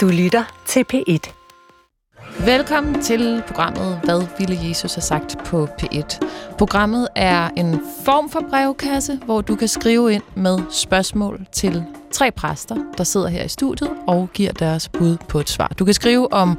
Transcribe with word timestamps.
Du 0.00 0.08
lytter 0.08 0.62
til 0.66 0.84
P1. 0.94 1.32
Velkommen 2.44 3.02
til 3.02 3.42
programmet 3.46 4.00
Hvad 4.04 4.26
ville 4.38 4.58
Jesus 4.68 4.94
have 4.94 5.02
sagt 5.02 5.38
på 5.44 5.68
P1. 5.82 6.18
Programmet 6.58 7.08
er 7.16 7.48
en 7.56 7.80
form 8.04 8.30
for 8.30 8.40
brevkasse, 8.50 9.20
hvor 9.24 9.40
du 9.40 9.56
kan 9.56 9.68
skrive 9.68 10.12
ind 10.12 10.22
med 10.34 10.58
spørgsmål 10.70 11.46
til 11.52 11.84
tre 12.10 12.30
præster, 12.30 12.76
der 12.98 13.04
sidder 13.04 13.28
her 13.28 13.44
i 13.44 13.48
studiet 13.48 13.90
og 14.06 14.28
giver 14.34 14.52
deres 14.52 14.88
bud 14.88 15.16
på 15.28 15.40
et 15.40 15.48
svar. 15.48 15.72
Du 15.78 15.84
kan 15.84 15.94
skrive 15.94 16.32
om 16.32 16.58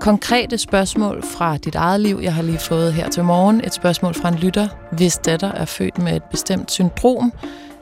konkrete 0.00 0.58
spørgsmål 0.58 1.22
fra 1.22 1.56
dit 1.56 1.74
eget 1.74 2.00
liv. 2.00 2.20
Jeg 2.22 2.34
har 2.34 2.42
lige 2.42 2.58
fået 2.58 2.92
her 2.92 3.08
til 3.08 3.24
morgen 3.24 3.64
et 3.64 3.74
spørgsmål 3.74 4.14
fra 4.14 4.28
en 4.28 4.34
lytter, 4.34 4.68
hvis 4.92 5.16
datter 5.16 5.52
er 5.52 5.64
født 5.64 5.98
med 5.98 6.16
et 6.16 6.24
bestemt 6.24 6.72
syndrom, 6.72 7.32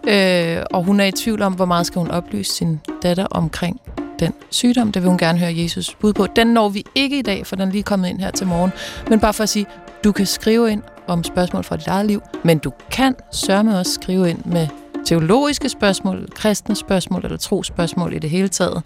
øh, 0.09 0.63
og 0.71 0.85
hun 0.85 1.01
er 1.01 1.05
i 1.05 1.11
tvivl 1.11 1.43
om, 1.43 1.53
hvor 1.53 1.65
meget 1.65 1.87
skal 1.87 1.99
hun 1.99 2.11
oplyse 2.11 2.53
sin 2.53 2.81
datter 3.03 3.27
omkring 3.31 3.81
den 4.21 4.33
sygdom. 4.51 4.93
Det 4.93 5.03
vil 5.03 5.09
hun 5.09 5.19
gerne 5.19 5.39
høre 5.39 5.53
Jesus 5.57 5.95
bud 5.95 6.13
på. 6.13 6.27
Den 6.27 6.47
når 6.47 6.69
vi 6.69 6.85
ikke 6.95 7.19
i 7.19 7.23
dag, 7.23 7.47
for 7.47 7.57
den 7.57 7.69
er 7.69 7.73
lige 7.73 7.83
kommet 7.83 8.09
ind 8.09 8.21
her 8.21 8.31
til 8.31 8.47
morgen. 8.47 8.73
Men 9.11 9.21
bare 9.21 9.33
for 9.33 9.43
at 9.43 9.49
sige, 9.49 9.67
du 10.05 10.13
kan 10.13 10.27
skrive 10.27 10.73
ind 10.73 10.83
om 11.07 11.25
spørgsmål 11.25 11.65
fra 11.65 11.77
dit 11.77 11.87
eget 11.87 12.07
liv, 12.07 12.23
men 12.45 12.59
du 12.59 12.73
kan 12.91 13.15
sørge 13.33 13.79
også 13.79 13.93
skrive 13.93 14.31
ind 14.31 14.45
med 14.45 14.69
teologiske 15.05 15.69
spørgsmål, 15.69 16.29
kristne 16.35 16.75
spørgsmål 16.77 17.21
eller 17.25 17.37
trospørgsmål 17.37 18.15
i 18.15 18.19
det 18.19 18.31
hele 18.31 18.49
taget. 18.49 18.83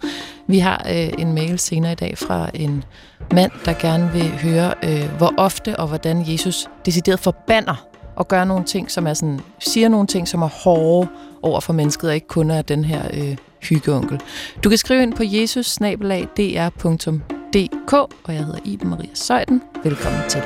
Vi 0.47 0.59
har 0.59 0.85
øh, 0.89 1.09
en 1.17 1.33
mail 1.33 1.59
senere 1.59 1.91
i 1.91 1.95
dag 1.95 2.17
fra 2.17 2.49
en 2.53 2.83
mand, 3.33 3.51
der 3.65 3.73
gerne 3.73 4.11
vil 4.11 4.29
høre, 4.29 4.73
øh, 4.83 5.09
hvor 5.17 5.33
ofte 5.37 5.79
og 5.79 5.87
hvordan 5.87 6.31
Jesus 6.31 6.67
decideret 6.85 7.19
forbander 7.19 7.87
og 8.17 8.27
gør 8.27 8.43
nogle 8.43 8.65
ting, 8.65 8.91
som 8.91 9.07
er 9.07 9.13
sådan, 9.13 9.39
siger 9.59 9.89
nogle 9.89 10.07
ting, 10.07 10.27
som 10.27 10.41
er 10.41 10.47
hårde 10.47 11.09
over 11.41 11.59
for 11.59 11.73
mennesket, 11.73 12.09
og 12.09 12.15
ikke 12.15 12.27
kun 12.27 12.51
er 12.51 12.61
den 12.61 12.83
her 12.83 13.01
øh, 13.13 13.37
hyggeonkel. 13.61 14.21
Du 14.63 14.69
kan 14.69 14.77
skrive 14.77 15.03
ind 15.03 15.13
på 15.13 15.23
jesus-dr.dk, 15.23 17.93
og 17.93 18.33
jeg 18.33 18.45
hedder 18.45 18.59
Iben 18.65 18.89
Maria 18.89 19.09
Søjden. 19.13 19.61
Velkommen 19.83 20.21
til. 20.29 20.41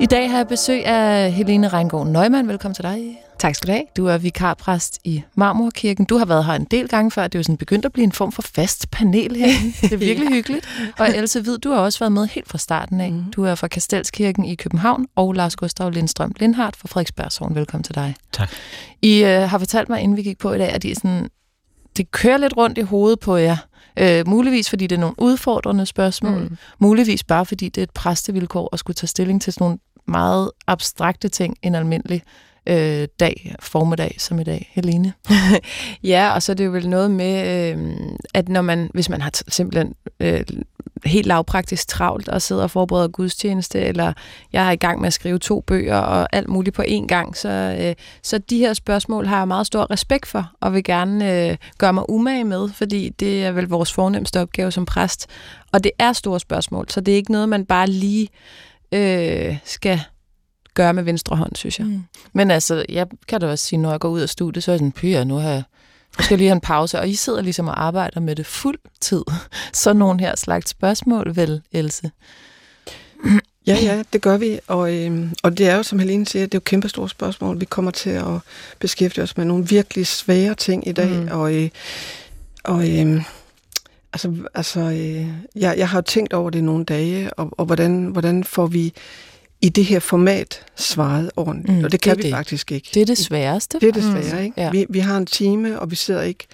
I 0.00 0.06
dag 0.06 0.30
har 0.30 0.36
jeg 0.36 0.48
besøg 0.48 0.86
af 0.86 1.32
Helene 1.32 1.68
Reingård 1.68 2.06
Nøgman. 2.06 2.48
Velkommen 2.48 2.74
til 2.74 2.84
dig. 2.84 3.27
Tak 3.38 3.54
skal 3.54 3.66
du 3.66 3.72
have. 3.72 3.84
Du 3.96 4.06
er 4.06 4.18
vikarpræst 4.18 4.98
i 5.04 5.22
Marmorkirken. 5.34 6.04
Du 6.04 6.16
har 6.16 6.24
været 6.24 6.44
her 6.44 6.52
en 6.52 6.64
del 6.64 6.88
gange 6.88 7.10
før. 7.10 7.22
Det 7.22 7.34
er 7.34 7.38
jo 7.38 7.42
sådan 7.42 7.56
begyndt 7.56 7.84
at 7.84 7.92
blive 7.92 8.04
en 8.04 8.12
form 8.12 8.32
for 8.32 8.42
fast 8.42 8.90
panel 8.90 9.36
her. 9.36 9.46
Det 9.80 9.92
er 9.92 9.96
virkelig 9.96 10.28
ja. 10.30 10.34
hyggeligt. 10.34 10.68
Og 10.98 11.16
Else 11.16 11.40
Hvid, 11.40 11.58
du 11.58 11.70
har 11.70 11.78
også 11.78 11.98
været 11.98 12.12
med 12.12 12.26
helt 12.26 12.48
fra 12.48 12.58
starten 12.58 13.00
af. 13.00 13.12
Mm. 13.12 13.24
Du 13.32 13.44
er 13.44 13.54
fra 13.54 13.68
Kastelskirken 13.68 14.44
i 14.44 14.54
København, 14.54 15.06
og 15.16 15.32
Lars 15.32 15.56
Gustav 15.56 15.90
Lindstrøm 15.90 16.32
Lindhardt 16.40 16.76
fra 16.76 16.88
Frederiksbergshavn. 16.88 17.54
Velkommen 17.54 17.84
til 17.84 17.94
dig. 17.94 18.14
Tak. 18.32 18.50
I 19.02 19.24
øh, 19.24 19.42
har 19.42 19.58
fortalt 19.58 19.88
mig, 19.88 20.00
inden 20.00 20.16
vi 20.16 20.22
gik 20.22 20.38
på 20.38 20.52
i 20.52 20.58
dag, 20.58 20.68
at 20.68 20.82
de 20.82 20.94
sådan, 20.94 21.28
det 21.96 22.10
kører 22.10 22.36
lidt 22.36 22.56
rundt 22.56 22.78
i 22.78 22.82
hovedet 22.82 23.20
på 23.20 23.36
jer. 23.36 23.56
Øh, 23.98 24.28
muligvis 24.28 24.68
fordi 24.70 24.86
det 24.86 24.96
er 24.96 25.00
nogle 25.00 25.14
udfordrende 25.18 25.86
spørgsmål. 25.86 26.42
Mm. 26.42 26.56
Muligvis 26.78 27.24
bare 27.24 27.46
fordi 27.46 27.68
det 27.68 27.80
er 27.80 27.82
et 27.82 27.90
præstevilkår 27.90 28.68
at 28.72 28.78
skulle 28.78 28.94
tage 28.94 29.08
stilling 29.08 29.42
til 29.42 29.52
sådan 29.52 29.64
nogle 29.64 29.78
meget 30.06 30.50
abstrakte 30.66 31.28
ting 31.28 31.56
en 31.62 31.74
almindelig 31.74 32.22
øh, 32.68 33.08
dag, 33.20 33.54
formiddag 33.60 34.14
som 34.18 34.38
i 34.38 34.44
dag. 34.44 34.70
Helene? 34.74 35.12
ja, 36.02 36.30
og 36.34 36.42
så 36.42 36.52
er 36.52 36.56
det 36.56 36.66
jo 36.66 36.70
vel 36.70 36.88
noget 36.88 37.10
med, 37.10 37.72
øh, 37.72 37.96
at 38.34 38.48
når 38.48 38.62
man, 38.62 38.90
hvis 38.94 39.08
man 39.08 39.20
har 39.20 39.30
simpelthen 39.48 39.94
øh, 40.20 40.42
helt 41.04 41.26
lavpraktisk 41.26 41.88
travlt 41.88 42.28
og 42.28 42.42
sidder 42.42 42.62
og 42.62 42.70
forbereder 42.70 43.08
gudstjeneste, 43.08 43.80
eller 43.80 44.12
jeg 44.52 44.66
er 44.66 44.70
i 44.70 44.76
gang 44.76 45.00
med 45.00 45.06
at 45.06 45.12
skrive 45.12 45.38
to 45.38 45.60
bøger 45.60 45.96
og 45.96 46.28
alt 46.32 46.48
muligt 46.48 46.76
på 46.76 46.82
én 46.82 47.06
gang, 47.06 47.36
så, 47.36 47.76
øh, 47.80 47.94
så 48.22 48.38
de 48.38 48.58
her 48.58 48.72
spørgsmål 48.72 49.26
har 49.26 49.38
jeg 49.38 49.48
meget 49.48 49.66
stor 49.66 49.90
respekt 49.90 50.26
for, 50.26 50.52
og 50.60 50.74
vil 50.74 50.84
gerne 50.84 51.48
øh, 51.50 51.56
gøre 51.78 51.92
mig 51.92 52.10
umage 52.10 52.44
med, 52.44 52.68
fordi 52.68 53.08
det 53.08 53.44
er 53.44 53.52
vel 53.52 53.68
vores 53.68 53.92
fornemmeste 53.92 54.40
opgave 54.40 54.70
som 54.70 54.84
præst. 54.84 55.26
Og 55.72 55.84
det 55.84 55.92
er 55.98 56.12
store 56.12 56.40
spørgsmål, 56.40 56.86
så 56.88 57.00
det 57.00 57.12
er 57.12 57.16
ikke 57.16 57.32
noget, 57.32 57.48
man 57.48 57.64
bare 57.64 57.86
lige 57.86 58.28
øh, 58.92 59.56
skal 59.64 60.00
gøre 60.74 60.94
med 60.94 61.02
venstre 61.02 61.36
hånd, 61.36 61.56
synes 61.56 61.78
jeg. 61.78 61.86
Mm. 61.86 62.02
Men 62.32 62.50
altså, 62.50 62.84
jeg 62.88 63.06
kan 63.28 63.40
da 63.40 63.50
også 63.50 63.64
sige, 63.64 63.78
når 63.78 63.90
jeg 63.90 64.00
går 64.00 64.08
ud 64.08 64.20
af 64.20 64.28
studiet, 64.28 64.64
så 64.64 64.70
er 64.70 64.72
jeg 64.72 64.78
sådan, 64.78 64.92
pyha, 64.92 65.24
nu 65.24 65.34
har 65.34 65.50
jeg 65.50 65.62
skal 66.20 66.38
lige 66.38 66.48
have 66.48 66.54
en 66.54 66.60
pause, 66.60 66.98
og 66.98 67.08
I 67.08 67.14
sidder 67.14 67.42
ligesom 67.42 67.68
og 67.68 67.84
arbejder 67.84 68.20
med 68.20 68.36
det 68.36 68.46
fuld 68.46 68.78
tid. 69.00 69.24
Så 69.72 69.92
nogle 69.92 70.20
her 70.20 70.36
slags 70.36 70.70
spørgsmål, 70.70 71.36
vel, 71.36 71.62
Else? 71.72 72.10
Ja, 73.66 73.76
ja, 73.82 74.02
det 74.12 74.22
gør 74.22 74.36
vi, 74.36 74.58
og, 74.66 74.94
øh, 74.94 75.32
og 75.42 75.58
det 75.58 75.68
er 75.68 75.76
jo, 75.76 75.82
som 75.82 75.98
Helene 75.98 76.26
siger, 76.26 76.46
det 76.46 76.54
er 76.54 76.58
jo 76.58 76.62
kæmpe 76.64 76.88
store 76.88 77.08
spørgsmål. 77.08 77.60
Vi 77.60 77.64
kommer 77.64 77.90
til 77.90 78.10
at 78.10 78.40
beskæftige 78.78 79.24
os 79.24 79.36
med 79.36 79.44
nogle 79.44 79.66
virkelig 79.66 80.06
svære 80.06 80.54
ting 80.54 80.88
i 80.88 80.92
dag, 80.92 81.10
mm. 81.10 81.28
og, 81.30 81.54
øh, 81.54 81.68
og 82.64 82.90
øh, 82.90 83.22
altså, 84.12 84.32
altså 84.54 84.80
øh, 84.80 85.28
jeg, 85.56 85.74
jeg 85.78 85.88
har 85.88 86.00
tænkt 86.00 86.32
over 86.32 86.50
det 86.50 86.64
nogle 86.64 86.84
dage, 86.84 87.34
og, 87.34 87.48
og 87.58 87.66
hvordan, 87.66 88.04
hvordan 88.04 88.44
får 88.44 88.66
vi 88.66 88.92
i 89.60 89.68
det 89.68 89.84
her 89.84 90.00
format 90.00 90.66
svaret 90.76 91.30
ordentligt. 91.36 91.78
Mm, 91.78 91.84
og 91.84 91.92
det 91.92 92.00
kan 92.00 92.16
det 92.16 92.18
vi 92.18 92.22
det. 92.22 92.34
faktisk 92.34 92.72
ikke. 92.72 92.90
Det 92.94 93.02
er 93.02 93.06
det 93.06 93.18
sværeste. 93.18 93.78
Det 93.80 93.88
er 93.88 93.92
det 93.92 94.02
svære, 94.02 94.38
mm. 94.38 94.44
ikke? 94.44 94.60
Ja. 94.60 94.70
Vi, 94.70 94.86
vi 94.88 94.98
har 94.98 95.16
en 95.16 95.26
time, 95.26 95.80
og 95.80 95.90
vi 95.90 95.96
sidder 95.96 96.22
ikke 96.22 96.46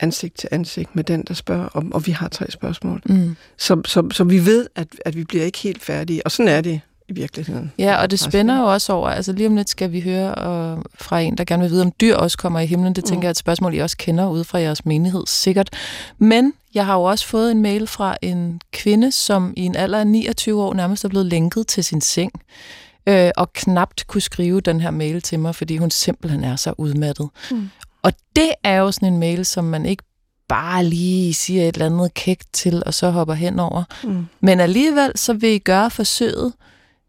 ansigt 0.00 0.38
til 0.38 0.48
ansigt 0.52 0.96
med 0.96 1.04
den, 1.04 1.24
der 1.28 1.34
spørger, 1.34 1.64
og, 1.64 1.84
og 1.92 2.06
vi 2.06 2.12
har 2.12 2.28
tre 2.28 2.50
spørgsmål. 2.50 3.02
Mm. 3.04 3.36
Så, 3.56 3.82
så, 3.84 4.08
så 4.10 4.24
vi 4.24 4.46
ved, 4.46 4.66
at, 4.74 4.88
at 5.04 5.16
vi 5.16 5.24
bliver 5.24 5.44
ikke 5.44 5.58
helt 5.58 5.82
færdige, 5.82 6.26
og 6.26 6.30
sådan 6.30 6.52
er 6.52 6.60
det 6.60 6.80
i 7.08 7.12
virkeligheden. 7.12 7.72
Ja, 7.78 7.96
og 7.96 8.10
det 8.10 8.20
spænder 8.20 8.60
jo 8.60 8.72
også 8.72 8.92
over, 8.92 9.08
altså 9.08 9.32
lige 9.32 9.46
om 9.46 9.56
lidt 9.56 9.70
skal 9.70 9.92
vi 9.92 10.00
høre 10.00 10.28
uh, 10.28 10.82
fra 10.94 11.20
en, 11.20 11.38
der 11.38 11.44
gerne 11.44 11.62
vil 11.62 11.70
vide, 11.70 11.82
om 11.82 11.92
dyr 12.00 12.16
også 12.16 12.38
kommer 12.38 12.60
i 12.60 12.66
himlen. 12.66 12.92
Det 12.94 13.04
tænker 13.04 13.18
mm. 13.18 13.22
jeg 13.22 13.28
er 13.28 13.30
et 13.30 13.36
spørgsmål, 13.36 13.74
I 13.74 13.78
også 13.78 13.96
kender 13.96 14.28
ud 14.28 14.44
fra 14.44 14.58
jeres 14.58 14.86
menighed, 14.86 15.22
sikkert. 15.26 15.70
Men 16.18 16.52
jeg 16.74 16.86
har 16.86 16.94
jo 16.94 17.02
også 17.02 17.26
fået 17.26 17.50
en 17.50 17.62
mail 17.62 17.86
fra 17.86 18.16
en 18.22 18.60
kvinde, 18.72 19.12
som 19.12 19.54
i 19.56 19.62
en 19.62 19.76
alder 19.76 19.98
af 19.98 20.06
29 20.06 20.62
år 20.62 20.74
nærmest 20.74 21.04
er 21.04 21.08
blevet 21.08 21.26
lænket 21.26 21.66
til 21.66 21.84
sin 21.84 22.00
seng, 22.00 22.32
øh, 23.06 23.30
og 23.36 23.52
knapt 23.52 24.06
kunne 24.06 24.20
skrive 24.20 24.60
den 24.60 24.80
her 24.80 24.90
mail 24.90 25.22
til 25.22 25.38
mig, 25.38 25.54
fordi 25.54 25.76
hun 25.76 25.90
simpelthen 25.90 26.44
er 26.44 26.56
så 26.56 26.74
udmattet. 26.78 27.28
Mm. 27.50 27.70
Og 28.02 28.12
det 28.36 28.52
er 28.64 28.76
jo 28.76 28.92
sådan 28.92 29.12
en 29.12 29.18
mail, 29.18 29.46
som 29.46 29.64
man 29.64 29.86
ikke 29.86 30.02
bare 30.48 30.84
lige 30.84 31.34
siger 31.34 31.68
et 31.68 31.74
eller 31.74 31.86
andet 31.86 32.14
kægt 32.14 32.52
til, 32.52 32.82
og 32.86 32.94
så 32.94 33.10
hopper 33.10 33.34
henover. 33.34 33.84
Mm. 34.04 34.26
Men 34.40 34.60
alligevel 34.60 35.12
så 35.14 35.32
vil 35.32 35.50
I 35.50 35.58
gøre 35.58 35.90
forsøget 35.90 36.52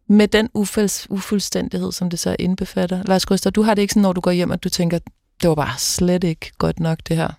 med 0.10 0.28
den 0.28 0.50
ufælds, 0.54 1.08
ufuldstændighed, 1.10 1.92
som 1.92 2.10
det 2.10 2.20
så 2.20 2.36
indbefatter. 2.40 3.04
Lars 3.04 3.26
Gustav, 3.26 3.52
du 3.52 3.62
har 3.62 3.74
det 3.74 3.82
ikke 3.82 3.92
sådan, 3.92 4.02
når 4.02 4.14
du 4.14 4.22
går 4.22 4.32
hjem, 4.32 4.52
at 4.52 4.64
du 4.64 4.70
tænker, 4.70 5.00
det 5.42 5.50
var 5.50 5.56
bare 5.56 5.74
slet 5.78 6.24
ikke 6.24 6.52
godt 6.58 6.80
nok, 6.80 7.00
det 7.08 7.18
her. 7.18 7.30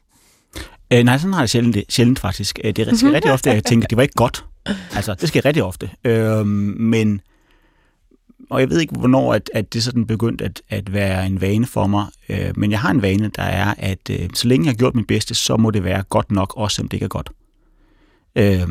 Øh, 0.92 1.04
nej, 1.04 1.18
sådan 1.18 1.32
har 1.32 1.40
jeg 1.40 1.48
sjældent, 1.48 1.92
sjældent 1.92 2.18
faktisk. 2.18 2.58
Øh, 2.64 2.72
det 2.72 2.98
sker 2.98 3.12
rigtig 3.12 3.32
ofte, 3.32 3.50
at 3.50 3.56
jeg 3.56 3.64
tænker, 3.64 3.88
det 3.88 3.96
var 3.96 4.02
ikke 4.02 4.14
godt. 4.14 4.44
Altså, 4.94 5.14
det 5.14 5.28
sker 5.28 5.44
rigtig 5.44 5.62
ofte. 5.62 5.90
Øh, 6.04 6.46
men, 6.46 7.20
og 8.50 8.60
jeg 8.60 8.70
ved 8.70 8.80
ikke, 8.80 8.94
hvornår 8.98 9.34
at, 9.34 9.50
at 9.54 9.74
det 9.74 9.82
sådan 9.82 10.06
begyndte 10.06 10.44
at, 10.44 10.62
at 10.68 10.92
være 10.92 11.26
en 11.26 11.40
vane 11.40 11.66
for 11.66 11.86
mig. 11.86 12.06
Øh, 12.28 12.52
men 12.56 12.70
jeg 12.70 12.80
har 12.80 12.90
en 12.90 13.02
vane, 13.02 13.30
der 13.36 13.42
er, 13.42 13.74
at 13.78 14.10
øh, 14.10 14.28
så 14.34 14.48
længe 14.48 14.66
jeg 14.66 14.72
har 14.72 14.76
gjort 14.76 14.94
mit 14.94 15.06
bedste, 15.06 15.34
så 15.34 15.56
må 15.56 15.70
det 15.70 15.84
være 15.84 16.02
godt 16.02 16.30
nok, 16.30 16.56
også 16.56 16.82
om 16.82 16.88
det 16.88 16.96
ikke 16.96 17.04
er 17.04 17.08
godt. 17.08 17.30
Øh, 18.36 18.68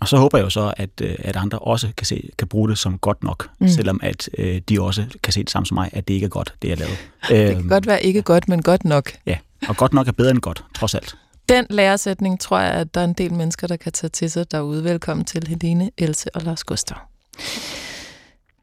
og 0.00 0.08
så 0.08 0.16
håber 0.16 0.38
jeg 0.38 0.44
jo 0.44 0.50
så, 0.50 0.74
at, 0.76 0.90
øh, 1.02 1.14
at 1.18 1.36
andre 1.36 1.58
også 1.58 1.88
kan, 1.96 2.06
se, 2.06 2.30
kan 2.38 2.48
bruge 2.48 2.68
det 2.68 2.78
som 2.78 2.98
godt 2.98 3.24
nok, 3.24 3.50
mm. 3.58 3.68
selvom 3.68 4.00
at 4.02 4.30
øh, 4.38 4.60
de 4.68 4.80
også 4.80 5.04
kan 5.22 5.32
se 5.32 5.40
det 5.40 5.50
samme 5.50 5.66
som 5.66 5.74
mig, 5.74 5.90
at 5.92 6.08
det 6.08 6.14
ikke 6.14 6.24
er 6.24 6.28
godt, 6.28 6.54
det 6.62 6.68
jeg 6.68 6.78
lavet. 6.78 6.98
det 7.28 7.56
kan 7.56 7.68
godt 7.68 7.86
være 7.86 8.02
ikke 8.02 8.22
godt, 8.22 8.48
men 8.48 8.62
godt 8.62 8.84
nok. 8.84 9.12
Ja, 9.26 9.38
og 9.68 9.76
godt 9.76 9.92
nok 9.92 10.08
er 10.08 10.12
bedre 10.12 10.30
end 10.30 10.38
godt, 10.38 10.64
trods 10.74 10.94
alt. 10.94 11.16
Den 11.48 11.66
læresætning 11.70 12.40
tror 12.40 12.58
jeg, 12.58 12.72
at 12.72 12.94
der 12.94 13.00
er 13.00 13.04
en 13.04 13.12
del 13.12 13.32
mennesker, 13.32 13.66
der 13.66 13.76
kan 13.76 13.92
tage 13.92 14.08
til 14.10 14.30
sig 14.30 14.50
derude. 14.50 14.84
Velkommen 14.84 15.24
til 15.24 15.46
Helene, 15.48 15.90
Else 15.98 16.36
og 16.36 16.42
Lars 16.42 16.64
Gustav. 16.64 16.96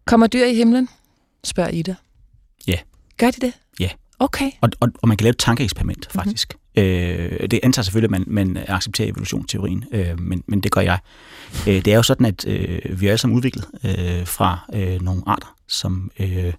Kommer 0.05 0.27
dyr 0.27 0.45
i 0.45 0.55
himlen? 0.55 0.89
Spørger 1.43 1.69
Ida. 1.69 1.95
Ja. 2.67 2.77
Gør 3.17 3.31
de 3.31 3.41
det? 3.41 3.53
Ja. 3.79 3.89
Okay. 4.19 4.51
Og, 4.61 4.69
og, 4.79 4.89
og 5.01 5.07
man 5.07 5.17
kan 5.17 5.23
lave 5.23 5.31
et 5.31 5.37
tankeeksperiment, 5.37 6.07
mhm. 6.07 6.19
faktisk. 6.23 6.53
Mm-hmm. 6.53 6.68
Øh, 6.79 7.49
det 7.51 7.59
antager 7.63 7.83
selvfølgelig, 7.83 8.17
at 8.17 8.27
man, 8.27 8.53
man 8.55 8.63
accepterer 8.67 9.09
evolutionsteorien, 9.09 9.83
øh, 9.91 10.19
men, 10.19 10.43
men 10.47 10.61
det 10.61 10.71
gør 10.71 10.81
jeg. 10.81 10.99
Øh, 11.67 11.85
det 11.85 11.87
er 11.87 11.95
jo 11.95 12.03
sådan, 12.03 12.25
at 12.25 12.47
øh, 12.47 13.01
vi 13.01 13.05
er 13.05 13.09
alle 13.09 13.17
sammen 13.17 13.37
udviklet 13.37 13.65
øh, 13.83 14.27
fra 14.27 14.59
øh, 14.73 15.01
nogle 15.01 15.21
arter, 15.25 15.55
som 15.67 16.11
øh, 16.19 16.53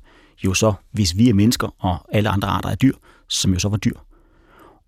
jo 0.44 0.55
så, 0.55 0.72
hvis 0.93 1.17
vi 1.17 1.28
er 1.28 1.34
mennesker, 1.34 1.75
og 1.78 1.99
alle 2.12 2.28
andre 2.28 2.49
arter 2.49 2.69
er 2.69 2.75
dyr, 2.75 2.94
som 3.28 3.52
jo 3.52 3.58
så 3.58 3.69
var 3.69 3.76
dyr. 3.76 3.96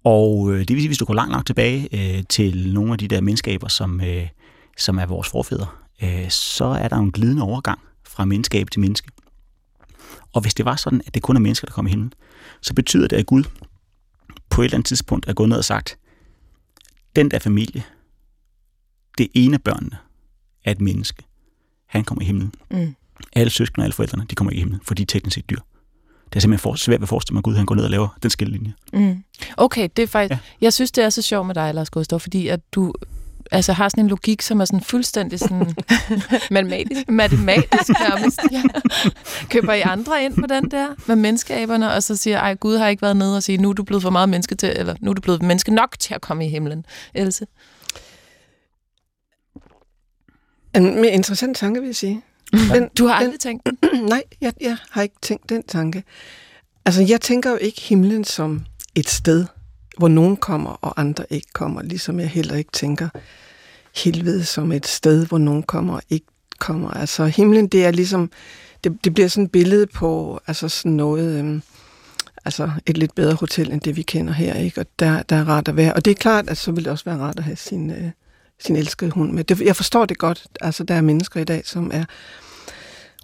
Og 0.05 0.53
øh, 0.53 0.59
det 0.59 0.69
vil 0.69 0.79
sige, 0.79 0.89
hvis 0.89 0.99
du 0.99 1.05
går 1.05 1.15
langt 1.15 1.33
nok 1.33 1.47
tilbage 1.47 1.89
øh, 1.93 2.25
til 2.29 2.73
nogle 2.73 2.93
af 2.93 2.99
de 2.99 3.09
der 3.09 3.21
menneskaber, 3.21 3.69
som, 3.69 4.01
øh, 4.01 4.29
som 4.79 4.99
er 4.99 5.07
vores 5.07 5.29
forfædre, 5.29 5.67
øh, 6.03 6.31
så 6.31 6.65
er 6.65 6.89
der 6.89 6.97
en 6.97 7.13
glidende 7.13 7.43
overgang 7.43 7.79
fra 8.07 8.25
menneskab 8.25 8.71
til 8.71 8.81
menneske. 8.81 9.09
Og 10.33 10.41
hvis 10.41 10.55
det 10.55 10.65
var 10.65 10.77
sådan, 10.77 11.03
at 11.07 11.15
det 11.15 11.23
kun 11.23 11.37
er 11.37 11.41
mennesker, 11.41 11.67
der 11.67 11.73
kom 11.73 11.87
i 11.87 11.91
himlen, 11.91 12.13
så 12.61 12.75
betyder 12.75 13.09
det, 13.09 13.17
at 13.17 13.27
Gud 13.27 13.45
på 14.53 14.63
et 14.63 14.65
eller 14.65 14.77
andet 14.77 14.87
tidspunkt 14.87 15.29
er 15.29 15.33
gået 15.33 15.49
ned 15.49 15.57
og 15.57 15.65
sagt, 15.65 15.99
den 17.17 17.31
der 17.31 17.39
familie, 17.39 17.83
det 19.19 19.29
ene 19.35 19.55
af 19.55 19.63
børnene 19.63 19.97
er 20.65 20.71
et 20.71 20.81
menneske. 20.81 21.25
Han 21.87 22.05
kommer 22.05 22.23
i 22.23 22.25
himlen. 22.25 22.55
Mm. 22.71 22.95
Alle 23.33 23.51
søskende 23.51 23.83
og 23.83 23.85
alle 23.85 23.95
forældrene, 23.95 24.27
de 24.31 24.35
kommer 24.35 24.53
i 24.53 24.59
himlen, 24.59 24.81
for 24.83 24.95
de 24.95 25.03
er 25.03 25.07
teknisk 25.07 25.35
set 25.35 25.51
dyr. 25.51 25.59
Det 26.25 26.37
er 26.37 26.41
simpelthen 26.41 26.63
for, 26.63 26.75
svært 26.75 27.03
at 27.03 27.09
forestille 27.09 27.35
mig, 27.35 27.39
at 27.41 27.45
Gud 27.45 27.55
han 27.55 27.67
går 27.67 27.75
ned 27.75 27.85
og 27.85 27.91
laver 27.91 28.19
den 28.23 28.31
skillelinje. 28.31 28.75
Mm. 28.93 29.25
Okay, 29.57 29.89
det 29.97 30.03
er 30.03 30.07
faktisk... 30.07 30.31
Ja. 30.31 30.39
Jeg 30.61 30.73
synes, 30.73 30.93
det 30.93 31.05
er 31.05 31.11
så 31.11 31.23
sjovt 31.23 31.47
med 31.47 31.55
dig, 31.55 31.75
Lars 31.75 31.91
Gustav, 31.91 32.21
fordi 32.21 32.49
at 32.49 32.61
du 32.73 32.95
altså 33.53 33.73
har 33.73 33.89
sådan 33.89 34.05
en 34.05 34.09
logik, 34.09 34.43
som 34.43 34.61
er 34.61 34.65
sådan 34.65 34.81
fuldstændig 34.81 35.39
sådan... 35.39 35.75
matematisk. 36.51 37.09
Matematisk 37.09 37.89
nærmest, 38.01 38.41
ja. 38.53 38.63
Køber 39.51 39.73
I 39.73 39.81
andre 39.81 40.25
ind 40.25 40.35
på 40.35 40.47
den 40.47 40.71
der 40.71 40.89
med 41.07 41.17
menneskeaberne, 41.17 41.93
og 41.93 42.03
så 42.03 42.17
siger, 42.17 42.39
ej, 42.39 42.55
Gud 42.55 42.77
har 42.77 42.89
ikke 42.89 43.03
været 43.03 43.17
nede 43.17 43.37
og 43.37 43.43
sige, 43.43 43.59
nu 43.59 43.69
er 43.69 43.73
du 43.73 43.83
blevet 43.83 44.03
for 44.03 44.11
meget 44.11 44.29
menneske 44.29 44.55
til, 44.55 44.73
eller 44.77 44.95
nu 45.01 45.11
er 45.11 45.15
du 45.15 45.21
blevet 45.21 45.43
menneske 45.43 45.75
nok 45.75 45.99
til 45.99 46.15
at 46.15 46.21
komme 46.21 46.47
i 46.47 46.49
himlen. 46.49 46.87
Else? 47.15 47.47
En 50.75 51.01
mere 51.01 51.11
interessant 51.11 51.57
tanke, 51.57 51.81
vil 51.81 51.87
jeg 51.87 51.97
sige. 51.97 52.23
Den, 52.53 52.89
du 52.99 53.07
har 53.07 53.15
aldrig 53.15 53.33
den, 53.33 53.39
tænkt 53.39 53.67
den? 53.67 53.79
Nej, 54.09 54.23
jeg, 54.41 54.53
jeg 54.61 54.77
har 54.91 55.03
ikke 55.03 55.15
tænkt 55.23 55.49
den 55.49 55.63
tanke. 55.63 56.05
Altså, 56.85 57.03
jeg 57.03 57.21
tænker 57.21 57.51
jo 57.51 57.57
ikke 57.57 57.81
himlen 57.81 58.25
som 58.25 58.65
et 58.95 59.09
sted, 59.09 59.47
hvor 59.99 60.09
nogen 60.09 60.37
kommer, 60.37 60.71
og 60.71 61.01
andre 61.01 61.25
ikke 61.31 61.47
kommer, 61.53 61.83
ligesom 61.83 62.21
jeg 62.21 62.29
heller 62.29 62.55
ikke 62.55 62.73
tænker 62.73 63.09
helvede 63.95 64.45
som 64.45 64.73
et 64.73 64.87
sted, 64.87 65.27
hvor 65.27 65.39
nogen 65.39 65.63
kommer 65.63 65.95
og 65.95 66.03
ikke 66.11 66.27
kommer. 66.59 66.91
Altså, 66.91 67.27
himlen, 67.27 67.69
det 67.69 67.85
er 67.85 67.91
ligesom, 67.91 68.31
det, 68.85 69.05
det 69.05 69.15
bliver 69.15 69.29
sådan 69.29 69.45
et 69.45 69.51
billede 69.51 69.87
på, 69.87 70.41
altså 70.47 70.69
sådan 70.69 70.93
noget, 70.93 71.39
øhm, 71.39 71.63
altså 72.45 72.71
et 72.87 72.99
lidt 72.99 73.15
bedre 73.15 73.35
hotel, 73.35 73.73
end 73.73 73.81
det 73.81 73.97
vi 73.97 74.03
kender 74.03 74.33
her, 74.33 74.55
ikke? 74.55 74.81
Og 74.81 74.87
der, 74.99 75.23
der 75.23 75.37
er 75.37 75.49
rart 75.49 75.69
at 75.69 75.77
være. 75.77 75.95
Og 75.95 76.05
det 76.05 76.11
er 76.11 76.15
klart, 76.15 76.49
at 76.49 76.59
så 76.59 76.73
vil 76.73 76.85
det 76.85 76.93
også 76.93 77.05
være 77.05 77.19
rart 77.19 77.39
at 77.39 77.45
have 77.45 77.57
sin, 77.57 77.91
øh, 77.91 78.11
sin 78.59 78.77
elskede 78.77 79.11
hund 79.11 79.33
med. 79.33 79.45
Det, 79.45 79.61
jeg 79.61 79.77
forstår 79.77 80.05
det 80.05 80.19
godt. 80.19 80.47
Altså, 80.61 80.85
der 80.85 80.95
er 80.95 81.01
mennesker 81.01 81.41
i 81.41 81.45
dag, 81.45 81.63
som 81.67 81.91
er 81.95 82.05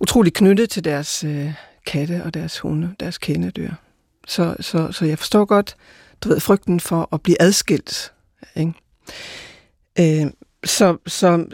utrolig 0.01 0.35
knyttet 0.35 0.71
til 0.71 0.85
deres 0.85 1.25
øh, 1.25 1.53
katte 1.87 2.25
og 2.25 2.35
deres 2.35 2.59
hunde, 2.59 2.95
deres 3.01 3.19
kæledyr. 3.19 3.71
Så, 4.27 4.57
så, 4.61 4.93
så 4.93 5.05
jeg 5.05 5.19
forstår 5.19 5.45
godt, 5.45 5.77
du 6.25 6.29
ved, 6.29 6.41
frygten 6.41 6.81
for 6.81 7.09
at 7.13 7.23
blive 7.23 7.43
adskilt. 7.43 8.13
Ikke? 8.57 8.73
Øh, 10.01 10.31
så, 10.65 10.97
så, 11.07 11.45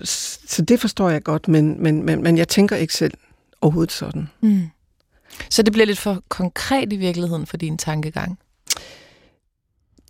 så 0.47 0.63
det 0.63 0.81
forstår 0.81 1.11
jeg 1.11 1.23
godt, 1.23 1.49
men, 1.49 1.83
men, 1.83 2.03
men, 2.03 2.23
men 2.23 2.39
jeg 2.39 2.49
tænker 2.49 2.77
ikke 2.77 2.95
selv 2.95 3.15
overhovedet 3.61 3.93
sådan. 3.93 4.29
Mm. 4.41 4.63
Så 5.51 5.63
det 5.63 5.73
bliver 5.73 5.87
lidt 5.87 5.99
for 5.99 6.23
konkret 6.29 6.93
i 6.93 6.97
virkeligheden 6.97 7.47
for 7.47 7.57
din 7.57 7.79
tankegang? 7.79 8.39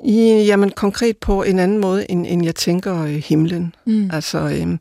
I, 0.04 0.44
jamen 0.46 0.70
konkret 0.70 1.16
på 1.16 1.42
en 1.42 1.58
anden 1.58 1.78
måde, 1.78 2.10
end, 2.10 2.26
end 2.28 2.44
jeg 2.44 2.54
tænker 2.54 3.02
øh, 3.02 3.14
himlen. 3.14 3.74
Mm. 3.86 4.10
Altså, 4.12 4.38
øhm, 4.38 4.80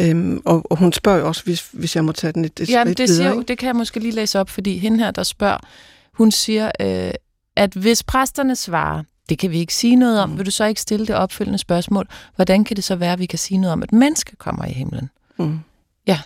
øhm, 0.00 0.42
og, 0.44 0.70
og 0.70 0.78
hun 0.78 0.92
spørger 0.92 1.22
også, 1.22 1.44
hvis, 1.44 1.68
hvis 1.72 1.96
jeg 1.96 2.04
må 2.04 2.12
tage 2.12 2.32
den 2.32 2.44
et, 2.44 2.60
et 2.60 2.70
ja, 2.70 2.82
skridt 2.82 2.98
det, 2.98 3.08
videre, 3.08 3.32
siger, 3.32 3.42
det 3.42 3.58
kan 3.58 3.66
jeg 3.66 3.76
måske 3.76 4.00
lige 4.00 4.12
læse 4.12 4.40
op, 4.40 4.50
fordi 4.50 4.78
hende 4.78 4.98
her, 4.98 5.10
der 5.10 5.22
spørger, 5.22 5.58
hun 6.12 6.30
siger, 6.30 6.70
øh, 6.80 7.10
at 7.56 7.74
hvis 7.74 8.02
præsterne 8.02 8.56
svarer, 8.56 9.02
det 9.28 9.38
kan 9.38 9.50
vi 9.50 9.58
ikke 9.58 9.74
sige 9.74 9.96
noget 9.96 10.20
om, 10.20 10.30
mm. 10.30 10.38
vil 10.38 10.46
du 10.46 10.50
så 10.50 10.64
ikke 10.64 10.80
stille 10.80 11.06
det 11.06 11.14
opfølgende 11.14 11.58
spørgsmål, 11.58 12.08
hvordan 12.36 12.64
kan 12.64 12.76
det 12.76 12.84
så 12.84 12.96
være, 12.96 13.12
at 13.12 13.18
vi 13.18 13.26
kan 13.26 13.38
sige 13.38 13.58
noget 13.58 13.72
om, 13.72 13.82
at 13.82 13.92
menneske 13.92 14.36
kommer 14.36 14.64
i 14.64 14.72
himlen? 14.72 15.10
Mm. 15.38 15.60
Ja. 16.06 16.20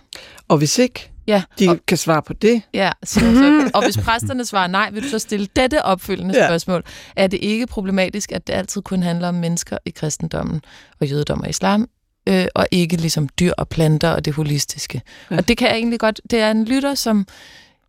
Og 0.47 0.57
hvis 0.57 0.79
ikke 0.79 1.11
ja, 1.27 1.43
de 1.59 1.69
og, 1.69 1.79
kan 1.87 1.97
svare 1.97 2.21
på 2.21 2.33
det. 2.33 2.61
Ja, 2.73 2.91
så, 3.03 3.19
så, 3.19 3.69
og 3.75 3.83
hvis 3.83 3.97
præsterne 3.97 4.45
svarer 4.45 4.67
nej, 4.67 4.89
vil 4.91 5.03
du 5.03 5.09
så 5.09 5.19
stille 5.19 5.47
dette 5.55 5.85
opfølgende 5.85 6.37
ja. 6.37 6.47
spørgsmål. 6.47 6.83
Er 7.15 7.27
det 7.27 7.39
ikke 7.41 7.67
problematisk, 7.67 8.31
at 8.31 8.47
det 8.47 8.53
altid 8.53 8.81
kun 8.81 9.03
handler 9.03 9.27
om 9.27 9.35
mennesker 9.35 9.77
i 9.85 9.89
kristendommen 9.89 10.61
og 11.01 11.07
jødedom 11.07 11.41
og 11.41 11.49
islam, 11.49 11.89
øh, 12.27 12.45
og 12.55 12.67
ikke 12.71 12.97
ligesom 12.97 13.29
dyr 13.39 13.51
og 13.57 13.69
planter 13.69 14.09
og 14.09 14.25
det 14.25 14.33
holistiske? 14.33 15.01
Ja. 15.31 15.37
Og 15.37 15.47
det 15.47 15.57
kan 15.57 15.67
jeg 15.67 15.75
egentlig 15.75 15.99
godt... 15.99 16.21
Det 16.29 16.39
er 16.39 16.51
en 16.51 16.65
lytter, 16.65 16.95
som 16.95 17.27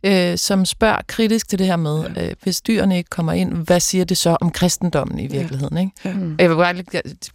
øh, 0.05 0.39
som 0.39 0.65
spørger 0.65 0.99
kritisk 1.07 1.49
til 1.49 1.59
det 1.59 1.67
her 1.67 1.77
med, 1.77 2.05
ja. 2.17 2.27
øh, 2.27 2.35
hvis 2.43 2.61
dyrene 2.61 2.97
ikke 2.97 3.11
kommer 3.11 3.33
ind, 3.33 3.53
hvad 3.53 3.81
siger 3.81 4.05
det 4.05 4.19
så 4.19 4.37
om 4.41 4.51
kristendommen 4.51 5.19
i 5.19 5.27
virkeligheden? 5.27 5.77
Ja. 5.77 5.81
Ikke? 5.81 5.93
Ja. 6.05 6.13
Mm. 6.13 6.37
Jeg 6.39 6.51
vil 6.51 6.57
bare 6.57 6.75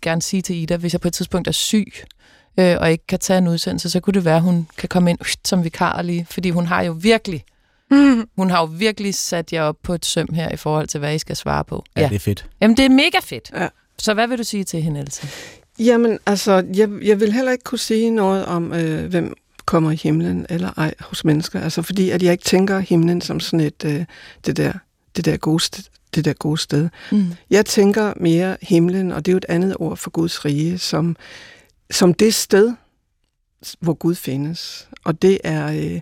gerne 0.01 0.21
sige 0.21 0.41
til 0.41 0.55
Ida, 0.55 0.77
hvis 0.77 0.93
jeg 0.93 1.01
på 1.01 1.07
et 1.07 1.13
tidspunkt 1.13 1.47
er 1.47 1.51
syg, 1.51 1.93
øh, 2.59 2.75
og 2.79 2.91
ikke 2.91 3.07
kan 3.07 3.19
tage 3.19 3.37
en 3.37 3.47
udsendelse, 3.47 3.89
så 3.89 3.99
kunne 3.99 4.13
det 4.13 4.25
være, 4.25 4.35
at 4.35 4.41
hun 4.41 4.67
kan 4.77 4.89
komme 4.89 5.09
ind 5.09 5.19
øh, 5.21 5.27
som 5.45 5.63
vikar 5.63 6.01
lige, 6.01 6.27
fordi 6.29 6.49
hun 6.49 6.65
har 6.65 6.81
jo 6.81 6.95
virkelig 7.01 7.43
Mm. 7.91 8.27
Hun 8.37 8.49
har 8.49 8.59
jo 8.59 8.65
virkelig 8.65 9.15
sat 9.15 9.53
jer 9.53 9.63
op 9.63 9.75
på 9.83 9.93
et 9.93 10.05
søm 10.05 10.33
her 10.33 10.51
i 10.51 10.55
forhold 10.55 10.87
til, 10.87 10.99
hvad 10.99 11.15
I 11.15 11.17
skal 11.19 11.35
svare 11.35 11.63
på. 11.63 11.83
Ja, 11.95 12.01
ja. 12.01 12.07
det 12.07 12.15
er 12.15 12.19
fedt. 12.19 12.45
Jamen, 12.61 12.77
det 12.77 12.85
er 12.85 12.89
mega 12.89 13.17
fedt. 13.23 13.51
Ja. 13.55 13.67
Så 13.97 14.13
hvad 14.13 14.27
vil 14.27 14.37
du 14.37 14.43
sige 14.43 14.63
til 14.63 14.81
hende, 14.81 14.99
Else? 14.99 15.27
Jamen, 15.79 16.19
altså, 16.25 16.63
jeg, 16.75 16.89
jeg 17.01 17.19
vil 17.19 17.33
heller 17.33 17.51
ikke 17.51 17.63
kunne 17.63 17.79
sige 17.79 18.09
noget 18.09 18.45
om, 18.45 18.73
øh, 18.73 19.09
hvem 19.09 19.33
kommer 19.69 19.91
i 19.91 19.95
himlen 19.95 20.45
eller 20.49 20.71
ej 20.77 20.93
hos 20.99 21.25
mennesker. 21.25 21.61
Altså 21.61 21.81
fordi, 21.81 22.09
at 22.09 22.23
jeg 22.23 22.31
ikke 22.31 22.43
tænker 22.43 22.79
himlen 22.79 23.21
som 23.21 23.39
sådan 23.39 23.59
et, 23.59 23.85
øh, 23.85 24.05
det, 24.45 24.57
der, 24.57 24.73
det, 25.15 25.25
der 25.25 25.37
gode 25.37 25.59
sted, 25.59 25.83
det 26.15 26.25
der 26.25 26.33
gode 26.33 26.57
sted. 26.57 26.89
Mm. 27.11 27.33
Jeg 27.49 27.65
tænker 27.65 28.13
mere 28.19 28.57
himlen, 28.61 29.11
og 29.11 29.25
det 29.25 29.31
er 29.31 29.33
jo 29.33 29.37
et 29.37 29.45
andet 29.49 29.75
ord 29.79 29.97
for 29.97 30.09
Guds 30.09 30.45
rige, 30.45 30.77
som, 30.77 31.15
som 31.91 32.13
det 32.13 32.33
sted, 32.33 32.73
hvor 33.79 33.93
Gud 33.93 34.15
findes. 34.15 34.87
Og 35.03 35.21
det 35.21 35.39
er, 35.43 35.67
øh, 35.67 36.01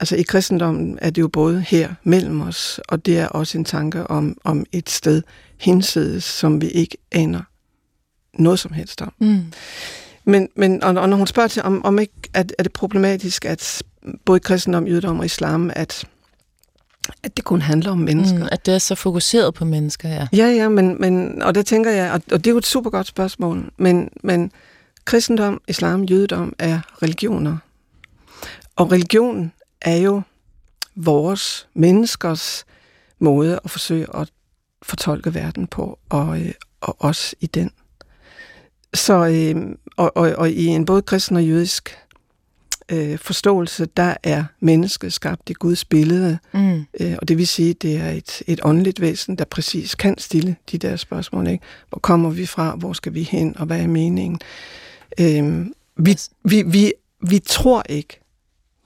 altså 0.00 0.16
i 0.16 0.22
kristendommen 0.22 0.98
er 1.02 1.10
det 1.10 1.22
jo 1.22 1.28
både 1.28 1.60
her 1.60 1.94
mellem 2.04 2.40
os, 2.40 2.80
og 2.88 3.06
det 3.06 3.18
er 3.18 3.28
også 3.28 3.58
en 3.58 3.64
tanke 3.64 4.06
om, 4.06 4.36
om 4.44 4.66
et 4.72 4.90
sted 4.90 5.22
hinsides, 5.58 6.24
som 6.24 6.60
vi 6.60 6.68
ikke 6.68 6.96
aner 7.12 7.42
noget 8.34 8.58
som 8.58 8.72
helst 8.72 9.02
om. 9.02 9.12
Mm. 9.18 9.52
Men, 10.24 10.48
men 10.56 10.82
og, 10.82 10.94
og 10.94 11.08
når 11.08 11.16
hun 11.16 11.26
spørger 11.26 11.48
til, 11.48 11.62
om, 11.62 11.84
om 11.84 11.98
ikke 11.98 12.14
at, 12.34 12.54
er 12.58 12.62
det 12.62 12.72
problematisk, 12.72 13.44
at 13.44 13.82
både 14.24 14.40
kristendom, 14.40 14.86
jødedom 14.86 15.18
og 15.18 15.24
islam, 15.24 15.70
at, 15.74 16.04
at 17.22 17.36
det 17.36 17.44
kun 17.44 17.60
handler 17.60 17.90
om 17.90 17.98
mennesker. 17.98 18.38
Mm, 18.38 18.48
at 18.52 18.66
det 18.66 18.74
er 18.74 18.78
så 18.78 18.94
fokuseret 18.94 19.54
på 19.54 19.64
mennesker, 19.64 20.08
ja. 20.08 20.26
Ja, 20.32 20.46
ja, 20.46 20.68
men, 20.68 21.00
men 21.00 21.42
og 21.42 21.54
det 21.54 21.66
tænker 21.66 21.90
jeg, 21.90 22.12
og, 22.12 22.20
og 22.32 22.38
det 22.38 22.46
er 22.46 22.50
jo 22.50 22.58
et 22.58 22.66
super 22.66 22.90
godt 22.90 23.06
spørgsmål, 23.06 23.70
men, 23.76 24.10
men 24.22 24.52
kristendom, 25.04 25.60
islam, 25.68 26.02
jødedom 26.02 26.54
er 26.58 26.80
religioner. 27.02 27.56
Og 28.76 28.92
religion 28.92 29.52
er 29.80 29.96
jo 29.96 30.22
vores 30.96 31.68
menneskers 31.74 32.64
måde 33.18 33.60
at 33.64 33.70
forsøge 33.70 34.06
at 34.16 34.30
fortolke 34.82 35.34
verden 35.34 35.66
på, 35.66 35.98
og, 36.08 36.40
øh, 36.40 36.52
og 36.80 36.96
os 36.98 37.34
i 37.40 37.46
den. 37.46 37.70
Så, 38.94 39.26
øh, 39.26 39.76
og, 39.96 40.16
og, 40.16 40.32
og 40.32 40.50
i 40.50 40.66
en 40.66 40.84
både 40.84 41.02
kristen 41.02 41.36
og 41.36 41.44
jødisk 41.44 41.96
øh, 42.88 43.18
forståelse, 43.18 43.86
der 43.96 44.14
er 44.22 44.44
mennesket 44.60 45.12
skabt 45.12 45.50
i 45.50 45.52
Guds 45.52 45.84
billede. 45.84 46.38
Mm. 46.54 46.84
Øh, 47.00 47.16
og 47.18 47.28
det 47.28 47.38
vil 47.38 47.46
sige, 47.46 47.74
det 47.74 47.96
er 47.96 48.10
et, 48.10 48.42
et 48.46 48.60
åndeligt 48.64 49.00
væsen, 49.00 49.36
der 49.36 49.44
præcis 49.44 49.94
kan 49.94 50.18
stille 50.18 50.56
de 50.72 50.78
der 50.78 50.96
spørgsmål. 50.96 51.46
Ikke? 51.46 51.64
Hvor 51.88 51.98
kommer 51.98 52.30
vi 52.30 52.46
fra? 52.46 52.74
Hvor 52.76 52.92
skal 52.92 53.14
vi 53.14 53.22
hen? 53.22 53.56
Og 53.58 53.66
hvad 53.66 53.80
er 53.80 53.86
meningen? 53.86 54.40
Øh, 55.20 55.66
vi, 55.96 56.18
vi, 56.44 56.62
vi, 56.62 56.92
vi 57.28 57.38
tror 57.38 57.82
ikke, 57.88 58.20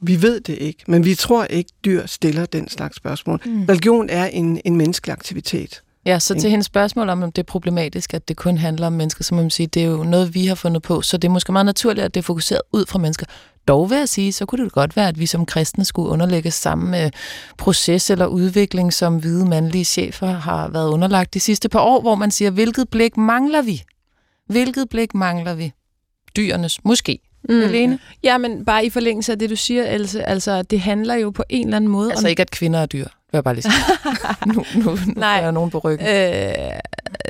vi 0.00 0.22
ved 0.22 0.40
det 0.40 0.58
ikke, 0.58 0.84
men 0.88 1.04
vi 1.04 1.14
tror 1.14 1.44
ikke, 1.44 1.70
dyr 1.84 2.06
stiller 2.06 2.46
den 2.46 2.68
slags 2.68 2.96
spørgsmål. 2.96 3.40
Mm. 3.46 3.64
Religion 3.64 4.08
er 4.10 4.26
en, 4.26 4.60
en 4.64 4.76
menneskelig 4.76 5.12
aktivitet. 5.12 5.82
Ja, 6.06 6.18
så 6.18 6.34
til 6.34 6.50
hendes 6.50 6.66
spørgsmål 6.66 7.08
om, 7.08 7.22
om 7.22 7.32
det 7.32 7.42
er 7.42 7.46
problematisk, 7.46 8.14
at 8.14 8.28
det 8.28 8.36
kun 8.36 8.58
handler 8.58 8.86
om 8.86 8.92
mennesker, 8.92 9.24
så 9.24 9.34
må 9.34 9.40
man 9.40 9.50
sige, 9.50 9.66
det 9.66 9.82
er 9.82 9.86
jo 9.86 10.04
noget, 10.04 10.34
vi 10.34 10.46
har 10.46 10.54
fundet 10.54 10.82
på, 10.82 11.02
så 11.02 11.16
det 11.16 11.28
er 11.28 11.32
måske 11.32 11.52
meget 11.52 11.66
naturligt, 11.66 12.04
at 12.04 12.14
det 12.14 12.20
er 12.20 12.22
fokuseret 12.22 12.60
ud 12.72 12.86
fra 12.86 12.98
mennesker. 12.98 13.26
Dog 13.68 13.90
vil 13.90 13.98
jeg 13.98 14.08
sige, 14.08 14.32
så 14.32 14.46
kunne 14.46 14.64
det 14.64 14.72
godt 14.72 14.96
være, 14.96 15.08
at 15.08 15.18
vi 15.18 15.26
som 15.26 15.46
kristne 15.46 15.84
skulle 15.84 16.08
underlægge 16.08 16.50
samme 16.50 16.90
med 16.90 17.10
proces 17.58 18.10
eller 18.10 18.26
udvikling, 18.26 18.92
som 18.92 19.16
hvide 19.16 19.46
mandlige 19.46 19.84
chefer 19.84 20.26
har 20.26 20.68
været 20.68 20.88
underlagt 20.90 21.34
de 21.34 21.40
sidste 21.40 21.68
par 21.68 21.80
år, 21.80 22.00
hvor 22.00 22.14
man 22.14 22.30
siger, 22.30 22.50
hvilket 22.50 22.88
blik 22.88 23.16
mangler 23.16 23.62
vi? 23.62 23.82
Hvilket 24.46 24.88
blik 24.88 25.14
mangler 25.14 25.54
vi? 25.54 25.72
Dyrenes, 26.36 26.84
måske. 26.84 27.18
Mm. 27.48 27.62
Alene? 27.62 27.98
Ja, 28.22 28.38
men 28.38 28.64
bare 28.64 28.84
i 28.84 28.90
forlængelse 28.90 29.32
af 29.32 29.38
det, 29.38 29.50
du 29.50 29.56
siger, 29.56 29.84
Else, 29.84 30.24
altså 30.24 30.62
det 30.62 30.80
handler 30.80 31.14
jo 31.14 31.30
på 31.30 31.44
en 31.48 31.66
eller 31.66 31.76
anden 31.76 31.90
måde 31.90 32.10
Altså 32.10 32.26
om... 32.26 32.30
ikke, 32.30 32.42
at 32.42 32.50
kvinder 32.50 32.80
er 32.80 32.86
dyr 32.86 33.06
jeg 33.36 33.44
bare 33.44 33.54
lige 33.54 33.62
sige. 33.62 33.74
nu, 34.54 34.64
nu, 34.74 34.90
nu 34.90 34.98
Nej. 35.16 35.40
er 35.40 35.50
nogen 35.50 35.70
på 35.70 35.78
ryggen. 35.78 36.06
Øh, 36.06 36.14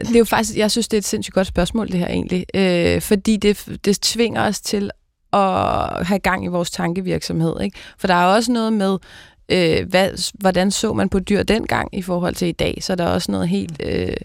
det 0.00 0.14
er 0.14 0.18
jo 0.18 0.24
faktisk, 0.24 0.56
jeg 0.56 0.70
synes, 0.70 0.88
det 0.88 0.96
er 0.96 0.98
et 0.98 1.04
sindssygt 1.04 1.34
godt 1.34 1.46
spørgsmål, 1.46 1.88
det 1.88 1.98
her 1.98 2.08
egentlig. 2.08 2.46
Øh, 2.54 3.00
fordi 3.00 3.36
det, 3.36 3.78
det 3.84 4.00
tvinger 4.00 4.42
os 4.42 4.60
til 4.60 4.90
at 5.32 6.06
have 6.06 6.18
gang 6.18 6.44
i 6.44 6.48
vores 6.48 6.70
tankevirksomhed. 6.70 7.60
Ikke? 7.60 7.78
For 7.98 8.06
der 8.06 8.14
er 8.14 8.26
også 8.26 8.52
noget 8.52 8.72
med, 8.72 8.98
øh, 9.48 9.88
hvad, 9.88 10.32
hvordan 10.34 10.70
så 10.70 10.92
man 10.92 11.08
på 11.08 11.18
dyr 11.18 11.42
dengang 11.42 11.98
i 11.98 12.02
forhold 12.02 12.34
til 12.34 12.48
i 12.48 12.52
dag. 12.52 12.78
Så 12.80 12.94
der 12.94 13.04
er 13.04 13.08
også 13.08 13.32
noget 13.32 13.48
helt, 13.48 13.82
øh, 13.84 14.16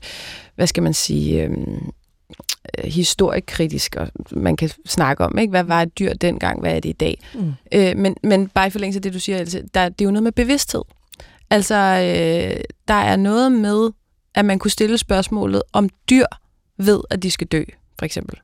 hvad 0.56 0.68
skal 0.68 0.84
man 0.84 0.94
sige... 0.94 1.44
Øh, 1.44 1.58
historiekritisk, 2.84 3.96
og 3.96 4.08
man 4.32 4.56
kan 4.56 4.70
snakke 4.86 5.26
om, 5.26 5.38
ikke? 5.38 5.52
hvad 5.52 5.64
var 5.64 5.82
et 5.82 6.00
dyr 6.00 6.14
dengang, 6.14 6.60
hvad 6.60 6.76
er 6.76 6.80
det 6.80 6.90
i 6.90 6.94
dag. 6.94 7.20
Mm. 7.34 7.54
Øh, 7.72 7.98
men, 7.98 8.16
men 8.24 8.48
bare 8.48 8.68
i 8.68 8.70
forlængelse 8.70 8.98
af 8.98 9.02
det, 9.02 9.14
du 9.14 9.20
siger, 9.20 9.38
altså, 9.38 9.64
der, 9.74 9.90
det 9.90 10.02
er 10.02 10.06
jo 10.06 10.12
noget 10.12 10.24
med 10.24 10.32
bevidsthed. 10.32 10.82
Altså, 11.52 11.76
øh, 11.76 12.64
der 12.88 12.94
er 12.94 13.16
noget 13.16 13.52
med, 13.52 13.90
at 14.36 14.46
man 14.46 14.60
kunne 14.60 14.72
stille 14.72 14.98
spørgsmålet, 14.98 15.64
om 15.74 15.90
dyr 16.10 16.26
ved, 16.78 17.02
at 17.10 17.24
de 17.24 17.32
skal 17.32 17.48
dø, 17.48 17.64
for 18.00 18.06
eksempel. 18.06 18.40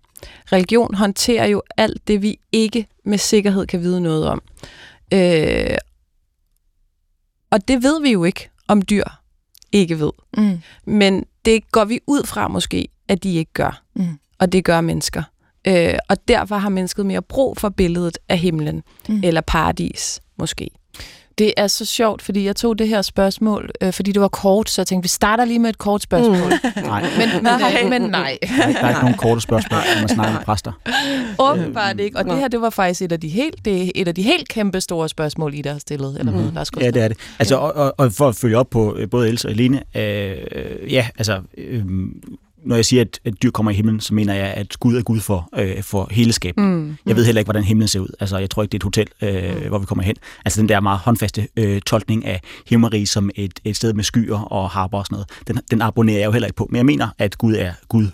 Religion 0.51 0.95
håndterer 0.95 1.45
jo 1.45 1.61
alt 1.77 2.07
det, 2.07 2.21
vi 2.21 2.39
ikke 2.51 2.87
med 3.05 3.17
sikkerhed 3.17 3.67
kan 3.67 3.81
vide 3.81 4.01
noget 4.01 4.27
om. 4.27 4.41
Øh, 5.13 5.77
og 7.51 7.67
det 7.67 7.83
ved 7.83 8.01
vi 8.01 8.11
jo 8.11 8.23
ikke, 8.23 8.49
om 8.67 8.81
dyr 8.81 9.03
ikke 9.71 9.99
ved. 9.99 10.11
Mm. 10.37 10.59
Men 10.85 11.25
det 11.45 11.71
går 11.71 11.85
vi 11.85 11.99
ud 12.07 12.23
fra 12.25 12.47
måske, 12.47 12.87
at 13.07 13.23
de 13.23 13.33
ikke 13.35 13.53
gør. 13.53 13.83
Mm. 13.95 14.19
Og 14.39 14.51
det 14.51 14.63
gør 14.65 14.81
mennesker. 14.81 15.23
Øh, 15.67 15.93
og 16.09 16.27
derfor 16.27 16.57
har 16.57 16.69
mennesket 16.69 17.05
mere 17.05 17.21
brug 17.21 17.57
for 17.57 17.69
billedet 17.69 18.17
af 18.29 18.37
himlen, 18.37 18.83
Mm. 19.09 19.21
eller 19.23 19.41
paradis 19.41 20.21
måske. 20.37 20.69
Det 21.37 21.53
er 21.57 21.67
så 21.67 21.85
sjovt, 21.85 22.21
fordi 22.21 22.45
jeg 22.45 22.55
tog 22.55 22.79
det 22.79 22.87
her 22.87 23.01
spørgsmål, 23.01 23.69
øh, 23.81 23.93
fordi 23.93 24.11
det 24.11 24.21
var 24.21 24.27
kort, 24.27 24.69
så 24.69 24.81
jeg 24.81 24.87
tænkte, 24.87 25.03
vi 25.03 25.07
starter 25.07 25.45
lige 25.45 25.59
med 25.59 25.69
et 25.69 25.77
kort 25.77 26.01
spørgsmål. 26.01 26.35
Mm. 26.37 26.83
Nej, 26.83 27.01
Men, 27.01 27.29
men, 27.33 27.43
nej. 27.43 27.89
men 27.89 28.01
nej. 28.01 28.37
der 28.41 28.63
er, 28.63 28.67
ikke- 28.67 28.79
der 28.79 28.85
er 28.85 28.89
ikke 28.89 29.01
nogen 29.01 29.17
korte 29.17 29.41
spørgsmål, 29.41 29.79
når 29.95 29.99
man 30.01 30.09
snakker 30.09 30.33
med 30.33 30.41
præster. 30.45 30.71
Åbenbart 31.39 31.99
ikke. 31.99 32.17
Og 32.17 32.25
det 32.25 32.37
her, 32.37 32.47
det 32.47 32.61
var 32.61 32.69
faktisk 32.69 33.01
et 33.01 33.11
af 33.11 33.19
de 33.19 33.27
helt, 33.27 33.65
det 33.65 33.83
er 33.87 33.91
et 33.95 34.07
af 34.07 34.15
de 34.15 34.21
helt 34.21 34.47
kæmpe 34.47 34.81
store 34.81 35.09
spørgsmål, 35.09 35.53
I 35.53 35.61
der 35.61 35.71
har 35.71 35.79
stillet. 35.79 36.19
Eller 36.19 36.31
hvad, 36.31 36.51
der 36.53 36.59
er 36.59 36.63
sgu 36.63 36.79
Ja, 36.79 36.91
det 36.91 37.01
er 37.01 37.07
det. 37.07 37.17
Altså, 37.39 37.55
og, 37.55 37.73
og, 37.75 37.93
og 37.97 38.11
for 38.13 38.27
at 38.27 38.35
følge 38.35 38.57
op 38.57 38.69
på 38.69 38.95
øh, 38.97 39.09
både 39.09 39.27
Else 39.29 39.47
og 39.47 39.51
Helene, 39.53 39.81
øh, 39.95 40.93
ja, 40.93 41.07
altså, 41.17 41.41
øh, 41.57 41.83
når 42.65 42.75
jeg 42.75 42.85
siger, 42.85 43.01
at, 43.01 43.19
at 43.25 43.43
dyr 43.43 43.51
kommer 43.51 43.71
i 43.71 43.75
himlen, 43.75 43.99
så 43.99 44.13
mener 44.13 44.33
jeg, 44.33 44.53
at 44.53 44.79
Gud 44.79 44.95
er 44.95 45.01
Gud 45.01 45.19
for, 45.19 45.49
øh, 45.57 45.83
for 45.83 46.07
hele 46.11 46.33
skabningen. 46.33 46.85
Mm. 46.85 46.97
Jeg 47.05 47.15
ved 47.15 47.25
heller 47.25 47.39
ikke, 47.39 47.47
hvordan 47.47 47.63
himlen 47.63 47.87
ser 47.87 47.99
ud. 47.99 48.07
Altså, 48.19 48.37
jeg 48.37 48.49
tror 48.49 48.63
ikke, 48.63 48.71
det 48.71 48.77
er 48.77 48.79
et 48.79 48.83
hotel, 48.83 49.07
øh, 49.21 49.61
mm. 49.61 49.67
hvor 49.67 49.79
vi 49.79 49.85
kommer 49.85 50.03
hen. 50.03 50.15
Altså, 50.45 50.61
den 50.61 50.69
der 50.69 50.79
meget 50.79 50.99
håndfaste 50.99 51.47
øh, 51.57 51.81
tolkning 51.81 52.25
af 52.25 52.41
himmelrig 52.67 53.07
som 53.07 53.29
et, 53.35 53.59
et 53.63 53.75
sted 53.75 53.93
med 53.93 54.03
skyer 54.03 54.39
og 54.39 54.69
harper 54.69 54.97
og 54.97 55.05
sådan 55.05 55.15
noget, 55.15 55.27
den, 55.47 55.59
den 55.71 55.81
abonnerer 55.81 56.17
jeg 56.17 56.25
jo 56.25 56.31
heller 56.31 56.47
ikke 56.47 56.57
på. 56.57 56.67
Men 56.69 56.77
jeg 56.77 56.85
mener, 56.85 57.07
at 57.17 57.37
Gud 57.37 57.55
er 57.55 57.73
Gud 57.87 58.07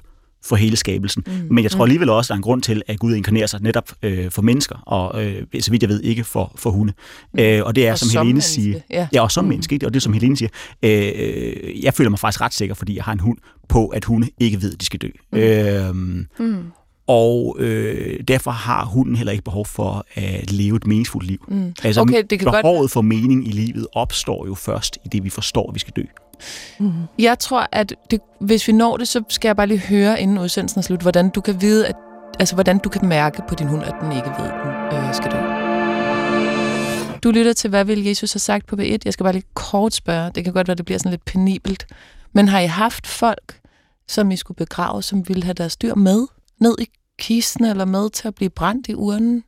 for 0.46 0.56
hele 0.56 0.76
skabelsen. 0.76 1.24
Mm. 1.28 1.34
Men 1.52 1.64
jeg 1.64 1.72
tror 1.72 1.84
alligevel 1.84 2.10
også, 2.10 2.28
at 2.28 2.30
der 2.30 2.34
er 2.34 2.38
en 2.38 2.42
grund 2.42 2.62
til, 2.62 2.82
at 2.88 3.00
Gud 3.00 3.16
inkarnerer 3.16 3.48
sig 3.48 3.62
netop 3.62 3.92
øh, 4.04 4.32
for 4.32 4.42
mennesker, 4.42 4.76
og 4.86 5.26
øh, 5.26 5.44
så 5.60 5.72
vidt 5.72 5.84
jeg 5.84 5.90
ved, 5.90 6.02
ikke 6.02 6.24
for, 6.24 6.52
for 6.56 6.70
hunde. 6.70 6.94
Mm. 7.34 7.40
Øh, 7.40 7.66
og 7.66 7.76
det 7.76 7.88
er, 7.88 7.92
Og 7.92 8.00
som, 8.00 8.08
som 8.10 8.20
Helene 8.20 8.34
menneske, 8.34 8.52
siger... 8.54 8.80
ja. 8.90 9.08
Ja, 9.14 9.22
og 9.22 9.32
som 9.32 9.46
mm. 9.46 9.50
menneske, 9.50 9.80
og 9.86 9.94
det 9.94 10.00
er, 10.00 10.02
som 10.02 10.14
Helene 10.14 10.38
siger. 10.38 10.50
Øh, 10.84 11.84
jeg 11.84 11.94
føler 11.94 12.10
mig 12.10 12.20
faktisk 12.20 12.42
ret 12.42 12.54
sikker, 12.54 12.76
fordi 12.76 12.96
jeg 12.96 13.04
har 13.04 13.12
en 13.14 13.20
hund, 13.20 13.38
på 13.70 13.88
at 13.88 14.06
hunde 14.06 14.30
ikke 14.40 14.62
ved, 14.62 14.74
at 14.74 14.80
de 14.82 14.86
skal 14.86 15.00
dø. 15.00 15.10
Mm. 15.32 15.38
Øh, 15.40 15.96
Mm. 16.40 16.64
og 17.08 17.56
øh, 17.60 18.20
derfor 18.28 18.52
har 18.52 18.86
hunden 18.86 19.16
heller 19.16 19.32
ikke 19.32 19.44
behov 19.44 19.66
for 19.66 20.06
at 20.14 20.52
leve 20.52 20.76
et 20.76 20.88
meningsfuldt 20.88 21.28
liv. 21.28 21.46
Mm. 21.48 21.74
Altså, 21.84 22.02
Okay, 22.02 22.24
det 22.30 22.40
kan 22.40 22.46
godt- 22.52 22.64
behovet 22.64 22.92
for 22.92 23.02
mening 23.02 23.48
i 23.48 23.52
livet 23.52 23.88
opstår 23.94 24.46
jo 24.48 24.56
først 24.56 24.98
i 25.06 25.08
det, 25.08 25.24
vi 25.24 25.30
forstår, 25.30 25.70
at 25.70 25.76
vi 25.76 25.80
skal 25.80 25.94
dø. 25.96 26.04
Mm-hmm. 26.80 27.04
Jeg 27.20 27.40
tror, 27.40 27.68
at 27.72 27.96
det, 28.12 28.20
hvis 28.40 28.68
vi 28.68 28.74
når 28.74 28.98
det, 28.98 29.08
så 29.08 29.24
skal 29.30 29.50
jeg 29.50 29.56
bare 29.56 29.68
lige 29.68 29.80
høre, 29.80 30.22
inden 30.22 30.38
udsendelsen 30.38 30.80
er 30.80 30.84
slut, 30.84 31.02
hvordan 31.02 31.30
du 31.30 31.42
kan 31.42 31.62
vide, 31.62 31.88
at, 31.88 31.96
altså 32.40 32.56
hvordan 32.56 32.78
du 32.78 32.90
kan 32.90 33.08
mærke 33.08 33.42
på 33.50 33.56
din 33.56 33.68
hund, 33.68 33.84
at 33.84 33.94
den 34.02 34.12
ikke 34.12 34.30
ved, 34.40 34.46
at 34.46 34.92
den 34.92 35.08
øh, 35.08 35.14
skal 35.14 35.32
dø. 35.32 35.38
Du 37.24 37.32
lytter 37.32 37.54
til, 37.54 37.70
hvad 37.70 37.86
vil 37.86 38.04
Jesus 38.04 38.34
have 38.34 38.40
sagt 38.40 38.66
på 38.66 38.76
B1? 38.76 38.98
Jeg 39.06 39.14
skal 39.14 39.24
bare 39.24 39.34
lige 39.34 39.46
kort 39.54 39.94
spørge. 39.94 40.32
Det 40.36 40.44
kan 40.44 40.54
godt 40.54 40.68
være, 40.68 40.76
det 40.76 40.86
bliver 40.86 41.00
sådan 41.00 41.10
lidt 41.10 41.26
penibelt. 41.26 41.86
Men 42.34 42.48
har 42.48 42.60
I 42.60 42.66
haft 42.66 43.08
folk, 43.08 43.60
som 44.08 44.32
I 44.32 44.36
skulle 44.36 44.56
begrave, 44.56 45.04
som 45.04 45.28
ville 45.28 45.44
have 45.44 45.54
deres 45.54 45.78
dyr 45.78 45.96
med 45.96 46.28
ned 46.60 46.76
i 46.80 46.86
kisten 47.20 47.66
eller 47.66 47.86
med 47.86 48.10
til 48.10 48.28
at 48.28 48.36
blive 48.36 48.50
brændt 48.50 48.88
i 48.88 48.96
urnen? 48.96 49.44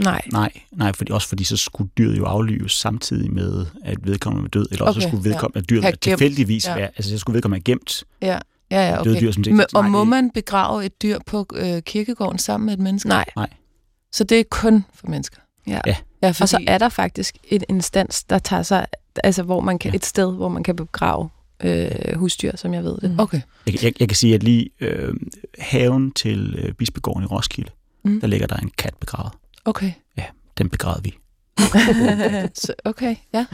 Nej. 0.00 0.22
Nej, 0.32 0.52
nej 0.72 0.92
fordi, 0.92 1.12
også 1.12 1.28
fordi 1.28 1.44
så 1.44 1.56
skulle 1.56 1.90
dyret 1.98 2.18
jo 2.18 2.24
aflives 2.24 2.72
samtidig 2.72 3.32
med, 3.32 3.66
at 3.84 3.98
vedkommende 4.06 4.42
var 4.42 4.48
død, 4.48 4.66
eller 4.70 4.84
også 4.84 4.98
Okay, 4.98 5.04
så 5.04 5.08
skulle 5.08 5.30
vedkommende, 5.30 5.58
at 5.58 5.70
dyret 5.70 5.84
Have 5.84 5.96
tilfældigvis 5.96 6.66
ja. 6.66 6.74
være, 6.74 6.86
altså 6.96 7.10
så 7.10 7.18
skulle 7.18 7.34
vedkommende 7.34 7.56
have 7.66 7.74
gemt 7.78 8.04
Ja, 8.22 8.38
ja, 8.70 8.90
ja 8.90 9.02
døde 9.04 9.10
okay. 9.16 9.20
dyr, 9.20 9.32
som 9.32 9.44
set. 9.44 9.52
Men, 9.54 9.66
og 9.74 9.82
Nej, 9.82 9.90
må 9.90 10.00
det- 10.00 10.08
man 10.08 10.30
begrave 10.30 10.84
et 10.86 11.02
dyr 11.02 11.18
på 11.26 11.46
øh, 11.54 11.82
kirkegården 11.82 12.38
sammen 12.38 12.66
med 12.66 12.74
et 12.74 12.80
menneske? 12.80 13.08
Nej. 13.08 13.24
Så 14.12 14.24
det 14.24 14.40
er 14.40 14.44
kun 14.50 14.84
for 14.94 15.06
mennesker? 15.06 15.38
Ja. 15.66 15.80
Ja. 15.86 15.96
ja 16.22 16.30
fordi, 16.30 16.42
Og 16.42 16.48
så 16.48 16.58
er 16.66 16.78
der 16.78 16.88
faktisk 16.88 17.36
et 17.50 17.64
instans, 17.68 18.24
der 18.24 18.38
tager 18.38 18.62
sig, 18.62 18.86
altså 19.24 19.42
hvor 19.42 19.60
man 19.60 19.78
kan, 19.78 19.90
Ja. 19.92 19.96
et 19.96 20.04
sted, 20.06 20.34
hvor 20.34 20.48
man 20.48 20.62
kan 20.62 20.76
begrave 20.76 21.28
øh, 21.64 21.90
husdyr, 22.16 22.56
som 22.56 22.74
jeg 22.74 22.84
ved 22.84 22.96
det. 23.02 23.10
Mm. 23.10 23.20
Okay. 23.20 23.40
Jeg, 23.66 23.82
jeg, 23.84 23.92
jeg 24.00 24.08
kan 24.08 24.16
sige, 24.16 24.34
at 24.34 24.42
lige 24.42 24.70
øh, 24.80 25.14
haven 25.58 26.10
til 26.10 26.54
øh, 26.58 26.72
Bispegården 26.72 27.22
i 27.22 27.26
Roskilde, 27.26 27.70
mm. 28.04 28.20
der 28.20 28.26
ligger 28.26 28.46
der 28.46 28.56
en 28.56 28.70
kat 28.78 28.94
begravet. 29.00 29.32
Okay. 29.64 29.92
Den 30.58 30.68
begravede 30.68 31.02
vi. 31.02 31.14
så, 32.54 32.72
okay, 32.84 33.16
ja. 33.34 33.46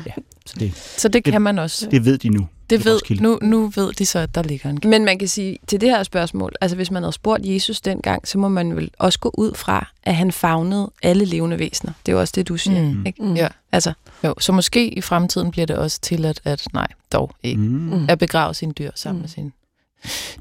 Så 0.47 0.55
det, 0.61 0.75
Så 0.77 1.09
det 1.09 1.25
Det- 1.25 1.33
kan 1.33 1.43
man 1.43 1.59
også. 1.59 1.89
det 1.91 2.05
ved 2.05 2.19
de 2.19 2.29
nu. 2.29 2.49
Det 2.71 2.85
ved, 2.85 3.01
nu, 3.21 3.39
nu 3.43 3.73
ved 3.75 3.93
de 3.93 4.07
så, 4.07 4.19
at 4.19 4.35
der 4.35 4.43
ligger 4.43 4.71
en 4.71 4.79
Men 4.85 5.05
man 5.05 5.19
kan 5.19 5.29
sige, 5.29 5.59
til 5.67 5.81
det 5.81 5.89
her 5.91 6.03
spørgsmål, 6.03 6.53
altså 6.61 6.77
hvis 6.77 6.91
man 6.91 7.03
havde 7.03 7.13
spurgt 7.13 7.47
Jesus 7.47 7.81
dengang, 7.81 8.29
så 8.29 8.39
må 8.39 8.49
man 8.49 8.77
vel 8.77 8.91
også 8.99 9.19
gå 9.19 9.31
ud 9.39 9.55
fra, 9.55 9.93
at 10.03 10.15
han 10.15 10.33
fagnede 10.33 10.91
alle 11.03 11.25
levende 11.25 11.59
væsener. 11.59 11.93
Det 12.07 12.13
er 12.13 12.17
jo 12.17 12.21
også 12.21 12.33
det, 12.37 12.49
du 12.49 12.57
siger. 12.57 12.83
Mm. 12.83 13.07
Ikke? 13.07 13.23
Mm. 13.23 13.35
Ja. 13.35 13.49
Altså, 13.73 13.93
Jo, 14.25 14.35
så 14.39 14.53
måske 14.53 14.89
i 14.89 15.01
fremtiden 15.01 15.51
bliver 15.51 15.67
det 15.67 15.77
også 15.77 16.01
tilladt, 16.01 16.41
at 16.45 16.67
nej, 16.73 16.87
dog 17.13 17.31
ikke. 17.43 17.61
Mm. 17.61 17.69
Mm. 17.99 18.07
At 18.09 18.19
begrave 18.19 18.55
sine 18.55 18.73
dyr 18.73 18.91
sammen 18.95 19.19
Mm. 19.19 19.23
med 19.23 19.29
sine. 19.29 19.53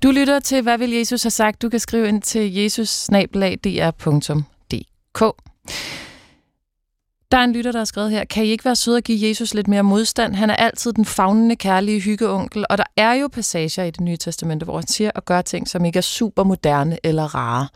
Du 0.03 0.11
lytter 0.11 0.39
til, 0.39 0.61
hvad 0.61 0.77
vil 0.77 0.91
Jesus 0.91 1.23
have 1.23 1.31
sagt? 1.31 1.61
Du 1.61 1.69
kan 1.69 1.79
skrive 1.79 2.07
ind 2.07 2.21
til 2.21 2.53
jesus 2.53 3.11
der 7.31 7.39
er 7.39 7.43
en 7.43 7.53
lytter, 7.53 7.71
der 7.71 7.79
har 7.79 7.85
skrevet 7.85 8.11
her, 8.11 8.23
kan 8.25 8.45
I 8.45 8.47
ikke 8.47 8.65
være 8.65 8.75
søde 8.75 8.97
at 8.97 9.03
give 9.03 9.27
Jesus 9.27 9.53
lidt 9.53 9.67
mere 9.67 9.83
modstand? 9.83 10.35
Han 10.35 10.49
er 10.49 10.55
altid 10.55 10.93
den 10.93 11.05
fagnende, 11.05 11.55
kærlige 11.55 11.99
hyggeonkel, 11.99 12.65
og 12.69 12.77
der 12.77 12.83
er 12.97 13.13
jo 13.13 13.27
passager 13.27 13.83
i 13.83 13.91
det 13.91 14.01
nye 14.01 14.17
testamente, 14.17 14.63
hvor 14.63 14.77
han 14.77 14.87
siger 14.87 15.11
og 15.15 15.25
gør 15.25 15.41
ting, 15.41 15.69
som 15.69 15.85
ikke 15.85 15.97
er 15.97 16.01
super 16.01 16.43
moderne 16.43 16.97
eller 17.03 17.35
rare. 17.35 17.67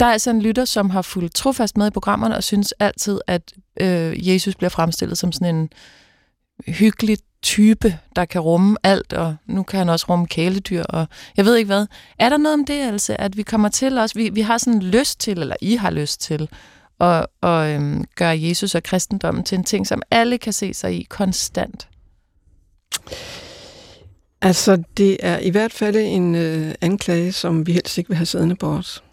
Der 0.00 0.06
er 0.06 0.12
altså 0.12 0.30
en 0.30 0.42
lytter, 0.42 0.64
som 0.64 0.90
har 0.90 1.02
fulgt 1.02 1.34
trofast 1.34 1.76
med 1.76 1.86
i 1.86 1.90
programmerne, 1.90 2.36
og 2.36 2.44
synes 2.44 2.72
altid, 2.72 3.20
at 3.26 3.52
øh, 3.80 4.28
Jesus 4.28 4.54
bliver 4.54 4.70
fremstillet 4.70 5.18
som 5.18 5.32
sådan 5.32 5.54
en 5.54 5.70
hyggelig 6.66 7.18
type, 7.42 7.98
der 8.16 8.24
kan 8.24 8.40
rumme 8.40 8.76
alt, 8.82 9.12
og 9.12 9.36
nu 9.46 9.62
kan 9.62 9.78
han 9.78 9.88
også 9.88 10.06
rumme 10.08 10.26
kæledyr, 10.26 10.82
og 10.82 11.06
jeg 11.36 11.44
ved 11.44 11.56
ikke 11.56 11.66
hvad. 11.66 11.86
Er 12.18 12.28
der 12.28 12.36
noget 12.36 12.54
om 12.54 12.64
det, 12.64 12.80
altså, 12.80 13.16
at 13.18 13.36
vi 13.36 13.42
kommer 13.42 13.68
til 13.68 13.98
os, 13.98 14.16
vi, 14.16 14.28
vi 14.28 14.40
har 14.40 14.58
sådan 14.58 14.82
lyst 14.82 15.20
til, 15.20 15.38
eller 15.38 15.56
I 15.60 15.76
har 15.76 15.90
lyst 15.90 16.20
til, 16.20 16.48
at, 17.00 17.26
at 17.42 17.74
øhm, 17.74 18.04
gøre 18.16 18.40
Jesus 18.40 18.74
og 18.74 18.82
kristendommen 18.82 19.44
til 19.44 19.58
en 19.58 19.64
ting, 19.64 19.86
som 19.86 20.02
alle 20.10 20.38
kan 20.38 20.52
se 20.52 20.74
sig 20.74 20.94
i 20.94 21.06
konstant? 21.08 21.88
Altså, 24.42 24.82
det 24.96 25.16
er 25.20 25.38
i 25.38 25.50
hvert 25.50 25.72
fald 25.72 25.96
en 25.96 26.34
øh, 26.34 26.74
anklage, 26.80 27.32
som 27.32 27.66
vi 27.66 27.72
helst 27.72 27.98
ikke 27.98 28.08
vil 28.08 28.16
have 28.16 28.26
siddende 28.26 28.56
på 28.56 28.66
os. 28.66 29.02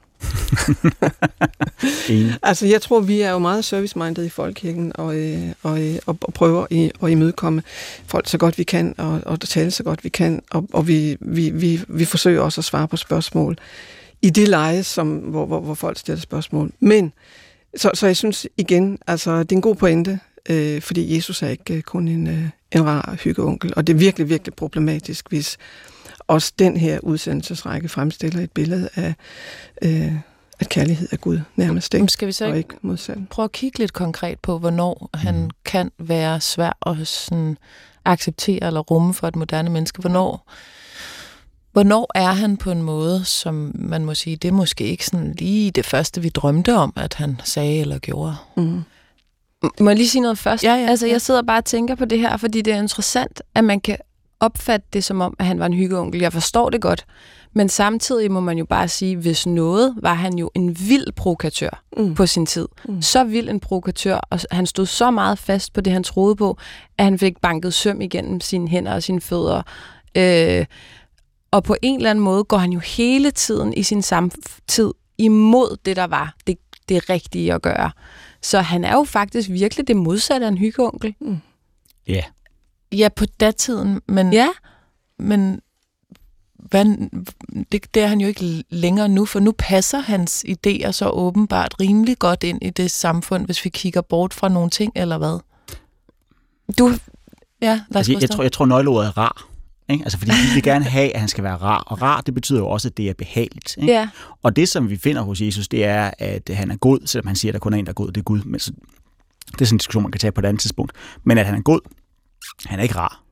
Altså, 2.43 2.65
jeg 2.65 2.81
tror, 2.81 2.99
vi 2.99 3.21
er 3.21 3.31
jo 3.31 3.39
meget 3.39 3.65
service-minded 3.65 4.25
i 4.25 4.29
folkekirken, 4.29 4.91
og, 4.95 5.15
øh, 5.15 5.51
og, 5.63 5.83
øh, 5.83 5.95
og, 6.05 6.17
og 6.21 6.33
prøver 6.33 6.67
i, 6.69 6.91
at 7.03 7.09
imødekomme 7.09 7.63
folk 8.05 8.27
så 8.27 8.37
godt 8.37 8.57
vi 8.57 8.63
kan, 8.63 8.95
og, 8.97 9.21
og 9.25 9.39
tale 9.39 9.71
så 9.71 9.83
godt 9.83 10.03
vi 10.03 10.09
kan, 10.09 10.41
og, 10.51 10.67
og 10.73 10.87
vi, 10.87 11.17
vi, 11.19 11.49
vi, 11.49 11.81
vi 11.87 12.05
forsøger 12.05 12.41
også 12.41 12.61
at 12.61 12.65
svare 12.65 12.87
på 12.87 12.97
spørgsmål 12.97 13.57
i 14.21 14.29
det 14.29 14.47
leje, 14.47 14.83
som, 14.83 15.17
hvor, 15.17 15.45
hvor, 15.45 15.59
hvor 15.59 15.73
folk 15.73 15.99
stiller 15.99 16.21
spørgsmål. 16.21 16.71
Men, 16.79 17.13
så, 17.77 17.91
så 17.93 18.05
jeg 18.05 18.17
synes 18.17 18.47
igen, 18.57 18.97
altså, 19.07 19.39
det 19.39 19.51
er 19.51 19.55
en 19.55 19.61
god 19.61 19.75
pointe, 19.75 20.19
øh, 20.49 20.81
fordi 20.81 21.15
Jesus 21.15 21.41
er 21.43 21.47
ikke 21.47 21.73
øh, 21.73 21.81
kun 21.81 22.07
en, 22.07 22.27
øh, 22.27 22.49
en 22.71 22.85
rar 22.85 23.15
hyggeonkel, 23.23 23.73
og 23.75 23.87
det 23.87 23.93
er 23.93 23.97
virkelig, 23.97 24.29
virkelig 24.29 24.53
problematisk, 24.53 25.29
hvis 25.29 25.57
også 26.27 26.53
den 26.59 26.77
her 26.77 26.99
udsendelsesrække 26.99 27.89
fremstiller 27.89 28.41
et 28.41 28.51
billede 28.51 28.89
af, 28.95 29.13
øh, 29.81 30.11
at 30.59 30.69
kærlighed 30.69 31.07
er 31.11 31.17
Gud 31.17 31.39
nærmest, 31.55 31.93
ikke? 31.93 32.07
skal 32.07 32.27
vi 32.27 32.31
så 32.31 32.45
og 32.45 32.57
ikke 32.57 32.57
ikke 32.73 32.75
modsat. 32.87 33.17
prøve 33.29 33.43
at 33.43 33.51
kigge 33.51 33.79
lidt 33.79 33.93
konkret 33.93 34.39
på, 34.39 34.57
hvornår 34.59 35.09
han 35.13 35.35
Mm. 35.41 35.49
kan 35.65 35.91
være 35.99 36.41
svær 36.41 36.77
at 36.87 37.07
sådan 37.07 37.57
acceptere 38.05 38.63
eller 38.67 38.79
rumme 38.79 39.13
for 39.13 39.27
et 39.27 39.35
moderne 39.35 39.69
menneske? 39.69 40.01
Hvornår, 40.01 40.51
hvornår 41.75 42.11
er 42.15 42.31
han 42.31 42.57
på 42.57 42.71
en 42.71 42.81
måde, 42.81 43.25
som 43.25 43.71
man 43.75 44.05
må 44.05 44.13
sige, 44.13 44.35
det 44.35 44.47
er 44.47 44.51
måske 44.51 44.83
ikke 44.83 45.05
sådan 45.05 45.35
lige 45.37 45.71
det 45.71 45.85
første, 45.85 46.21
vi 46.21 46.29
drømte 46.29 46.75
om, 46.75 46.93
at 46.95 47.13
han 47.13 47.41
sagde 47.43 47.79
eller 47.79 47.99
gjorde? 47.99 48.35
Mm. 48.57 48.83
må 49.79 49.89
jeg 49.89 49.97
lige 49.97 50.09
sige 50.09 50.21
noget 50.21 50.37
først? 50.37 50.63
Ja, 50.63 50.73
ja, 50.75 50.85
altså, 50.87 51.07
jeg 51.07 51.21
sidder 51.21 51.41
bare 51.41 51.57
og 51.57 51.65
tænker 51.65 51.95
på 51.95 52.05
det 52.05 52.19
her, 52.19 52.37
fordi 52.37 52.61
det 52.61 52.73
er 52.73 52.81
interessant, 52.81 53.41
at 53.55 53.63
man 53.63 53.79
kan 53.79 53.97
opfatte 54.39 54.87
det 54.93 55.03
som 55.03 55.21
om, 55.21 55.35
at 55.39 55.45
han 55.45 55.59
var 55.59 55.65
en 55.65 55.73
hyggeonkel. 55.73 56.21
Jeg 56.21 56.33
forstår 56.33 56.69
det 56.69 56.81
godt. 56.81 57.05
Men 57.53 57.69
samtidig 57.69 58.31
må 58.31 58.39
man 58.39 58.57
jo 58.57 58.65
bare 58.65 58.87
sige, 58.87 59.15
hvis 59.15 59.47
noget, 59.47 59.95
var 60.01 60.13
han 60.13 60.37
jo 60.37 60.51
en 60.55 60.77
vild 60.79 61.11
provokatør 61.15 61.83
Mm. 61.97 62.15
på 62.15 62.25
sin 62.25 62.45
tid. 62.45 62.67
Mm. 62.85 63.01
Så 63.01 63.23
vild 63.23 63.49
en 63.49 63.59
provokatør, 63.59 64.15
og 64.29 64.39
han 64.51 64.65
stod 64.65 64.85
så 64.85 65.11
meget 65.11 65.39
fast 65.39 65.73
på 65.73 65.81
det, 65.81 65.93
han 65.93 66.03
troede 66.03 66.35
på, 66.35 66.57
at 66.97 67.05
han 67.05 67.19
fik 67.19 67.37
banket 67.41 67.73
søm 67.73 68.01
igennem 68.01 68.41
sine 68.41 68.67
hænder 68.67 68.93
og 68.93 69.03
sine 69.03 69.21
fødder. 69.21 69.61
Øh, 70.15 70.65
og 71.51 71.63
på 71.63 71.75
en 71.81 71.95
eller 71.95 72.09
anden 72.09 72.23
måde 72.23 72.43
går 72.43 72.57
han 72.57 72.71
jo 72.71 72.79
hele 72.79 73.31
tiden 73.31 73.73
i 73.73 73.83
sin 73.83 74.01
samtid 74.01 74.93
imod 75.17 75.77
det, 75.85 75.95
der 75.95 76.07
var 76.07 76.35
det, 76.47 76.57
det 76.89 77.09
rigtige 77.09 77.53
at 77.53 77.61
gøre. 77.61 77.91
Så 78.41 78.61
han 78.61 78.83
er 78.83 78.93
jo 78.93 79.03
faktisk 79.03 79.49
virkelig 79.49 79.87
det 79.87 79.95
modsatte 79.95 80.45
af 80.45 80.49
en 80.49 80.57
hyggeonkel. 80.57 81.15
Ja. 82.07 82.23
Ja, 82.91 83.09
på 83.15 83.25
datiden, 83.25 84.01
men, 84.07 84.33
Ja, 84.33 84.47
men 85.19 85.61
hvad, 86.55 86.85
det, 87.71 87.93
det 87.93 88.03
er 88.03 88.07
han 88.07 88.21
jo 88.21 88.27
ikke 88.27 88.63
længere 88.69 89.09
nu, 89.09 89.25
for 89.25 89.39
nu 89.39 89.53
passer 89.57 89.99
hans 89.99 90.45
idéer 90.47 90.91
så 90.91 91.09
åbenbart 91.09 91.75
rimelig 91.79 92.19
godt 92.19 92.43
ind 92.43 92.59
i 92.61 92.69
det 92.69 92.91
samfund, 92.91 93.45
hvis 93.45 93.65
vi 93.65 93.69
kigger 93.69 94.01
bort 94.01 94.33
fra 94.33 94.49
nogle 94.49 94.69
ting, 94.69 94.91
eller 94.95 95.17
hvad? 95.17 95.39
du, 96.77 96.93
Ja, 97.61 97.81
Lars 97.89 97.95
Altså, 97.95 98.11
jeg, 98.11 98.21
jeg, 98.21 98.29
tror, 98.29 98.43
jeg 98.43 98.51
tror, 98.51 98.65
nøgleordet 98.65 99.07
er 99.07 99.17
rar. 99.17 99.47
Ikke? 99.89 100.03
Altså, 100.03 100.17
fordi 100.17 100.31
vi 100.31 100.53
vil 100.53 100.63
gerne 100.63 100.85
have, 100.85 101.13
at 101.13 101.19
han 101.19 101.29
skal 101.29 101.43
være 101.43 101.55
rar. 101.55 101.77
Og 101.79 102.01
rar, 102.01 102.21
det 102.21 102.33
betyder 102.33 102.59
jo 102.59 102.67
også, 102.67 102.87
at 102.87 102.97
det 102.97 103.09
er 103.09 103.13
behageligt. 103.13 103.77
Ikke? 103.77 103.93
Ja. 103.93 104.09
Og 104.43 104.55
det, 104.55 104.69
som 104.69 104.89
vi 104.89 104.97
finder 104.97 105.21
hos 105.21 105.41
Jesus, 105.41 105.67
det 105.67 105.85
er, 105.85 106.11
at 106.19 106.49
han 106.53 106.71
er 106.71 106.75
god, 106.75 106.99
selvom 107.05 107.27
han 107.27 107.35
siger, 107.35 107.49
at 107.51 107.53
der 107.53 107.59
kun 107.59 107.73
er 107.73 107.77
en, 107.77 107.85
der 107.85 107.89
er 107.91 107.93
god, 107.93 108.07
det 108.07 108.17
er 108.17 108.23
Gud. 108.23 108.41
Men 108.41 108.59
så, 108.59 108.71
det 109.51 109.61
er 109.61 109.65
sådan 109.65 109.75
en 109.75 109.77
diskussion, 109.77 110.03
man 110.03 110.11
kan 110.11 110.19
tage 110.19 110.31
på 110.31 110.41
et 110.41 110.45
andet 110.45 110.61
tidspunkt. 110.61 110.91
Men 111.23 111.37
at 111.37 111.45
han 111.45 111.55
er 111.55 111.61
god, 111.61 111.79
han 112.65 112.79
er 112.79 112.83
ikke 112.83 112.95
rar. 112.95 113.23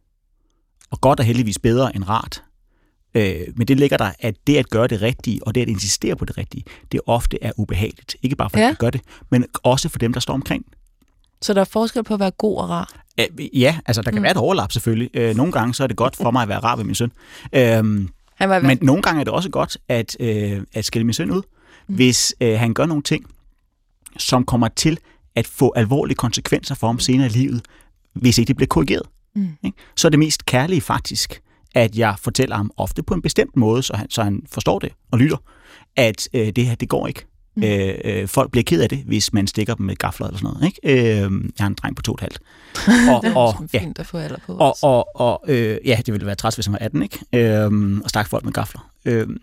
Og 0.92 1.02
godt 1.02 1.20
er 1.20 1.24
heldigvis 1.24 1.60
bedre 1.60 1.96
end 1.96 2.10
rart. 2.10 2.44
Øh, 3.16 3.42
men 3.56 3.68
det 3.68 3.80
ligger 3.80 3.98
der, 3.98 4.12
at 4.20 4.36
det 4.48 4.58
at 4.58 4.70
gøre 4.70 4.88
det 4.88 5.02
rigtige, 5.02 5.48
og 5.48 5.56
det 5.56 5.62
at 5.62 5.68
insistere 5.70 6.16
på 6.16 6.26
det 6.26 6.38
rigtige, 6.38 6.64
det 6.92 7.00
ofte 7.06 7.44
er 7.44 7.52
ubehageligt. 7.58 8.16
Ikke 8.22 8.36
bare 8.36 8.50
for, 8.50 8.58
Ja. 8.60 8.70
at 8.70 8.78
gør 8.78 8.90
det, 8.90 9.02
men 9.32 9.46
også 9.64 9.90
for 9.90 10.00
dem, 10.00 10.14
der 10.14 10.20
står 10.20 10.34
omkring. 10.34 10.66
Så 11.42 11.54
der 11.54 11.62
er 11.62 11.66
forskel 11.66 12.04
på 12.04 12.14
at 12.14 12.20
være 12.20 12.32
god 12.32 12.58
og 12.58 12.70
rar. 12.70 13.03
Øh, 13.20 13.60
Ja, 13.62 13.78
altså 13.86 14.02
der 14.02 14.12
kan 14.12 14.20
mm. 14.20 14.24
være 14.24 14.32
et 14.32 14.38
overlap 14.38 14.72
selvfølgelig. 14.72 15.10
Øh, 15.14 15.36
Nogle 15.36 15.52
gange 15.52 15.74
så 15.74 15.84
er 15.84 15.88
det 15.88 15.98
godt 15.98 16.16
for 16.16 16.32
mig 16.32 16.42
at 16.42 16.50
være 16.50 16.60
rar 16.60 16.76
ved 16.76 16.84
min 16.84 16.96
søn. 16.96 17.12
Øhm, 17.54 18.10
Han 18.36 18.50
var 18.50 18.60
men 18.60 18.78
nogle 18.82 19.02
gange 19.02 19.20
er 19.20 19.24
det 19.24 19.34
også 19.34 19.50
godt 19.50 19.78
at, 19.88 20.18
øh, 20.20 20.62
at 20.74 20.86
skille 20.86 21.06
min 21.06 21.14
søn 21.14 21.32
ud, 21.32 21.42
mm. 21.88 21.96
hvis 21.96 22.36
øh, 22.42 22.60
han 22.60 22.74
gør 22.74 22.86
nogle 22.86 23.04
ting, 23.04 23.26
som 24.18 24.46
kommer 24.46 24.68
til 24.68 24.98
at 25.36 25.48
få 25.48 25.74
alvorlige 25.76 26.16
konsekvenser 26.16 26.76
for 26.76 26.88
ham 26.88 27.00
senere 27.00 27.28
i 27.28 27.30
livet, 27.30 27.62
hvis 28.14 28.38
ikke 28.38 28.48
det 28.48 28.56
bliver 28.56 28.68
korrigeret. 28.68 29.06
Mm. 29.36 29.48
Ikke? 29.64 29.78
Så 29.96 30.08
er 30.08 30.10
det 30.10 30.20
mest 30.20 30.46
kærlige 30.46 30.82
faktisk, 30.82 31.42
at 31.76 31.98
jeg 31.98 32.16
fortæller 32.20 32.56
ham 32.56 32.72
ofte 32.78 33.04
på 33.04 33.14
en 33.14 33.22
bestemt 33.22 33.56
måde, 33.56 33.84
så 33.84 33.96
han, 33.96 34.10
så 34.10 34.24
han 34.24 34.42
forstår 34.52 34.80
det 34.80 34.92
og 35.12 35.20
lytter, 35.20 35.38
at 35.96 36.30
øh, 36.34 36.48
det 36.56 36.66
her, 36.66 36.76
det 36.76 36.90
går 36.90 37.08
ikke. 37.08 37.26
Mm. 37.56 37.64
Øh, 37.64 37.96
øh, 38.06 38.28
folk 38.28 38.52
bliver 38.52 38.64
ked 38.64 38.82
af 38.82 38.90
det, 38.90 38.98
hvis 39.06 39.34
man 39.34 39.48
stikker 39.48 39.74
dem 39.74 39.86
med 39.86 39.96
gafler 39.96 40.28
eller 40.28 40.40
sådan 40.40 40.54
noget. 40.54 40.68
Ikke? 40.68 41.16
Øh, 41.16 41.32
jeg 41.58 41.64
har 41.64 41.68
en 41.68 41.74
dreng 41.74 41.96
på 41.96 42.02
to 42.02 42.12
og 42.12 42.16
et 42.16 42.22
halvt. 42.22 42.40
Og, 43.14 43.24
og, 43.36 43.68
ja, 43.74 43.80
fint 43.80 44.00
at 44.00 44.06
få 44.06 44.18
alder 44.18 44.38
på. 44.46 44.54
og, 44.54 44.78
og, 44.82 45.08
og 45.16 45.44
øh, 45.48 45.78
ja, 45.86 46.02
det 46.06 46.14
ville 46.14 46.26
være 46.26 46.36
træls, 46.36 46.56
hvis 46.56 46.66
han 46.66 46.74
var 46.74 46.80
18, 46.80 47.04
ikke? 47.04 47.20
Øhm, 47.34 48.02
og 48.02 48.10
stak 48.10 48.28
folk 48.28 48.46
med 48.46 48.54
gafler. 48.54 48.92
Øhm, 49.06 49.38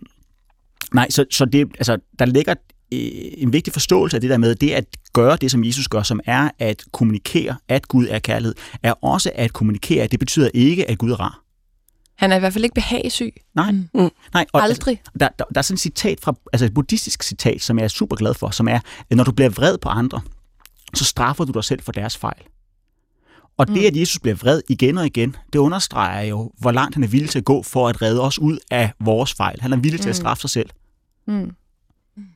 nej, 0.95 1.11
så, 1.11 1.25
så 1.31 1.45
det, 1.45 1.69
altså, 1.79 1.99
der 2.19 2.25
ligger 2.25 2.55
øh, 2.93 2.99
en 3.37 3.53
vigtig 3.53 3.73
forståelse 3.73 4.17
af 4.17 4.21
det 4.21 4.31
der 4.31 4.39
med, 4.39 4.55
det 4.55 4.71
at 4.71 4.85
gøre 5.13 5.37
det, 5.37 5.51
som 5.51 5.65
Jesus 5.65 5.89
gør, 5.89 6.03
som 6.03 6.21
er 6.25 6.51
at 6.59 6.85
kommunikere, 6.93 7.57
at 7.69 7.89
Gud 7.89 8.07
er 8.11 8.19
kærlighed, 8.19 8.55
er 8.83 8.93
også 8.93 9.31
at 9.35 9.53
kommunikere, 9.53 10.05
at 10.05 10.11
det 10.11 10.19
betyder 10.19 10.51
ikke, 10.55 10.91
at 10.91 10.99
Gud 10.99 11.11
er 11.11 11.21
rar. 11.21 11.41
Han 12.21 12.33
er 12.33 12.37
i 12.37 12.39
hvert 12.39 12.53
fald 12.53 12.65
ikke 12.65 12.75
behagesyg. 12.75 13.35
Nej, 13.55 13.73
Mm. 13.73 13.81
nej. 13.95 14.47
Og, 14.53 14.63
altså, 14.63 14.73
Aldrig. 14.83 15.03
der, 15.21 15.29
der, 15.39 15.45
der 15.45 15.59
er 15.59 15.63
sådan 15.63 15.75
et 15.75 15.81
citat 15.81 16.21
fra, 16.21 16.35
altså 16.53 16.67
et 16.67 16.75
buddhistisk 16.75 17.23
citat, 17.23 17.63
som 17.63 17.79
jeg 17.79 17.85
er 17.85 17.89
super 17.89 18.17
glad 18.17 18.35
for, 18.35 18.51
som 18.51 18.69
er, 18.69 18.81
at 19.11 19.17
når 19.17 19.25
du 19.25 19.33
bliver 19.33 19.49
vred 19.51 19.79
på 19.79 19.89
andre, 19.89 20.21
så 20.95 21.05
straffer 21.05 21.45
du 21.45 21.53
dig 21.53 21.65
selv 21.65 21.83
for 21.83 21.93
deres 21.93 22.17
fejl. 22.17 22.43
Og 23.59 23.69
det, 23.69 23.77
Mm. 23.77 23.85
at 23.87 23.97
Jesus 23.97 24.19
bliver 24.19 24.35
vred 24.35 24.63
igen 24.69 24.99
og 24.99 25.07
igen, 25.07 25.37
det 25.53 25.59
understreger 25.59 26.23
jo, 26.23 26.53
hvor 26.59 26.71
langt 26.73 26.95
han 26.95 27.05
er 27.05 27.09
villig 27.09 27.31
til 27.31 27.39
at 27.39 27.45
gå 27.45 27.63
for 27.63 27.89
at 27.89 28.03
redde 28.03 28.21
os 28.21 28.39
ud 28.39 28.59
af 28.71 28.93
vores 29.01 29.35
fejl. 29.35 29.61
Han 29.61 29.73
er 29.73 29.77
villig 29.77 30.01
til 30.01 30.09
at 30.09 30.17
Mm. 30.17 30.21
straffe 30.23 30.41
sig 30.41 30.51
selv, 30.51 30.71
Mm. 31.27 31.51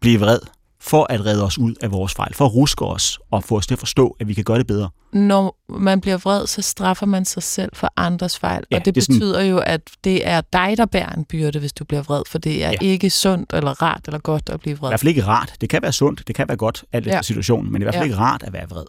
blive 0.00 0.21
vred, 0.21 0.38
for 0.87 1.07
at 1.12 1.26
redde 1.26 1.45
os 1.45 1.59
ud 1.59 1.75
af 1.81 1.91
vores 1.93 2.14
fejl, 2.14 2.35
for 2.35 2.45
at 2.45 2.55
ruske 2.55 2.85
os 2.85 3.19
og 3.31 3.45
få 3.45 3.57
os 3.57 3.67
til 3.67 3.75
at 3.75 3.79
forstå, 3.79 4.17
at 4.21 4.29
vi 4.29 4.35
kan 4.35 4.45
gøre 4.45 4.59
det 4.59 4.67
bedre. 4.67 4.88
Når 5.12 5.57
man 5.79 6.00
bliver 6.00 6.17
vred, 6.17 6.47
så 6.47 6.62
straffer 6.62 7.07
man 7.07 7.25
sig 7.25 7.43
selv 7.43 7.71
for 7.75 7.93
andres 7.97 8.38
fejl. 8.38 8.64
Ja, 8.71 8.76
og 8.76 8.85
det, 8.85 8.95
det 8.95 9.00
er 9.00 9.05
sådan- 9.05 9.19
betyder 9.21 9.43
jo, 9.43 9.59
at 9.59 9.81
det 10.05 10.29
er 10.29 10.41
dig, 10.53 10.75
der 10.76 10.87
bærer 10.87 11.12
en 11.12 11.25
byrde, 11.25 11.59
hvis 11.59 11.73
du 11.73 11.85
bliver 11.85 12.03
vred. 12.03 12.23
For 12.29 12.38
det 12.38 12.64
er 12.64 12.71
Ja. 12.71 12.76
ikke 12.81 13.11
sundt 13.11 13.53
eller 13.53 13.83
rart 13.83 14.00
eller 14.07 14.19
godt 14.19 14.49
at 14.49 14.61
blive 14.61 14.76
I 14.76 14.79
vred. 14.79 14.91
hvert 14.91 15.00
fald 15.00 15.09
ikke 15.09 15.25
rart. 15.25 15.55
Det 15.61 15.69
kan 15.71 15.83
være 15.83 15.93
sundt, 15.93 16.23
det 16.26 16.37
kan 16.37 16.49
være 16.49 16.57
godt, 16.57 16.85
alt 16.93 17.07
efter 17.07 17.17
Ja. 17.17 17.23
situationen, 17.23 17.73
men 17.73 17.81
det 17.81 17.87
er 17.87 17.91
i 17.91 17.93
hvert 17.93 17.95
fald 17.95 18.03
Ja. 18.11 18.12
ikke 18.14 18.17
rart 18.25 18.43
at 18.43 18.53
være 18.53 18.67
vred. 18.71 18.85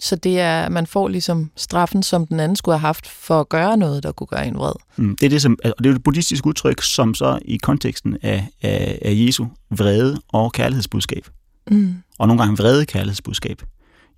Så 0.00 0.16
det 0.16 0.40
er, 0.40 0.68
man 0.68 0.86
får 0.86 1.08
ligesom 1.08 1.50
straffen, 1.56 2.02
som 2.02 2.26
den 2.26 2.40
anden 2.40 2.56
skulle 2.56 2.78
have 2.78 2.86
haft 2.86 3.06
for 3.06 3.40
at 3.40 3.48
gøre 3.48 3.76
noget, 3.76 4.02
der 4.02 4.12
kunne 4.12 4.26
gøre 4.26 4.46
en 4.46 4.54
vred. 4.58 4.72
Mm, 4.96 5.16
det 5.16 5.26
er 5.26 5.30
det, 5.30 5.42
som, 5.42 5.58
og 5.64 5.74
det 5.84 5.90
er 5.90 5.94
et 5.94 6.02
buddhistisk 6.02 6.46
udtryk, 6.46 6.82
som 6.82 7.14
så 7.14 7.38
i 7.44 7.56
konteksten 7.56 8.16
af, 8.22 8.48
af, 8.62 8.98
af 9.02 9.12
Jesu 9.14 9.46
vrede 9.70 10.20
og 10.28 10.52
kærlighedsbudskab, 10.52 11.26
Mm. 11.70 11.94
og 12.18 12.28
nogle 12.28 12.42
gange 12.42 12.56
vrede 12.56 12.86
kærlighedsbudskab, 12.86 13.62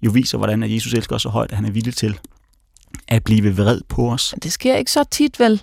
jo 0.02 0.10
viser, 0.10 0.38
hvordan 0.38 0.62
at 0.62 0.72
Jesus 0.74 0.94
elsker 0.94 1.14
os 1.16 1.22
så 1.22 1.28
højt, 1.28 1.50
at 1.50 1.56
han 1.56 1.64
er 1.66 1.70
villig 1.70 1.94
til 1.96 2.18
at 3.08 3.24
blive 3.24 3.56
vred 3.56 3.80
på 3.88 4.10
os. 4.12 4.34
Det 4.42 4.52
sker 4.52 4.76
ikke 4.76 4.90
så 4.92 5.04
tit, 5.10 5.40
vel? 5.40 5.62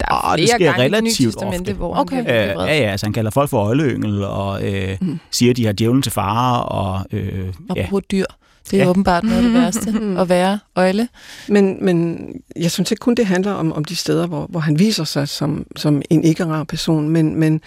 Der 0.00 0.06
er 0.08 0.32
Åh, 0.32 0.38
det 0.38 0.48
sker 0.48 0.78
relativt 0.78 1.36
ofte. 1.42 1.72
Hvor 1.72 1.96
Okay. 1.96 2.16
han 2.16 2.26
Øh, 2.26 2.42
blive 2.44 2.54
vred. 2.56 2.66
ja, 2.66 2.78
ja, 2.78 2.90
altså 2.90 3.06
han 3.06 3.12
kalder 3.12 3.30
folk 3.30 3.50
for 3.50 3.58
øjleyngel, 3.64 4.24
og 4.24 4.72
øh, 4.74 4.96
Mm. 5.00 5.18
siger, 5.30 5.50
at 5.50 5.56
de 5.56 5.66
har 5.66 5.72
djævlen 5.72 6.02
til 6.02 6.12
fare, 6.12 6.62
og 6.62 7.04
øh, 7.12 7.38
ja, 7.76 7.80
Apropos 7.82 8.02
dyr. 8.10 8.24
Det 8.70 8.78
er 8.80 8.84
ja. 8.84 8.90
åbenbart 8.90 9.24
noget 9.24 9.36
af 9.36 9.42
det 9.42 9.52
værste 9.54 9.94
at 10.22 10.28
være 10.28 10.58
øjle. 10.76 11.08
Men, 11.48 11.84
men 11.84 12.28
jeg 12.56 12.70
synes 12.70 12.90
ikke 12.90 13.00
kun, 13.00 13.14
det 13.14 13.26
handler 13.26 13.52
om, 13.52 13.72
om 13.72 13.84
de 13.84 13.96
steder, 13.96 14.26
hvor, 14.26 14.46
hvor 14.46 14.60
han 14.60 14.78
viser 14.78 15.04
sig 15.04 15.28
som, 15.28 15.66
som 15.76 16.02
en 16.10 16.24
ikke-rar 16.24 16.64
person, 16.64 17.08
men, 17.08 17.36
men, 17.36 17.60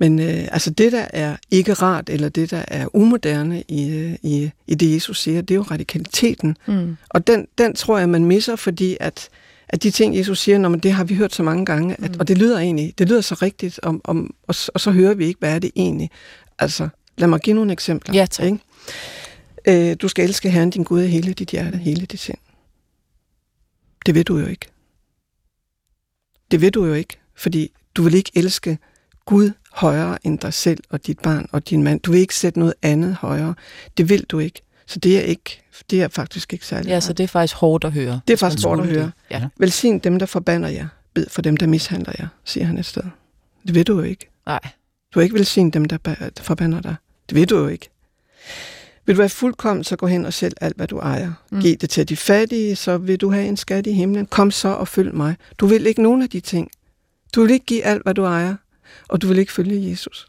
men 0.00 0.18
øh, 0.18 0.48
altså 0.52 0.70
det, 0.70 0.92
der 0.92 1.06
er 1.12 1.36
ikke 1.50 1.72
rart, 1.72 2.10
eller 2.10 2.28
det, 2.28 2.50
der 2.50 2.64
er 2.68 2.96
umoderne 2.96 3.62
i, 3.68 3.90
øh, 3.90 4.14
i, 4.22 4.50
i 4.66 4.74
det, 4.74 4.94
Jesus 4.94 5.22
siger, 5.22 5.40
det 5.40 5.50
er 5.50 5.54
jo 5.56 5.62
radikaliteten. 5.62 6.56
Mm. 6.66 6.96
Og 7.08 7.26
den, 7.26 7.46
den 7.58 7.74
tror 7.74 7.98
jeg, 7.98 8.08
man 8.08 8.24
misser, 8.24 8.56
fordi 8.56 8.96
at, 9.00 9.28
at 9.68 9.82
de 9.82 9.90
ting, 9.90 10.16
Jesus 10.16 10.38
siger, 10.40 10.58
når 10.58 10.68
man, 10.68 10.80
det 10.80 10.92
har 10.92 11.04
vi 11.04 11.14
hørt 11.14 11.34
så 11.34 11.42
mange 11.42 11.66
gange, 11.66 11.94
at, 12.04 12.10
Mm. 12.10 12.16
og 12.20 12.28
det 12.28 12.38
lyder 12.38 12.58
egentlig, 12.58 12.94
det 12.98 13.08
lyder 13.08 13.20
så 13.20 13.34
rigtigt, 13.34 13.80
om, 13.82 14.00
om, 14.04 14.34
og, 14.42 14.54
og 14.74 14.80
så 14.80 14.90
hører 14.90 15.14
vi 15.14 15.26
ikke, 15.26 15.38
hvad 15.38 15.54
er 15.54 15.58
det 15.58 15.70
egentlig. 15.76 16.10
Altså, 16.58 16.88
lad 17.18 17.28
mig 17.28 17.40
give 17.40 17.54
nogle 17.54 17.72
eksempler. 17.72 18.14
Ja, 18.14 18.26
tak. 18.30 18.46
Ikke? 18.46 19.90
Øh, 19.90 19.96
du 20.02 20.08
skal 20.08 20.24
elske 20.24 20.50
Herren 20.50 20.70
din 20.70 20.82
Gud 20.84 21.00
af 21.00 21.08
hele 21.08 21.32
dit 21.32 21.50
hjerte, 21.50 21.78
hele 21.78 22.06
dit 22.06 22.20
sind. 22.20 22.38
Det 24.06 24.14
ved 24.14 24.24
du 24.24 24.38
jo 24.38 24.46
ikke. 24.46 24.66
Det 26.50 26.60
ved 26.60 26.70
du 26.70 26.84
jo 26.84 26.94
ikke, 26.94 27.16
fordi 27.36 27.72
du 27.94 28.02
vil 28.02 28.14
ikke 28.14 28.30
elske 28.34 28.78
Gud 29.26 29.50
højere 29.80 30.18
end 30.26 30.38
dig 30.38 30.54
selv 30.54 30.78
og 30.90 31.06
dit 31.06 31.18
barn 31.18 31.46
og 31.52 31.70
din 31.70 31.82
mand. 31.82 32.00
Du 32.00 32.12
vil 32.12 32.20
ikke 32.20 32.34
sætte 32.34 32.58
noget 32.58 32.74
andet 32.82 33.14
højere. 33.14 33.54
Det 33.96 34.08
vil 34.08 34.24
du 34.28 34.38
ikke. 34.38 34.62
Så 34.86 34.98
det 34.98 35.16
er 35.18 35.22
ikke, 35.22 35.62
det 35.90 36.02
er 36.02 36.08
faktisk 36.08 36.52
ikke 36.52 36.66
særlig 36.66 36.88
Ja, 36.88 37.00
så 37.00 37.12
det 37.12 37.24
er 37.24 37.28
faktisk 37.28 37.54
hårdt 37.54 37.84
at 37.84 37.92
høre. 37.92 38.20
Det 38.28 38.32
er 38.32 38.36
faktisk 38.38 38.66
hårdt 38.66 38.80
at 38.80 38.86
høre. 38.86 39.02
det. 39.04 39.12
Ja. 39.30 39.48
Velsign 39.58 39.98
dem, 39.98 40.18
der 40.18 40.26
forbander 40.26 40.68
jer. 40.68 40.86
Bed 41.14 41.26
for 41.30 41.42
dem, 41.42 41.56
der 41.56 41.66
mishandler 41.66 42.12
jer, 42.18 42.28
siger 42.44 42.64
han 42.66 42.78
et 42.78 42.86
sted. 42.86 43.02
Det 43.66 43.74
ved 43.74 43.84
du 43.84 43.96
jo 43.96 44.02
ikke. 44.02 44.30
Nej. 44.46 44.60
Du 45.14 45.18
har 45.18 45.22
ikke 45.22 45.34
velsignet 45.34 45.74
dem, 45.74 45.84
der, 45.84 45.98
ba- 46.08 46.28
der 46.36 46.42
forbander 46.42 46.80
dig. 46.80 46.94
Det 47.28 47.34
ved 47.38 47.46
du 47.46 47.58
jo 47.58 47.68
ikke. 47.68 47.88
Vil 49.06 49.16
du 49.16 49.18
være 49.18 49.28
fuldkommen, 49.28 49.84
så 49.84 49.96
gå 49.96 50.06
hen 50.06 50.26
og 50.26 50.32
sælg 50.32 50.54
alt, 50.60 50.76
hvad 50.76 50.86
du 50.86 50.98
ejer. 50.98 51.32
Mm. 51.50 51.60
Giv 51.60 51.76
det 51.76 51.90
til 51.90 52.08
de 52.08 52.16
fattige, 52.16 52.76
så 52.76 52.98
vil 52.98 53.20
du 53.20 53.30
have 53.32 53.46
en 53.46 53.56
skat 53.56 53.86
i 53.86 53.92
himlen. 53.92 54.26
Kom 54.26 54.50
så 54.50 54.68
og 54.68 54.88
følg 54.88 55.14
mig. 55.14 55.36
Du 55.58 55.66
vil 55.66 55.86
ikke 55.86 56.02
nogen 56.02 56.22
af 56.22 56.30
de 56.30 56.40
ting. 56.40 56.70
Du 57.34 57.42
vil 57.42 57.50
ikke 57.50 57.66
give 57.66 57.84
alt, 57.84 58.02
hvad 58.02 58.14
du 58.14 58.24
ejer, 58.24 58.54
og 59.08 59.22
du 59.22 59.28
vil 59.28 59.38
ikke 59.38 59.52
følge 59.52 59.90
Jesus. 59.90 60.28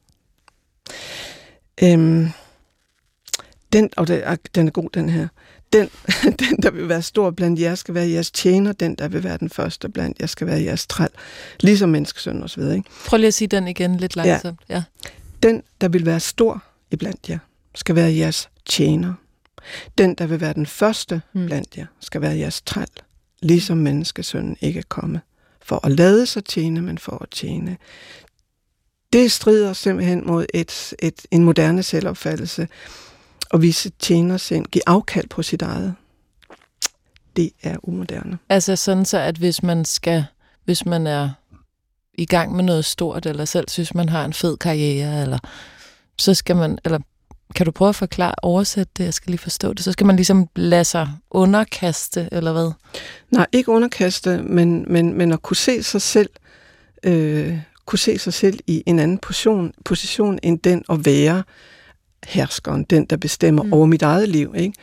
Øhm, 1.83 2.29
den, 3.73 3.89
og 3.97 4.09
er, 4.09 4.35
den 4.55 4.67
er 4.67 4.71
god, 4.71 4.89
den 4.93 5.09
her. 5.09 5.27
Den, 5.73 5.89
den, 6.39 6.61
der 6.61 6.71
vil 6.71 6.89
være 6.89 7.01
stor 7.01 7.31
blandt 7.31 7.59
jer, 7.59 7.75
skal 7.75 7.93
være 7.93 8.09
jeres 8.09 8.31
tjener. 8.31 8.71
Den, 8.71 8.95
der 8.95 9.07
vil 9.07 9.23
være 9.23 9.37
den 9.37 9.49
første 9.49 9.89
blandt 9.89 10.19
jer, 10.19 10.25
skal 10.27 10.47
være 10.47 10.61
jeres 10.61 10.87
træl. 10.87 11.09
Ligesom 11.59 11.89
menneskesøn 11.89 12.43
og 12.43 12.49
så 12.49 12.59
videre. 12.59 12.75
Ikke? 12.75 12.89
Prøv 13.05 13.17
lige 13.17 13.27
at 13.27 13.33
sige 13.33 13.47
den 13.47 13.67
igen 13.67 13.97
lidt 13.97 14.15
langsomt. 14.15 14.59
Ja. 14.69 14.83
Den, 15.43 15.63
der 15.81 15.87
vil 15.87 16.05
være 16.05 16.19
stor 16.19 16.63
iblandt 16.91 17.29
jer, 17.29 17.39
skal 17.75 17.95
være 17.95 18.13
jeres 18.13 18.49
tjener. 18.65 19.13
Den, 19.97 20.15
der 20.15 20.27
vil 20.27 20.41
være 20.41 20.53
den 20.53 20.65
første 20.65 21.21
mm. 21.33 21.45
blandt 21.45 21.77
jer, 21.77 21.85
skal 21.99 22.21
være 22.21 22.37
jeres 22.37 22.61
træl. 22.61 22.87
Ligesom 23.41 23.77
menneskesønnen 23.77 24.57
ikke 24.61 24.79
er 24.79 24.83
kommet 24.89 25.21
for 25.61 25.85
at 25.85 25.91
lade 25.91 26.25
sig 26.25 26.45
tjene, 26.45 26.81
men 26.81 26.97
for 26.97 27.17
at 27.21 27.29
tjene. 27.29 27.77
Det 29.13 29.31
strider 29.31 29.73
simpelthen 29.73 30.27
mod 30.27 30.45
et, 30.53 30.93
et, 30.99 31.25
en 31.31 31.43
moderne 31.43 31.83
selvopfattelse 31.83 32.67
at 33.53 33.61
vise 33.61 33.91
tjenersind, 33.99 34.65
give 34.65 34.81
afkald 34.87 35.27
på 35.27 35.43
sit 35.43 35.61
eget. 35.61 35.95
Det 37.35 37.51
er 37.63 37.77
umoderne. 37.83 38.37
Altså 38.49 38.75
sådan 38.75 39.05
så, 39.05 39.17
at 39.17 39.37
hvis 39.37 39.63
man 39.63 39.85
skal, 39.85 40.25
hvis 40.65 40.85
man 40.85 41.07
er 41.07 41.29
i 42.13 42.25
gang 42.25 42.55
med 42.55 42.63
noget 42.63 42.85
stort, 42.85 43.25
eller 43.25 43.45
selv 43.45 43.69
synes, 43.69 43.95
man 43.95 44.09
har 44.09 44.25
en 44.25 44.33
fed 44.33 44.57
karriere, 44.57 45.21
eller 45.21 45.39
så 46.17 46.33
skal 46.33 46.55
man, 46.55 46.79
eller 46.85 46.99
kan 47.55 47.65
du 47.65 47.71
prøve 47.71 47.89
at 47.89 47.95
forklare, 47.95 48.35
oversætte 48.41 48.91
det, 48.97 49.03
jeg 49.03 49.13
skal 49.13 49.31
lige 49.31 49.39
forstå 49.39 49.73
det, 49.73 49.83
så 49.83 49.91
skal 49.91 50.07
man 50.07 50.15
ligesom 50.15 50.47
lade 50.55 50.83
sig 50.83 51.09
underkaste, 51.31 52.29
eller 52.31 52.51
hvad? 52.51 52.71
Nej, 53.31 53.47
ikke 53.51 53.69
underkaste, 53.71 54.41
men, 54.41 54.85
men, 54.93 55.17
men 55.17 55.31
at 55.31 55.41
kunne 55.41 55.57
se 55.57 55.83
sig 55.83 56.01
selv, 56.01 56.29
øh, 57.03 57.59
kunne 57.89 57.99
se 57.99 58.17
sig 58.17 58.33
selv 58.33 58.59
i 58.67 58.83
en 58.85 58.99
anden 58.99 59.17
position, 59.17 59.73
position 59.85 60.39
end 60.43 60.59
den 60.59 60.83
at 60.89 61.05
være 61.05 61.43
herskeren, 62.27 62.83
den 62.83 63.05
der 63.05 63.17
bestemmer 63.17 63.63
Mm. 63.63 63.67
mm. 63.67 63.73
over 63.73 63.85
mit 63.85 64.01
eget 64.01 64.29
liv. 64.29 64.53
Ikke? 64.57 64.73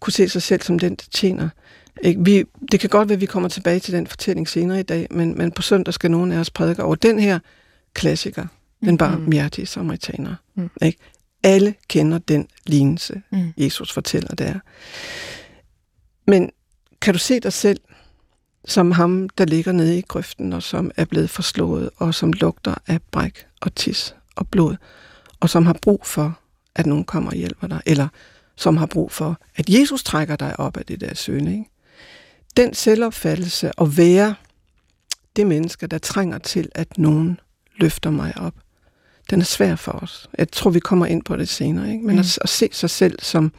Kunne 0.00 0.12
se 0.12 0.28
sig 0.28 0.42
selv 0.42 0.62
som 0.62 0.78
den, 0.78 0.94
der 0.94 1.04
tjener. 1.10 1.48
Ikke? 2.02 2.24
Vi, 2.24 2.44
det 2.72 2.80
kan 2.80 2.90
godt 2.90 3.08
være, 3.08 3.14
at 3.14 3.20
vi 3.20 3.26
kommer 3.26 3.48
tilbage 3.48 3.80
til 3.80 3.92
den 3.94 4.06
fortælling 4.06 4.48
senere 4.48 4.80
i 4.80 4.82
dag, 4.82 5.06
men, 5.10 5.38
men 5.38 5.52
på 5.52 5.62
søndag 5.62 5.94
skal 5.94 6.10
nogen 6.10 6.32
af 6.32 6.38
os 6.38 6.50
prædike 6.50 6.82
over 6.82 6.94
den 6.94 7.18
her 7.18 7.38
klassiker, 7.94 8.46
den 8.84 8.98
barmhjertige 8.98 9.66
samaritaner. 9.66 10.34
Mm. 10.54 10.62
Mm. 10.62 10.70
Ikke? 10.82 10.98
Alle 11.42 11.74
kender 11.88 12.18
den 12.18 12.48
lignelse, 12.66 13.22
Mm. 13.30 13.52
Jesus 13.56 13.92
fortæller 13.92 14.34
der. 14.34 14.54
Men 16.26 16.50
kan 17.00 17.14
du 17.14 17.18
se 17.18 17.40
dig 17.40 17.52
selv 17.52 17.80
som 18.64 18.90
ham, 18.90 19.28
der 19.28 19.44
ligger 19.44 19.72
nede 19.72 19.98
i 19.98 20.00
grøften, 20.00 20.52
og 20.52 20.62
som 20.62 20.90
er 20.96 21.04
blevet 21.04 21.30
forslået, 21.30 21.90
og 21.96 22.14
som 22.14 22.32
lugter 22.32 22.74
af 22.86 23.00
bræk 23.10 23.46
og 23.60 23.74
tis 23.74 24.14
og 24.36 24.48
blod, 24.48 24.76
og 25.40 25.50
som 25.50 25.66
har 25.66 25.76
brug 25.82 26.06
for, 26.06 26.38
at 26.74 26.86
nogen 26.86 27.04
kommer 27.04 27.30
og 27.30 27.36
hjælper 27.36 27.66
dig, 27.66 27.80
eller 27.86 28.08
som 28.56 28.76
har 28.76 28.86
brug 28.86 29.12
for, 29.12 29.38
at 29.56 29.68
Jesus 29.68 30.04
trækker 30.04 30.36
dig 30.36 30.60
op 30.60 30.76
af 30.76 30.84
det 30.84 31.00
der 31.00 31.14
søne. 31.14 31.52
Ikke? 31.52 31.70
Den 32.56 32.74
selvopfattelse 32.74 33.70
at 33.80 33.96
være 33.96 34.34
det 35.36 35.46
menneske, 35.46 35.86
der 35.86 35.98
trænger 35.98 36.38
til, 36.38 36.68
at 36.74 36.98
nogen 36.98 37.40
løfter 37.76 38.10
mig 38.10 38.32
op, 38.36 38.54
den 39.30 39.40
er 39.40 39.44
svær 39.44 39.76
for 39.76 39.92
os. 39.92 40.28
Jeg 40.38 40.50
tror, 40.50 40.70
vi 40.70 40.80
kommer 40.80 41.06
ind 41.06 41.22
på 41.22 41.36
det 41.36 41.48
senere. 41.48 41.92
Ikke? 41.92 42.06
Men 42.06 42.14
mm. 42.14 42.20
at, 42.20 42.38
at 42.42 42.48
se 42.48 42.68
sig 42.72 42.90
selv 42.90 43.18
som, 43.22 43.52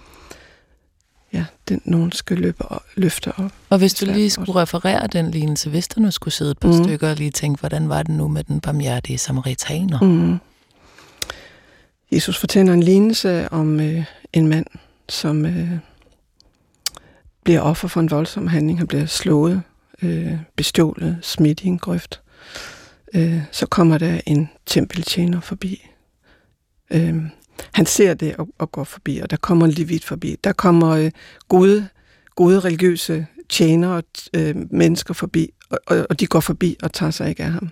ja, 1.33 1.45
den 1.69 1.81
nogen 1.85 2.11
skal 2.11 2.37
løbe 2.37 2.65
og 2.65 2.81
løfte 2.95 3.31
op. 3.37 3.51
Og 3.69 3.77
hvis 3.77 3.93
du 3.93 4.05
lige 4.05 4.29
skulle 4.29 4.61
referere 4.61 5.07
den 5.07 5.31
lignelse, 5.31 5.69
hvis 5.69 5.87
der 5.87 6.01
nu 6.01 6.11
skulle 6.11 6.33
sidde 6.33 6.51
et 6.51 6.59
par 6.59 6.67
mm. 6.77 6.83
stykker 6.83 7.09
og 7.09 7.15
lige 7.15 7.31
tænke, 7.31 7.59
hvordan 7.59 7.89
var 7.89 8.03
det 8.03 8.15
nu 8.15 8.27
med 8.27 8.43
den 8.43 8.59
barmhjertige 8.61 9.17
samaritaner? 9.17 10.01
Mm. 10.01 10.39
Jesus 12.11 12.37
fortæller 12.37 12.73
en 12.73 12.83
lignelse 12.83 13.49
om 13.51 13.79
øh, 13.79 14.05
en 14.33 14.47
mand, 14.47 14.65
som 15.09 15.45
øh, 15.45 15.69
bliver 17.43 17.61
offer 17.61 17.87
for 17.87 17.99
en 17.99 18.11
voldsom 18.11 18.47
handling. 18.47 18.77
Han 18.77 18.87
bliver 18.87 19.05
slået, 19.05 19.61
øh, 20.01 20.33
bestjålet, 20.55 21.17
smidt 21.21 21.61
i 21.61 21.67
en 21.67 21.77
grøft. 21.77 22.21
Øh, 23.13 23.41
så 23.51 23.65
kommer 23.65 23.97
der 23.97 24.21
en 24.25 24.49
tempeltjener 24.65 25.39
forbi. 25.39 25.87
Øh, 26.91 27.15
han 27.73 27.85
ser 27.85 28.13
det 28.13 28.35
og, 28.35 28.47
og 28.59 28.71
går 28.71 28.83
forbi, 28.83 29.19
og 29.19 29.29
der 29.29 29.37
kommer 29.37 29.65
en 29.65 29.71
levit 29.71 30.05
forbi. 30.05 30.35
Der 30.43 30.53
kommer 30.53 30.89
øh, 30.89 31.11
gode, 31.47 31.87
gode 32.35 32.59
religiøse 32.59 33.25
tjenere 33.49 33.95
og 33.95 34.03
øh, 34.33 34.55
mennesker 34.71 35.13
forbi, 35.13 35.53
og, 35.69 35.79
og, 35.87 36.07
og 36.09 36.19
de 36.19 36.27
går 36.27 36.39
forbi 36.39 36.77
og 36.83 36.93
tager 36.93 37.11
sig 37.11 37.29
ikke 37.29 37.43
af 37.43 37.51
ham. 37.51 37.69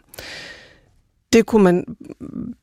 Det 1.34 1.46
kunne 1.46 1.64
man 1.64 1.96
mm, 2.20 2.54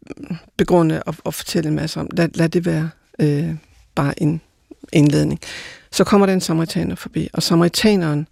begrunde 0.57 1.02
og, 1.02 1.14
og 1.24 1.35
fortælle 1.35 1.68
en 1.68 1.76
masse 1.76 2.00
om. 2.00 2.09
Lad, 2.12 2.28
lad 2.35 2.48
det 2.48 2.66
være 2.66 2.90
øh, 3.18 3.54
bare 3.94 4.22
en 4.22 4.40
indledning. 4.92 5.40
Så 5.92 6.04
kommer 6.04 6.26
den 6.26 6.40
samaritaner 6.40 6.94
forbi, 6.94 7.28
og 7.33 7.42
samaritaneren 7.42 8.28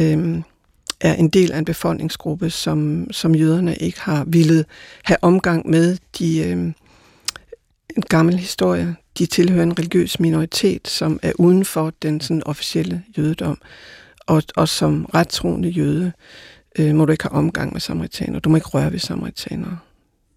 øh, 0.00 0.42
er 1.00 1.14
en 1.14 1.28
del 1.28 1.52
af 1.52 1.58
en 1.58 1.64
befolkningsgruppe, 1.64 2.50
som, 2.50 3.08
som 3.10 3.34
jøderne 3.34 3.76
ikke 3.76 4.00
har 4.00 4.24
ville 4.26 4.64
have 5.04 5.18
omgang 5.22 5.70
med. 5.70 5.96
De, 6.18 6.38
øh, 6.38 6.72
en 7.96 8.02
gammel 8.02 8.38
historie. 8.38 8.96
De 9.18 9.26
tilhører 9.26 9.62
en 9.62 9.78
religiøs 9.78 10.20
minoritet, 10.20 10.88
som 10.88 11.20
er 11.22 11.32
uden 11.38 11.64
for 11.64 11.92
den 12.02 12.20
sådan, 12.20 12.42
officielle 12.46 13.02
jødedom. 13.18 13.58
Og, 14.26 14.42
og 14.56 14.68
som 14.68 15.04
rettroende 15.04 15.68
jøde 15.68 16.12
øh, 16.78 16.94
må 16.94 17.04
du 17.04 17.12
ikke 17.12 17.24
have 17.24 17.32
omgang 17.32 17.72
med 17.72 17.80
samaritaner. 17.80 18.38
Du 18.38 18.48
må 18.48 18.56
ikke 18.56 18.68
røre 18.68 18.92
ved 18.92 18.98
samaritanere. 18.98 19.78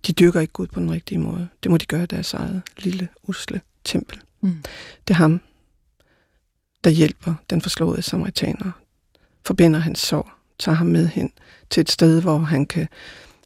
De 0.07 0.13
dyrker 0.13 0.39
ikke 0.39 0.53
Gud 0.53 0.67
på 0.67 0.79
den 0.79 0.91
rigtige 0.91 1.19
måde. 1.19 1.47
Det 1.63 1.71
må 1.71 1.77
de 1.77 1.85
gøre 1.85 2.03
i 2.03 2.05
deres 2.05 2.33
eget 2.33 2.61
lille, 2.77 3.07
usle 3.23 3.61
tempel. 3.83 4.19
Mm. 4.41 4.63
Det 5.07 5.13
er 5.13 5.17
ham, 5.17 5.41
der 6.83 6.89
hjælper 6.89 7.33
den 7.49 7.61
forslåede 7.61 8.01
samaritaner, 8.01 8.71
forbinder 9.45 9.79
hans 9.79 9.99
sorg, 9.99 10.27
tager 10.59 10.75
ham 10.75 10.87
med 10.87 11.07
hen 11.07 11.31
til 11.69 11.81
et 11.81 11.91
sted, 11.91 12.21
hvor 12.21 12.37
han 12.37 12.65
kan 12.65 12.87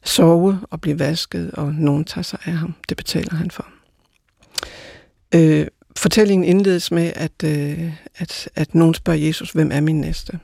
sove 0.04 0.60
og 0.70 0.80
blive 0.80 0.98
vasket, 0.98 1.50
og 1.50 1.74
nogen 1.74 2.04
tager 2.04 2.22
sig 2.22 2.38
af 2.44 2.52
ham. 2.52 2.74
Det 2.88 2.96
betaler 2.96 3.34
han 3.34 3.50
for. 3.50 3.66
Øh, 5.34 5.66
fortællingen 5.96 6.48
indledes 6.48 6.90
med, 6.90 7.12
at, 7.14 7.44
øh, 7.44 7.92
at, 8.16 8.48
at 8.54 8.74
nogen 8.74 8.94
spørger 8.94 9.18
Jesus, 9.18 9.50
hvem 9.50 9.70
er 9.72 9.80
min 9.80 10.00
næste? 10.00 10.38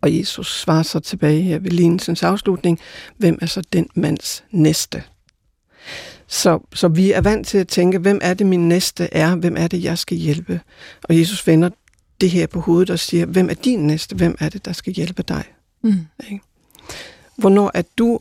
Og 0.00 0.18
Jesus 0.18 0.60
svarer 0.60 0.82
så 0.82 1.00
tilbage 1.00 1.42
her 1.42 1.58
ved 1.58 1.70
lignelsens 1.70 2.22
afslutning, 2.22 2.80
hvem 3.16 3.38
er 3.42 3.46
så 3.46 3.62
den 3.72 3.88
mands 3.94 4.44
næste? 4.50 5.02
Så, 6.26 6.58
så 6.74 6.88
vi 6.88 7.12
er 7.12 7.20
vant 7.20 7.46
til 7.46 7.58
at 7.58 7.68
tænke, 7.68 7.98
hvem 7.98 8.18
er 8.22 8.34
det 8.34 8.46
min 8.46 8.68
næste 8.68 9.14
er? 9.14 9.34
Hvem 9.34 9.56
er 9.56 9.68
det, 9.68 9.84
jeg 9.84 9.98
skal 9.98 10.16
hjælpe? 10.16 10.60
Og 11.02 11.18
Jesus 11.18 11.46
vender 11.46 11.70
det 12.20 12.30
her 12.30 12.46
på 12.46 12.60
hovedet 12.60 12.90
og 12.90 12.98
siger, 12.98 13.26
hvem 13.26 13.50
er 13.50 13.54
din 13.54 13.86
næste? 13.86 14.16
Hvem 14.16 14.36
er 14.40 14.48
det, 14.48 14.64
der 14.64 14.72
skal 14.72 14.92
hjælpe 14.92 15.22
dig? 15.22 15.44
Mm. 15.82 16.06
Hvornår 17.36 17.70
er 17.74 17.82
du 17.98 18.20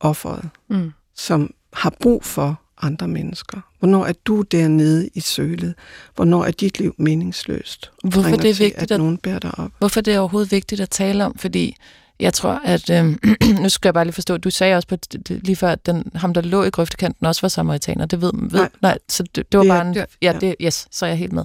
offeret, 0.00 0.48
mm. 0.68 0.92
som 1.14 1.54
har 1.72 1.94
brug 2.00 2.24
for 2.24 2.61
andre 2.82 3.08
mennesker? 3.08 3.60
Hvornår 3.78 4.06
er 4.06 4.12
du 4.24 4.42
dernede 4.42 5.08
i 5.14 5.20
sølet? 5.20 5.74
Hvornår 6.14 6.44
er 6.44 6.50
dit 6.50 6.78
liv 6.78 6.94
meningsløst? 6.98 7.90
Hvorfor 8.04 8.30
det 8.30 8.38
er 8.38 8.42
vigtigt, 8.42 8.74
til, 8.74 8.82
at, 8.82 8.90
at 8.90 8.98
nogen 8.98 9.18
bærer 9.18 9.38
dig 9.38 9.58
op? 9.58 9.70
Hvorfor 9.78 10.00
det 10.00 10.14
er 10.14 10.18
overhovedet 10.18 10.52
vigtigt 10.52 10.80
at 10.80 10.90
tale 10.90 11.24
om? 11.24 11.38
Fordi 11.38 11.76
jeg 12.20 12.34
tror, 12.34 12.60
at... 12.64 12.90
Øh, 12.90 13.16
nu 13.62 13.68
skal 13.68 13.88
jeg 13.88 13.94
bare 13.94 14.04
lige 14.04 14.12
forstå, 14.12 14.36
du 14.36 14.50
sagde 14.50 14.76
også 14.76 14.88
på, 14.88 14.96
lige 15.28 15.56
før, 15.56 15.68
at 15.68 15.86
den, 15.86 16.12
ham, 16.14 16.34
der 16.34 16.40
lå 16.40 16.62
i 16.62 16.70
grøftekanten, 16.70 17.26
også 17.26 17.40
var 17.40 17.48
samaritaner. 17.48 18.06
Det 18.06 18.20
ved, 18.20 18.30
ved 18.34 18.60
nej. 18.60 18.68
nej 18.82 18.98
så 19.08 19.22
det, 19.22 19.52
det 19.52 19.58
var 19.58 19.64
det 19.64 19.70
bare 19.70 19.88
en... 19.88 19.94
Ja, 19.94 20.04
ja, 20.22 20.32
det, 20.40 20.54
yes, 20.60 20.88
så 20.90 21.06
er 21.06 21.08
jeg 21.10 21.18
helt 21.18 21.32
med. 21.32 21.44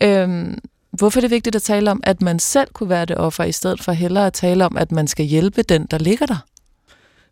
Mm. 0.00 0.06
Øhm, 0.06 0.58
hvorfor 0.90 1.18
er 1.18 1.20
det 1.20 1.30
vigtigt 1.30 1.56
at 1.56 1.62
tale 1.62 1.90
om, 1.90 2.00
at 2.02 2.22
man 2.22 2.38
selv 2.38 2.68
kunne 2.72 2.88
være 2.88 3.04
det 3.04 3.16
offer, 3.16 3.44
i 3.44 3.52
stedet 3.52 3.82
for 3.82 3.92
hellere 3.92 4.26
at 4.26 4.32
tale 4.32 4.64
om, 4.64 4.76
at 4.76 4.92
man 4.92 5.06
skal 5.06 5.24
hjælpe 5.24 5.62
den, 5.62 5.86
der 5.90 5.98
ligger 5.98 6.26
der? 6.26 6.46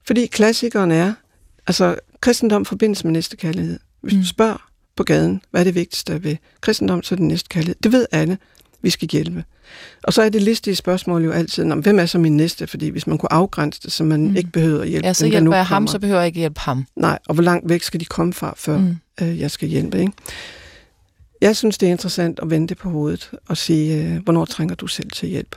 Fordi 0.06 0.26
klassikeren 0.26 0.90
er, 0.90 1.12
altså 1.66 1.96
kristendom 2.20 2.64
forbindes 2.64 3.04
med 3.04 3.12
næstekærlighed. 3.12 3.78
Hvis 4.00 4.14
mm. 4.14 4.20
du 4.20 4.26
spørger 4.26 4.68
på 4.96 5.04
gaden, 5.04 5.42
hvad 5.50 5.60
er 5.60 5.64
det 5.64 5.74
vigtigste 5.74 6.24
ved 6.24 6.36
kristendom, 6.60 7.02
så 7.02 7.14
er 7.14 7.16
det 7.16 7.26
næstekærlighed. 7.26 7.76
Det 7.82 7.92
ved 7.92 8.06
alle, 8.12 8.38
vi 8.82 8.90
skal 8.90 9.08
hjælpe. 9.08 9.44
Og 10.02 10.12
så 10.12 10.22
er 10.22 10.28
det 10.28 10.42
listige 10.42 10.76
spørgsmål 10.76 11.24
jo 11.24 11.30
altid, 11.30 11.72
om 11.72 11.78
hvem 11.78 11.98
er 11.98 12.06
så 12.06 12.18
min 12.18 12.36
næste? 12.36 12.66
Fordi 12.66 12.88
hvis 12.88 13.06
man 13.06 13.18
kunne 13.18 13.32
afgrænse 13.32 13.80
det, 13.82 13.92
så 13.92 14.04
man 14.04 14.28
mm. 14.28 14.36
ikke 14.36 14.50
behøver 14.50 14.82
at 14.82 14.88
hjælpe 14.88 15.06
Ja, 15.06 15.12
så 15.12 15.26
hjælper 15.26 15.56
jeg 15.56 15.66
ham, 15.66 15.86
så 15.86 15.98
behøver 15.98 16.20
jeg 16.20 16.26
ikke 16.26 16.38
hjælpe 16.38 16.60
ham. 16.60 16.86
Nej, 16.96 17.18
og 17.28 17.34
hvor 17.34 17.42
langt 17.42 17.68
væk 17.68 17.82
skal 17.82 18.00
de 18.00 18.04
komme 18.04 18.32
fra, 18.32 18.54
før 18.56 18.78
mm. 18.78 18.96
øh, 19.20 19.40
jeg 19.40 19.50
skal 19.50 19.68
hjælpe, 19.68 20.00
ikke? 20.00 20.12
Jeg 21.40 21.56
synes, 21.56 21.78
det 21.78 21.86
er 21.86 21.90
interessant 21.90 22.38
at 22.42 22.50
vente 22.50 22.74
på 22.74 22.90
hovedet 22.90 23.30
og 23.48 23.56
sige, 23.56 24.04
øh, 24.04 24.22
hvornår 24.22 24.44
trænger 24.44 24.74
du 24.74 24.86
selv 24.86 25.10
til 25.10 25.28
hjælp? 25.28 25.56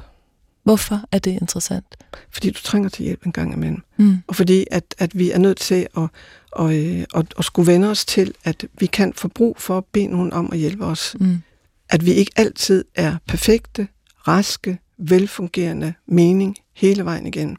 Hvorfor 0.63 1.01
er 1.11 1.19
det 1.19 1.31
interessant? 1.31 1.95
Fordi 2.31 2.49
du 2.49 2.61
trænger 2.61 2.89
til 2.89 3.05
hjælp 3.05 3.25
en 3.25 3.31
gang 3.31 3.53
imellem. 3.53 3.81
Mm. 3.97 4.17
Og 4.27 4.35
fordi, 4.35 4.65
at, 4.71 4.95
at 4.97 5.17
vi 5.17 5.31
er 5.31 5.37
nødt 5.37 5.57
til 5.57 5.87
at, 5.97 6.07
og, 6.51 6.75
øh, 6.75 7.03
og, 7.13 7.25
og 7.35 7.43
skulle 7.43 7.71
vende 7.71 7.89
os 7.89 8.05
til, 8.05 8.33
at 8.43 8.65
vi 8.79 8.85
kan 8.85 9.13
få 9.13 9.27
brug 9.27 9.57
for 9.59 9.77
at 9.77 9.85
bede 9.85 10.07
nogen 10.07 10.33
om 10.33 10.49
at 10.51 10.57
hjælpe 10.57 10.85
os. 10.85 11.15
Mm. 11.19 11.41
At 11.89 12.05
vi 12.05 12.11
ikke 12.11 12.31
altid 12.35 12.85
er 12.95 13.17
perfekte, 13.27 13.87
raske, 14.27 14.77
velfungerende 14.97 15.93
mening 16.07 16.55
hele 16.73 17.05
vejen 17.05 17.27
igennem. 17.27 17.55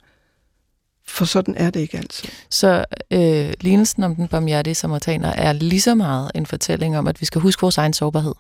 For 1.06 1.24
sådan 1.24 1.54
er 1.56 1.70
det 1.70 1.80
ikke 1.80 1.98
altid. 1.98 2.28
Så 2.50 2.84
øh, 3.10 3.52
lignelsen 3.60 4.02
om 4.02 4.16
den 4.16 4.28
barmhjertige 4.28 4.74
samaritaner 4.74 5.28
er 5.28 5.52
lige 5.52 5.80
så 5.80 5.94
meget 5.94 6.30
en 6.34 6.46
fortælling 6.46 6.98
om, 6.98 7.06
at 7.06 7.20
vi 7.20 7.26
skal 7.26 7.40
huske 7.40 7.60
vores 7.60 7.78
egen 7.78 7.92
sårbarhed. 7.92 8.34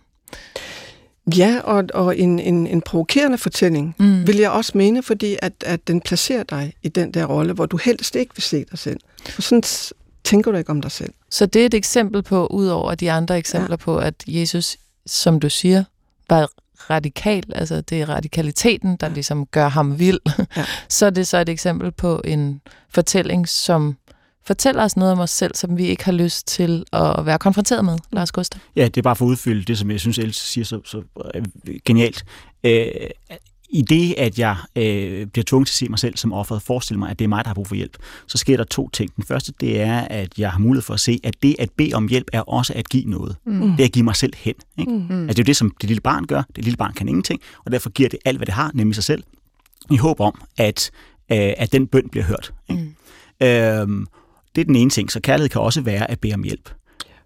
Ja, 1.36 1.60
og, 1.64 1.84
og 1.94 2.18
en, 2.18 2.38
en, 2.38 2.66
en 2.66 2.82
provokerende 2.82 3.38
fortælling, 3.38 3.94
mm. 3.98 4.26
vil 4.26 4.36
jeg 4.36 4.50
også 4.50 4.72
mene, 4.74 5.02
fordi 5.02 5.36
at, 5.42 5.52
at 5.66 5.88
den 5.88 6.00
placerer 6.00 6.42
dig 6.42 6.74
i 6.82 6.88
den 6.88 7.14
der 7.14 7.24
rolle, 7.24 7.52
hvor 7.52 7.66
du 7.66 7.76
helst 7.76 8.16
ikke 8.16 8.34
vil 8.34 8.42
se 8.42 8.64
dig 8.70 8.78
selv. 8.78 9.00
For 9.28 9.42
sådan 9.42 9.62
tænker 10.24 10.50
du 10.50 10.58
ikke 10.58 10.70
om 10.70 10.80
dig 10.80 10.90
selv. 10.90 11.12
Så 11.30 11.46
det 11.46 11.62
er 11.62 11.66
et 11.66 11.74
eksempel 11.74 12.22
på, 12.22 12.46
udover 12.46 12.94
de 12.94 13.12
andre 13.12 13.38
eksempler 13.38 13.76
ja. 13.80 13.84
på, 13.84 13.98
at 13.98 14.14
Jesus, 14.26 14.76
som 15.06 15.40
du 15.40 15.48
siger, 15.48 15.84
var 16.28 16.48
radikal, 16.90 17.44
altså 17.54 17.80
det 17.80 18.00
er 18.00 18.08
radikaliteten, 18.08 18.96
der 18.96 19.08
ligesom 19.08 19.46
gør 19.46 19.68
ham 19.68 19.98
vild, 19.98 20.20
ja. 20.56 20.64
så 20.88 21.06
er 21.06 21.10
det 21.10 21.26
så 21.26 21.38
et 21.38 21.48
eksempel 21.48 21.92
på 21.92 22.20
en 22.24 22.60
fortælling, 22.90 23.48
som 23.48 23.96
fortæller 24.46 24.84
os 24.84 24.96
noget 24.96 25.12
om 25.12 25.18
os 25.18 25.30
selv, 25.30 25.54
som 25.54 25.78
vi 25.78 25.86
ikke 25.86 26.04
har 26.04 26.12
lyst 26.12 26.46
til 26.46 26.84
at 26.92 27.26
være 27.26 27.38
konfronteret 27.38 27.84
med, 27.84 27.98
Lars 28.12 28.32
Gustav. 28.32 28.60
Ja, 28.76 28.84
det 28.84 28.96
er 28.96 29.02
bare 29.02 29.16
for 29.16 29.24
at 29.24 29.28
udfylde 29.28 29.64
det, 29.64 29.78
som 29.78 29.90
jeg 29.90 30.00
synes, 30.00 30.18
Else 30.18 30.40
siger 30.46 30.64
så, 30.64 30.80
så 30.84 31.02
øh, 31.34 31.44
genialt. 31.84 32.24
Øh, 32.64 32.86
i 33.74 33.82
det, 33.82 34.14
at 34.18 34.38
jeg 34.38 34.56
øh, 34.76 35.26
bliver 35.26 35.44
tvunget 35.44 35.68
til 35.68 35.72
at 35.72 35.76
se 35.76 35.88
mig 35.88 35.98
selv 35.98 36.16
som 36.16 36.32
offeret, 36.32 36.62
forestille 36.62 36.98
mig, 36.98 37.10
at 37.10 37.18
det 37.18 37.24
er 37.24 37.28
mig, 37.28 37.44
der 37.44 37.48
har 37.48 37.54
brug 37.54 37.66
for 37.66 37.74
hjælp, 37.74 37.96
så 38.26 38.38
sker 38.38 38.56
der 38.56 38.64
to 38.64 38.88
ting. 38.88 39.16
Den 39.16 39.24
første, 39.24 39.52
det 39.60 39.80
er, 39.80 40.00
at 40.00 40.38
jeg 40.38 40.50
har 40.50 40.58
mulighed 40.58 40.82
for 40.82 40.94
at 40.94 41.00
se, 41.00 41.20
at 41.22 41.34
det 41.42 41.56
at 41.58 41.70
bede 41.76 41.94
om 41.94 42.08
hjælp 42.08 42.28
er 42.32 42.40
også 42.40 42.72
at 42.76 42.88
give 42.88 43.04
noget. 43.04 43.36
Mm. 43.46 43.70
Det 43.70 43.80
er 43.80 43.84
at 43.84 43.92
give 43.92 44.04
mig 44.04 44.16
selv 44.16 44.32
hen. 44.36 44.54
Ikke? 44.78 44.92
Mm. 44.92 45.22
Altså, 45.22 45.26
det 45.26 45.38
er 45.38 45.42
jo 45.42 45.46
det, 45.46 45.56
som 45.56 45.74
det 45.80 45.88
lille 45.88 46.00
barn 46.00 46.26
gør. 46.26 46.42
Det 46.56 46.64
lille 46.64 46.76
barn 46.76 46.92
kan 46.92 47.08
ingenting, 47.08 47.40
og 47.64 47.72
derfor 47.72 47.90
giver 47.90 48.08
det 48.08 48.18
alt, 48.24 48.38
hvad 48.38 48.46
det 48.46 48.54
har, 48.54 48.70
nemlig 48.74 48.94
sig 48.94 49.04
selv, 49.04 49.22
i 49.90 49.96
håb 49.96 50.20
om, 50.20 50.42
at, 50.58 50.90
øh, 51.32 51.52
at 51.56 51.72
den 51.72 51.86
bøn 51.86 52.08
bliver 52.08 52.24
hørt. 52.24 52.52
Ikke? 52.70 52.82
Mm. 52.82 53.46
Øhm, 53.46 54.06
det 54.54 54.60
er 54.60 54.64
den 54.64 54.76
ene 54.76 54.90
ting. 54.90 55.12
Så 55.12 55.20
kærlighed 55.20 55.48
kan 55.48 55.60
også 55.60 55.80
være 55.80 56.10
at 56.10 56.20
bede 56.20 56.34
om 56.34 56.42
hjælp. 56.42 56.70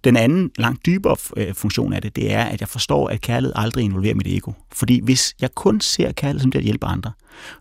Den 0.05 0.17
anden, 0.17 0.51
langt 0.57 0.87
dybere 0.87 1.17
øh, 1.37 1.55
funktion 1.55 1.93
af 1.93 2.03
det, 2.03 2.17
det 2.17 2.33
er, 2.33 2.45
at 2.45 2.61
jeg 2.61 2.69
forstår, 2.69 3.09
at 3.09 3.21
kærlighed 3.21 3.53
aldrig 3.57 3.85
involverer 3.85 4.15
mit 4.15 4.27
ego. 4.27 4.53
Fordi 4.73 5.01
hvis 5.05 5.35
jeg 5.41 5.55
kun 5.55 5.81
ser 5.81 6.13
kærlighed 6.13 6.41
som 6.41 6.53
det 6.53 6.59
at 6.59 6.65
hjælpe 6.65 6.87
andre, 6.87 7.13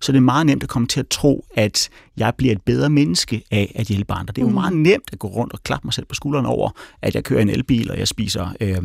så 0.01 0.11
er 0.11 0.13
det 0.13 0.23
meget 0.23 0.45
nemt 0.45 0.63
at 0.63 0.69
komme 0.69 0.87
til 0.87 0.99
at 0.99 1.07
tro, 1.07 1.45
at 1.55 1.89
jeg 2.17 2.33
bliver 2.37 2.51
et 2.51 2.61
bedre 2.61 2.89
menneske 2.89 3.43
af 3.51 3.71
at 3.75 3.87
hjælpe 3.87 4.13
andre. 4.13 4.31
Det 4.31 4.37
er 4.37 4.45
jo 4.45 4.47
mm. 4.47 4.53
meget 4.53 4.73
nemt 4.73 5.09
at 5.13 5.19
gå 5.19 5.27
rundt 5.27 5.53
og 5.53 5.63
klappe 5.63 5.87
mig 5.87 5.93
selv 5.93 6.05
på 6.05 6.15
skulderen 6.15 6.45
over, 6.45 6.69
at 7.01 7.15
jeg 7.15 7.23
kører 7.23 7.41
en 7.41 7.49
elbil, 7.49 7.91
og 7.91 7.99
jeg 7.99 8.07
spiser 8.07 8.47
øh, 8.61 8.77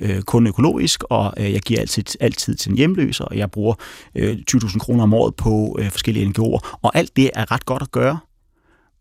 øh, 0.00 0.22
kun 0.22 0.46
økologisk, 0.46 1.02
og 1.10 1.34
øh, 1.36 1.52
jeg 1.52 1.60
giver 1.60 1.80
altid, 1.80 2.04
altid 2.20 2.54
til 2.54 2.70
en 2.70 2.76
hjemløs, 2.76 3.20
og 3.20 3.36
jeg 3.36 3.50
bruger 3.50 3.74
øh, 4.14 4.36
20.000 4.54 4.78
kroner 4.78 5.02
om 5.02 5.14
året 5.14 5.34
på 5.34 5.76
øh, 5.80 5.90
forskellige 5.90 6.26
NGO'er. 6.26 6.78
Og 6.82 6.96
alt 6.96 7.16
det 7.16 7.30
er 7.34 7.52
ret 7.52 7.66
godt 7.66 7.82
at 7.82 7.90
gøre, 7.90 8.18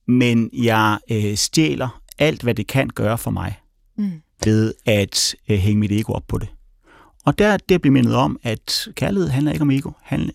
men 0.09 0.49
jeg 0.53 0.97
øh, 1.11 1.37
stjæler 1.37 2.01
alt, 2.19 2.43
hvad 2.43 2.55
det 2.55 2.67
kan 2.67 2.87
gøre 2.87 3.17
for 3.17 3.31
mig, 3.31 3.59
mm. 3.97 4.11
ved 4.45 4.73
at 4.85 5.35
øh, 5.49 5.57
hænge 5.57 5.79
mit 5.79 5.91
ego 5.91 6.13
op 6.13 6.27
på 6.27 6.37
det. 6.37 6.47
Og 7.25 7.39
der 7.39 7.57
det 7.57 7.81
bliver 7.81 7.93
mindet 7.93 8.15
om, 8.15 8.39
at 8.43 8.87
kærlighed 8.95 9.29
handler 9.29 9.51
ikke 9.51 9.61
om 9.61 9.71
ego. 9.71 9.91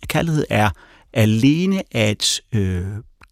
Kærlighed 0.07 0.45
er 0.51 0.71
alene 1.13 1.83
at 1.91 2.41
øh, 2.53 2.85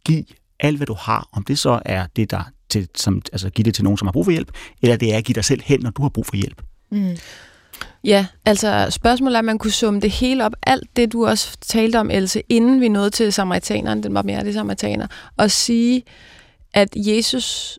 give 0.05 0.25
alt, 0.61 0.77
hvad 0.77 0.87
du 0.87 0.95
har. 0.95 1.29
Om 1.33 1.43
det 1.45 1.59
så 1.59 1.81
er 1.85 2.07
det, 2.17 2.31
der 2.31 2.43
til, 2.69 2.89
som, 2.97 3.23
altså 3.33 3.51
give 3.51 3.65
det 3.65 3.75
til 3.75 3.85
nogen, 3.85 3.99
som 3.99 4.07
har 4.07 4.13
brug 4.13 4.25
for 4.25 4.33
hjælp, 4.33 4.51
eller 4.83 4.97
det 4.97 5.15
er 5.15 5.19
at 5.19 5.25
give 5.25 5.35
dig 5.35 5.45
selv 5.45 5.63
hen, 5.65 5.81
når 5.81 5.91
du 5.91 6.03
har 6.03 6.09
brug 6.09 6.27
for 6.27 6.37
hjælp. 6.37 6.63
Mm. 6.91 7.17
Ja, 8.05 8.27
altså 8.45 8.87
spørgsmålet 8.91 9.35
er, 9.35 9.39
at 9.39 9.45
man 9.45 9.59
kunne 9.59 9.71
summe 9.71 10.01
det 10.01 10.11
hele 10.11 10.45
op, 10.45 10.53
alt 10.63 10.97
det 10.97 11.13
du 11.13 11.27
også 11.27 11.57
talte 11.61 12.01
om, 12.01 12.11
Else, 12.11 12.43
inden 12.49 12.81
vi 12.81 12.89
nåede 12.89 13.11
til 13.11 13.33
samaritaneren, 13.33 14.03
den 14.03 14.15
var 14.15 14.23
mere 14.23 14.45
det 14.45 14.55
samaritaner, 14.55 15.07
og 15.37 15.51
sige, 15.51 16.03
at 16.75 16.89
Jesus 16.97 17.79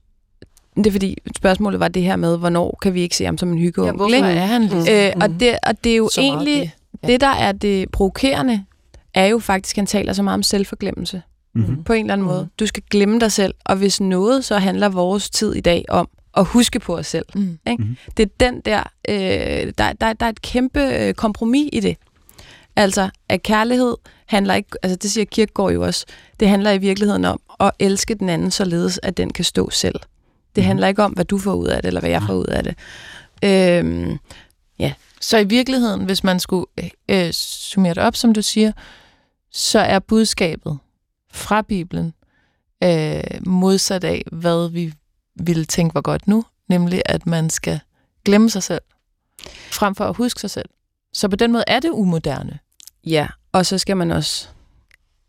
det 0.76 0.88
er 0.88 0.92
fordi, 0.92 1.18
spørgsmålet 1.36 1.80
var 1.80 1.88
det 1.88 2.04
her 2.04 2.16
med, 2.16 2.38
hvornår 2.38 2.78
kan 2.82 2.94
vi 2.94 3.02
ikke 3.02 3.16
se 3.16 3.26
ham 3.26 3.38
som 3.38 3.52
en 3.52 3.58
hyggeonkel? 3.58 4.14
Ja, 4.14 4.20
hvorfor 4.20 4.42
er 4.42 4.46
han 4.46 4.62
ligesom? 4.62 4.94
Øh, 4.94 5.12
og, 5.22 5.40
det, 5.40 5.58
og 5.64 5.84
det 5.84 5.92
er 5.92 5.96
jo 5.96 6.10
så 6.10 6.22
egentlig, 6.22 6.62
det. 6.62 6.72
Ja. 7.04 7.08
det 7.08 7.22
der 7.22 7.28
er 7.28 7.52
det 7.52 7.92
provokerende, 7.92 8.66
er 9.14 9.26
jo 9.26 9.40
faktisk, 9.40 9.76
at 9.76 9.80
han 9.80 9.86
taler 9.86 10.14
så 10.14 10.24
meget 10.24 10.34
om 10.34 10.44
selvforglemmelse. 10.44 11.22
Mm-hmm. 11.56 11.84
På 11.84 11.94
en 11.94 12.06
eller 12.06 12.14
anden 12.14 12.28
måde. 12.28 12.48
Du 12.60 12.66
skal 12.66 12.84
glemme 12.90 13.20
dig 13.20 13.32
selv, 13.32 13.54
og 13.66 13.76
hvis 13.76 14.02
noget, 14.02 14.46
så 14.46 14.58
handler 14.58 14.90
vores 14.90 15.30
tid 15.30 15.54
i 15.54 15.62
dag 15.62 15.86
om 15.90 16.10
at 16.38 16.46
huske 16.46 16.80
på 16.80 16.98
os 16.98 17.08
selv. 17.08 17.26
Mm. 17.36 17.60
Ikke? 17.68 17.84
Mm-hmm. 17.84 17.98
Det 18.18 18.24
er 18.24 18.30
den 18.40 18.62
der, 18.62 18.84
øh, 19.10 19.74
der, 19.78 19.94
der, 19.94 20.14
der 20.14 20.26
er 20.26 20.30
et 20.30 20.42
kæmpe 20.42 20.80
øh, 20.80 21.14
kompromis 21.14 21.70
i 21.74 21.80
det. 21.80 21.98
Altså, 22.76 23.10
at 23.30 23.44
kærlighed 23.44 23.96
handler 24.26 24.54
ikke, 24.54 24.70
altså 24.84 24.96
det 24.96 25.12
siger 25.12 25.26
Kirkegaard 25.26 25.74
jo 25.74 25.84
også, 25.84 26.06
det 26.40 26.50
handler 26.50 26.72
i 26.72 26.78
virkeligheden 26.78 27.26
om 27.26 27.40
at 27.60 27.72
elske 27.80 28.16
den 28.16 28.30
anden, 28.30 28.52
således 28.52 29.00
at 29.04 29.18
den 29.18 29.34
kan 29.34 29.46
stå 29.46 29.70
selv. 29.70 30.00
Det 30.56 30.64
mm. 30.64 30.68
handler 30.68 30.88
ikke 30.88 31.04
om, 31.04 31.12
hvad 31.12 31.26
du 31.26 31.38
får 31.38 31.54
ud 31.54 31.68
af 31.68 31.82
det, 31.82 31.88
eller 31.88 32.00
hvad 32.00 32.10
jeg 32.10 32.24
får 32.24 32.34
ud 32.34 32.46
af 32.46 32.64
det. 32.64 32.76
Øhm, 33.44 34.18
ja. 34.80 34.94
Så 35.22 35.38
i 35.38 35.44
virkeligheden, 35.44 36.06
hvis 36.06 36.24
man 36.24 36.40
skulle 36.40 36.66
øh, 37.10 37.32
summere 37.32 37.94
det 37.94 38.04
op, 38.04 38.16
som 38.16 38.34
du 38.34 38.42
siger, 38.42 38.72
så 39.52 39.80
er 39.80 40.00
budskabet 40.00 40.78
fra 41.32 41.62
Bibelen 41.62 42.14
øh, 42.84 43.24
modsat 43.46 44.04
af, 44.04 44.24
hvad 44.32 44.70
vi 44.70 44.94
ville 45.40 45.66
tænke 45.66 45.96
var 45.96 46.02
godt 46.02 46.28
nu, 46.28 46.44
nemlig 46.70 47.02
at 47.06 47.28
man 47.28 47.50
skal 47.50 47.80
glemme 48.26 48.50
sig 48.50 48.64
selv, 48.64 48.82
frem 49.72 49.96
for 49.96 50.06
at 50.06 50.16
huske 50.16 50.40
sig 50.40 50.50
selv. 50.50 50.70
Så 51.14 51.28
på 51.28 51.36
den 51.36 51.52
måde 51.52 51.64
er 51.68 51.80
det 51.80 51.90
umoderne. 51.90 52.60
Ja, 53.06 53.28
og 53.52 53.66
så 53.66 53.78
skal 53.78 53.98
man 53.98 54.12
også 54.12 54.48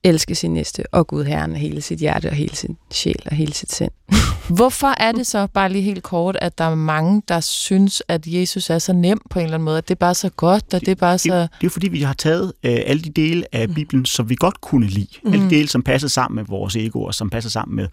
elske 0.05 0.35
sin 0.35 0.55
næste 0.55 0.83
og 0.93 1.07
Gud 1.07 1.25
Herren 1.25 1.53
af 1.53 1.61
hele 1.61 1.81
sit 1.81 1.99
hjerte 1.99 2.27
og 2.27 2.35
hele 2.35 2.57
sin 2.57 2.77
sjæl 2.93 3.23
og 3.27 3.37
hele 3.37 3.53
sit 3.53 3.73
sind. 3.73 3.91
Hvorfor 4.57 4.95
er 5.03 5.13
det 5.13 5.27
så, 5.27 5.47
bare 5.47 5.73
lige 5.73 5.83
helt 5.83 6.03
kort, 6.03 6.37
at 6.41 6.59
der 6.59 6.65
er 6.65 6.75
mange, 6.75 7.23
der 7.29 7.41
synes, 7.41 8.03
at 8.09 8.27
Jesus 8.27 8.71
er 8.71 8.79
så 8.79 8.93
nem 8.93 9.21
på 9.31 9.39
en 9.39 9.45
eller 9.45 9.55
anden 9.55 9.65
måde, 9.65 9.79
at 9.79 9.89
det 9.89 9.95
er 9.95 9.99
bare 9.99 10.15
så 10.15 10.31
godt, 10.31 10.75
og 10.75 10.81
det 10.81 10.89
er 10.89 10.95
bare 10.95 11.19
så... 11.19 11.41
Det, 11.41 11.51
det 11.51 11.57
er 11.57 11.59
jo 11.65 11.71
fordi, 11.71 11.89
vi 11.89 12.03
har 12.03 12.13
taget 12.13 12.53
øh, 12.63 12.81
alle 12.87 13.03
de 13.03 13.11
dele 13.11 13.45
af 13.53 13.69
mm. 13.69 13.75
Bibelen, 13.75 14.07
som 14.07 14.29
vi 14.29 14.35
godt 14.35 14.61
kunne 14.61 14.87
lide. 14.87 15.09
Mm. 15.23 15.33
Alle 15.33 15.45
de 15.45 15.51
dele, 15.51 15.69
som 15.69 15.83
passer 15.83 16.09
sammen 16.09 16.37
med 16.37 16.45
vores 16.45 16.77
ego, 16.77 17.03
og 17.03 17.15
som 17.15 17.31
passer 17.31 17.51
sammen 17.51 17.77
med 17.77 17.89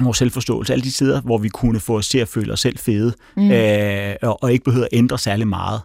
vores 0.00 0.18
selvforståelse, 0.18 0.72
alle 0.72 0.82
de 0.82 0.92
steder, 0.92 1.20
hvor 1.20 1.38
vi 1.38 1.48
kunne 1.48 1.80
få 1.80 1.96
os 1.98 2.08
til 2.08 2.18
at 2.18 2.28
føle 2.28 2.52
os 2.52 2.60
selv 2.60 2.78
fede, 2.78 3.14
mm. 3.36 3.50
øh, 3.50 4.14
og, 4.22 4.42
og 4.42 4.52
ikke 4.52 4.64
behøver 4.64 4.84
at 4.84 4.98
ændre 4.98 5.18
særlig 5.18 5.48
meget. 5.48 5.80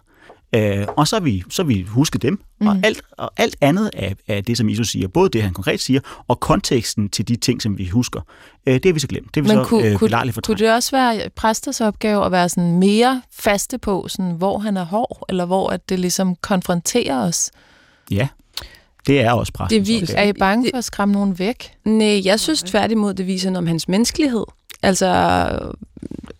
Øh, 0.54 0.86
og 0.96 1.08
så 1.08 1.16
har 1.16 1.20
vi, 1.20 1.44
så 1.50 1.62
har 1.62 1.66
vi 1.66 1.82
husket 1.82 2.22
dem, 2.22 2.40
mm. 2.60 2.66
og, 2.66 2.76
alt, 2.82 3.02
og 3.18 3.30
alt 3.36 3.56
andet 3.60 3.90
af, 3.94 4.16
af 4.28 4.44
det, 4.44 4.56
som 4.56 4.70
Jesus 4.70 4.88
siger, 4.88 5.08
både 5.08 5.30
det, 5.30 5.42
han 5.42 5.52
konkret 5.52 5.80
siger, 5.80 6.00
og 6.28 6.40
konteksten 6.40 7.08
til 7.08 7.28
de 7.28 7.36
ting, 7.36 7.62
som 7.62 7.78
vi 7.78 7.88
husker, 7.88 8.20
øh, 8.66 8.74
det 8.74 8.84
har 8.84 8.92
vi 8.92 9.00
så 9.00 9.06
glemt. 9.06 9.34
Det 9.34 9.40
er 9.40 9.42
vi 9.42 9.48
Men 9.48 9.56
så 9.56 9.68
kunne, 9.68 9.86
øh, 9.86 9.98
kunne, 9.98 10.32
kunne 10.42 10.58
det 10.58 10.72
også 10.72 10.96
være 10.96 11.30
præsters 11.36 11.80
opgave 11.80 12.24
at 12.24 12.32
være 12.32 12.48
sådan 12.48 12.78
mere 12.78 13.22
faste 13.32 13.78
på, 13.78 14.06
sådan, 14.08 14.32
hvor 14.32 14.58
han 14.58 14.76
er 14.76 14.84
hård, 14.84 15.24
eller 15.28 15.44
hvor 15.44 15.68
at 15.68 15.88
det 15.88 15.98
ligesom 15.98 16.36
konfronterer 16.36 17.26
os? 17.26 17.50
Ja, 18.10 18.28
det 19.06 19.20
er 19.20 19.32
også 19.32 19.52
præstens 19.52 19.88
det 19.88 20.08
vi, 20.08 20.12
Er 20.16 20.22
I 20.22 20.32
bange 20.32 20.70
for 20.70 20.78
at 20.78 20.84
skræmme 20.84 21.12
nogen 21.12 21.38
væk? 21.38 21.72
Nej, 21.84 22.20
jeg 22.24 22.40
synes 22.40 22.62
tværtimod, 22.62 23.14
det 23.14 23.26
viser 23.26 23.50
noget 23.50 23.58
om 23.58 23.66
hans 23.66 23.88
menneskelighed. 23.88 24.44
Altså, 24.82 25.08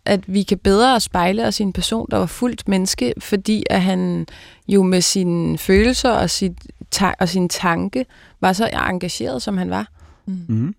at 0.05 0.35
vi 0.35 0.42
kan 0.42 0.59
bedre 0.59 1.01
spejle 1.01 1.46
os 1.46 1.61
i 1.61 1.62
en 1.62 1.73
person, 1.73 2.07
der 2.11 2.16
var 2.16 2.27
fuldt 2.27 2.68
menneske, 2.68 3.14
fordi 3.18 3.64
at 3.70 3.83
han 3.83 4.27
jo 4.68 4.83
med 4.83 5.01
sine 5.01 5.59
følelser 5.59 6.11
og, 6.11 6.31
sit 6.31 6.53
ta- 6.90 7.14
og 7.20 7.29
sin 7.29 7.49
tanke 7.49 8.07
var 8.40 8.53
så 8.53 8.70
engageret, 8.73 9.42
som 9.42 9.57
han 9.59 9.70
var. 9.70 9.88
Mm. 10.27 10.40
Mm. 10.49 10.75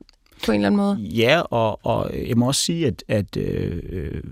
På 0.45 0.51
en 0.51 0.55
eller 0.55 0.67
anden 0.67 0.77
måde. 0.77 0.95
Ja, 0.97 1.41
og, 1.41 1.85
og 1.85 2.11
jeg 2.27 2.37
må 2.37 2.47
også 2.47 2.61
sige, 2.61 2.87
at, 2.87 3.03
at 3.07 3.37
øh, 3.37 4.23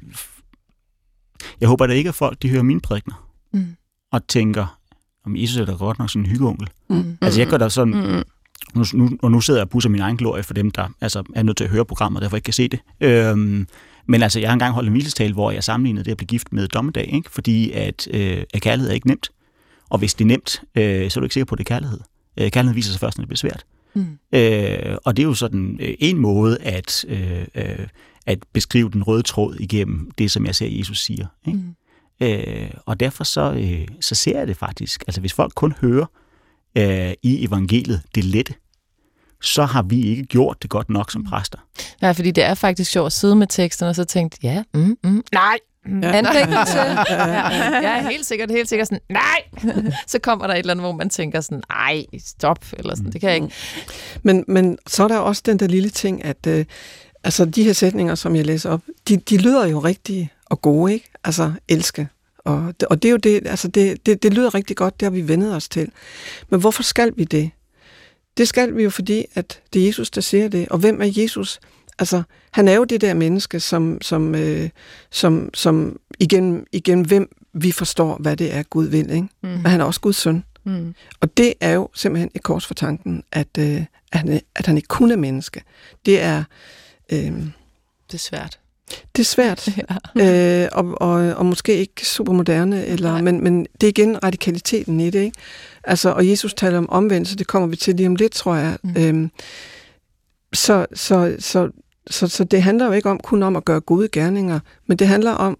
jeg 1.61 1.69
håber 1.69 1.87
da 1.87 1.93
ikke, 1.93 2.07
at 2.07 2.15
folk 2.15 2.41
de 2.41 2.49
hører 2.49 2.63
mine 2.63 2.81
prædikner 2.81 3.29
mm. 3.53 3.75
og 4.11 4.27
tænker, 4.27 4.78
om 5.25 5.35
Jesus 5.35 5.57
er 5.57 5.65
da 5.65 5.71
godt 5.71 5.99
nok 5.99 6.09
sådan 6.09 6.21
en 6.21 6.29
hyggeonkel. 6.31 6.67
Mm. 6.89 7.17
Altså 7.21 7.39
jeg 7.39 7.47
gør 7.47 7.57
da 7.57 7.69
sådan, 7.69 7.93
mm. 7.93 8.23
nu, 8.75 8.85
nu, 8.93 9.17
og 9.21 9.31
nu 9.31 9.41
sidder 9.41 9.59
jeg 9.59 9.65
og 9.65 9.69
pusser 9.69 9.89
min 9.89 10.01
egen 10.01 10.17
glorie 10.17 10.43
for 10.43 10.53
dem, 10.53 10.71
der 10.71 10.87
altså, 11.01 11.23
er 11.35 11.43
nødt 11.43 11.57
til 11.57 11.63
at 11.63 11.69
høre 11.69 11.85
programmet, 11.85 12.21
derfor 12.21 12.37
ikke 12.37 12.45
kan 12.45 12.53
se 12.53 12.67
det. 12.67 12.79
Øhm, 13.01 13.67
men 14.05 14.23
altså, 14.23 14.39
jeg 14.39 14.49
har 14.49 14.53
engang 14.53 14.73
holdt 14.73 14.87
en 14.87 14.91
hvilestale, 14.91 15.33
hvor 15.33 15.51
jeg 15.51 15.63
sammenlignede 15.63 16.05
det 16.05 16.11
at 16.11 16.17
blive 16.17 16.27
gift 16.27 16.53
med 16.53 16.67
dommedag, 16.67 17.13
ikke? 17.13 17.31
fordi 17.31 17.71
at, 17.71 18.07
øh, 18.13 18.43
at 18.53 18.61
kærlighed 18.61 18.89
er 18.89 18.93
ikke 18.93 19.07
nemt. 19.07 19.31
Og 19.89 19.99
hvis 19.99 20.13
det 20.13 20.23
er 20.23 20.27
nemt, 20.27 20.61
øh, 20.75 21.11
så 21.11 21.19
er 21.19 21.21
du 21.21 21.25
ikke 21.25 21.33
sikker 21.33 21.45
på, 21.45 21.55
at 21.55 21.59
det 21.59 21.65
er 21.65 21.75
kærlighed. 21.75 21.99
Øh, 22.39 22.51
kærlighed 22.51 22.75
viser 22.75 22.91
sig 22.91 22.99
først, 22.99 23.17
når 23.17 23.21
det 23.21 23.27
bliver 23.27 23.37
svært. 23.37 23.65
Mm. 23.93 24.05
Øh, 24.33 24.97
og 25.05 25.17
det 25.17 25.23
er 25.23 25.27
jo 25.27 25.33
sådan 25.33 25.77
øh, 25.81 25.93
en 25.99 26.17
måde 26.17 26.57
at, 26.61 27.05
øh, 27.07 27.45
øh, 27.55 27.87
at 28.25 28.39
beskrive 28.53 28.89
den 28.89 29.03
røde 29.03 29.21
tråd 29.21 29.55
igennem 29.59 30.11
det, 30.17 30.31
som 30.31 30.45
jeg 30.45 30.55
ser, 30.55 30.67
Jesus 30.67 31.03
siger. 31.03 31.27
Ikke? 31.47 31.59
Mm. 31.59 31.75
Øh, 32.21 32.69
og 32.85 32.99
derfor 32.99 33.23
så, 33.23 33.51
øh, 33.53 33.87
så 34.01 34.15
ser 34.15 34.37
jeg 34.37 34.47
det 34.47 34.57
faktisk. 34.57 35.03
Altså 35.07 35.21
hvis 35.21 35.33
folk 35.33 35.53
kun 35.55 35.73
hører 35.81 36.05
øh, 36.77 37.13
i 37.23 37.45
evangeliet 37.45 38.01
det 38.15 38.23
lette, 38.23 38.53
så 39.41 39.65
har 39.65 39.81
vi 39.81 40.01
ikke 40.01 40.23
gjort 40.23 40.57
det 40.61 40.69
godt 40.69 40.89
nok 40.89 41.11
som 41.11 41.23
præster. 41.23 41.57
Nej, 42.01 42.13
fordi 42.13 42.31
det 42.31 42.43
er 42.43 42.53
faktisk 42.53 42.91
sjovt 42.91 43.05
at 43.05 43.13
sidde 43.13 43.35
med 43.35 43.47
teksten 43.47 43.87
og 43.87 43.95
så 43.95 44.03
tænkt, 44.03 44.37
ja, 44.43 44.63
mm, 44.73 44.97
mm, 45.03 45.23
nej, 45.33 45.57
mm, 45.85 46.03
ja. 46.03 46.11
anlæggelse. 46.11 46.77
ja, 46.79 47.47
jeg 47.81 48.01
er 48.03 48.09
helt 48.09 48.25
sikkert, 48.25 48.51
helt 48.51 48.69
sikkert 48.69 48.87
sådan, 48.87 49.01
nej. 49.09 49.63
så 50.07 50.19
kommer 50.19 50.47
der 50.47 50.53
et 50.53 50.59
eller 50.59 50.73
andet, 50.73 50.83
hvor 50.83 50.91
man 50.91 51.09
tænker 51.09 51.41
sådan, 51.41 51.63
nej, 51.69 52.05
stop, 52.25 52.65
eller 52.73 52.95
sådan, 52.95 53.11
det 53.11 53.21
kan 53.21 53.29
jeg 53.29 53.35
ikke. 53.35 53.55
Men, 54.23 54.45
men 54.47 54.77
så 54.87 55.03
er 55.03 55.07
der 55.07 55.17
også 55.17 55.41
den 55.45 55.59
der 55.59 55.67
lille 55.67 55.89
ting, 55.89 56.25
at 56.25 56.47
øh, 56.47 56.65
altså, 57.23 57.45
de 57.45 57.63
her 57.63 57.73
sætninger, 57.73 58.15
som 58.15 58.35
jeg 58.35 58.45
læser 58.45 58.69
op, 58.69 58.81
de, 59.07 59.17
de 59.17 59.37
lyder 59.37 59.67
jo 59.67 59.79
rigtige 59.79 60.31
og 60.45 60.61
gode, 60.61 60.93
ikke? 60.93 61.08
Altså, 61.23 61.53
elske. 61.67 62.07
Og, 62.37 62.73
og 62.89 63.01
det 63.01 63.09
er 63.09 63.11
jo 63.11 63.17
det, 63.17 63.47
altså 63.47 63.67
det, 63.67 64.05
det, 64.05 64.23
det 64.23 64.33
lyder 64.33 64.55
rigtig 64.55 64.77
godt, 64.77 64.99
det 64.99 65.05
har 65.05 65.11
vi 65.11 65.27
vendet 65.27 65.55
os 65.55 65.69
til. 65.69 65.91
Men 66.49 66.59
hvorfor 66.59 66.83
skal 66.83 67.13
vi 67.15 67.23
det? 67.23 67.51
Det 68.37 68.47
skal 68.47 68.75
vi 68.75 68.83
jo, 68.83 68.89
fordi 68.89 69.25
at 69.35 69.61
det 69.73 69.81
er 69.81 69.85
Jesus, 69.85 70.09
der 70.09 70.21
siger 70.21 70.47
det. 70.47 70.69
Og 70.69 70.77
hvem 70.77 71.01
er 71.01 71.09
Jesus? 71.17 71.59
Altså, 71.99 72.23
han 72.51 72.67
er 72.67 72.73
jo 72.73 72.83
det 72.83 73.01
der 73.01 73.13
menneske, 73.13 73.59
som, 73.59 74.01
som, 74.01 74.35
øh, 74.35 74.69
som, 75.11 75.49
som 75.53 75.99
igen, 76.19 76.65
igen, 76.71 77.01
hvem 77.01 77.35
vi 77.53 77.71
forstår, 77.71 78.17
hvad 78.17 78.37
det 78.37 78.53
er, 78.53 78.63
Gud 78.63 78.87
vil. 78.87 79.11
Ikke? 79.11 79.27
Mm. 79.41 79.49
Men 79.49 79.65
han 79.65 79.81
er 79.81 79.85
også 79.85 80.01
Guds 80.01 80.15
søn. 80.15 80.43
Mm. 80.63 80.95
Og 81.19 81.37
det 81.37 81.53
er 81.59 81.71
jo 81.71 81.89
simpelthen 81.93 82.31
et 82.35 82.43
kors 82.43 82.65
for 82.65 82.73
tanken, 82.73 83.23
at, 83.31 83.47
øh, 83.59 83.85
at, 84.11 84.19
han, 84.19 84.41
at 84.55 84.65
han 84.65 84.77
ikke 84.77 84.87
kun 84.87 85.11
er 85.11 85.15
menneske. 85.15 85.63
Det 86.05 86.21
er... 86.21 86.43
Øh, 87.11 87.19
det 88.07 88.13
er 88.13 88.17
svært. 88.17 88.59
Det 89.15 89.21
er 89.21 89.25
svært, 89.25 89.69
ja. 90.15 90.63
øh, 90.63 90.69
og, 90.71 91.01
og, 91.01 91.35
og 91.35 91.45
måske 91.45 91.77
ikke 91.77 92.05
super 92.05 92.33
moderne, 92.33 92.85
eller, 92.85 93.21
men, 93.21 93.43
men 93.43 93.67
det 93.81 93.87
er 93.87 93.89
igen 93.89 94.23
radikaliteten 94.23 94.99
i 94.99 95.09
det. 95.09 95.19
Ikke? 95.19 95.37
Altså, 95.83 96.09
og 96.09 96.27
Jesus 96.27 96.53
taler 96.53 96.77
om 96.77 96.89
omvendelse, 96.89 97.35
det 97.35 97.47
kommer 97.47 97.67
vi 97.67 97.75
til 97.75 97.95
lige 97.95 98.07
om 98.07 98.15
lidt, 98.15 98.31
tror 98.31 98.55
jeg. 98.55 98.77
Mm. 98.83 98.93
Øhm, 98.97 99.31
så, 100.53 100.85
så, 100.93 101.35
så, 101.39 101.69
så, 102.09 102.27
så 102.27 102.43
det 102.43 102.63
handler 102.63 102.85
jo 102.85 102.91
ikke 102.91 103.09
om 103.09 103.19
kun 103.23 103.43
om 103.43 103.55
at 103.55 103.65
gøre 103.65 103.79
gode 103.79 104.09
gerninger, 104.11 104.59
men 104.87 104.97
det 104.97 105.07
handler 105.07 105.31
om 105.31 105.57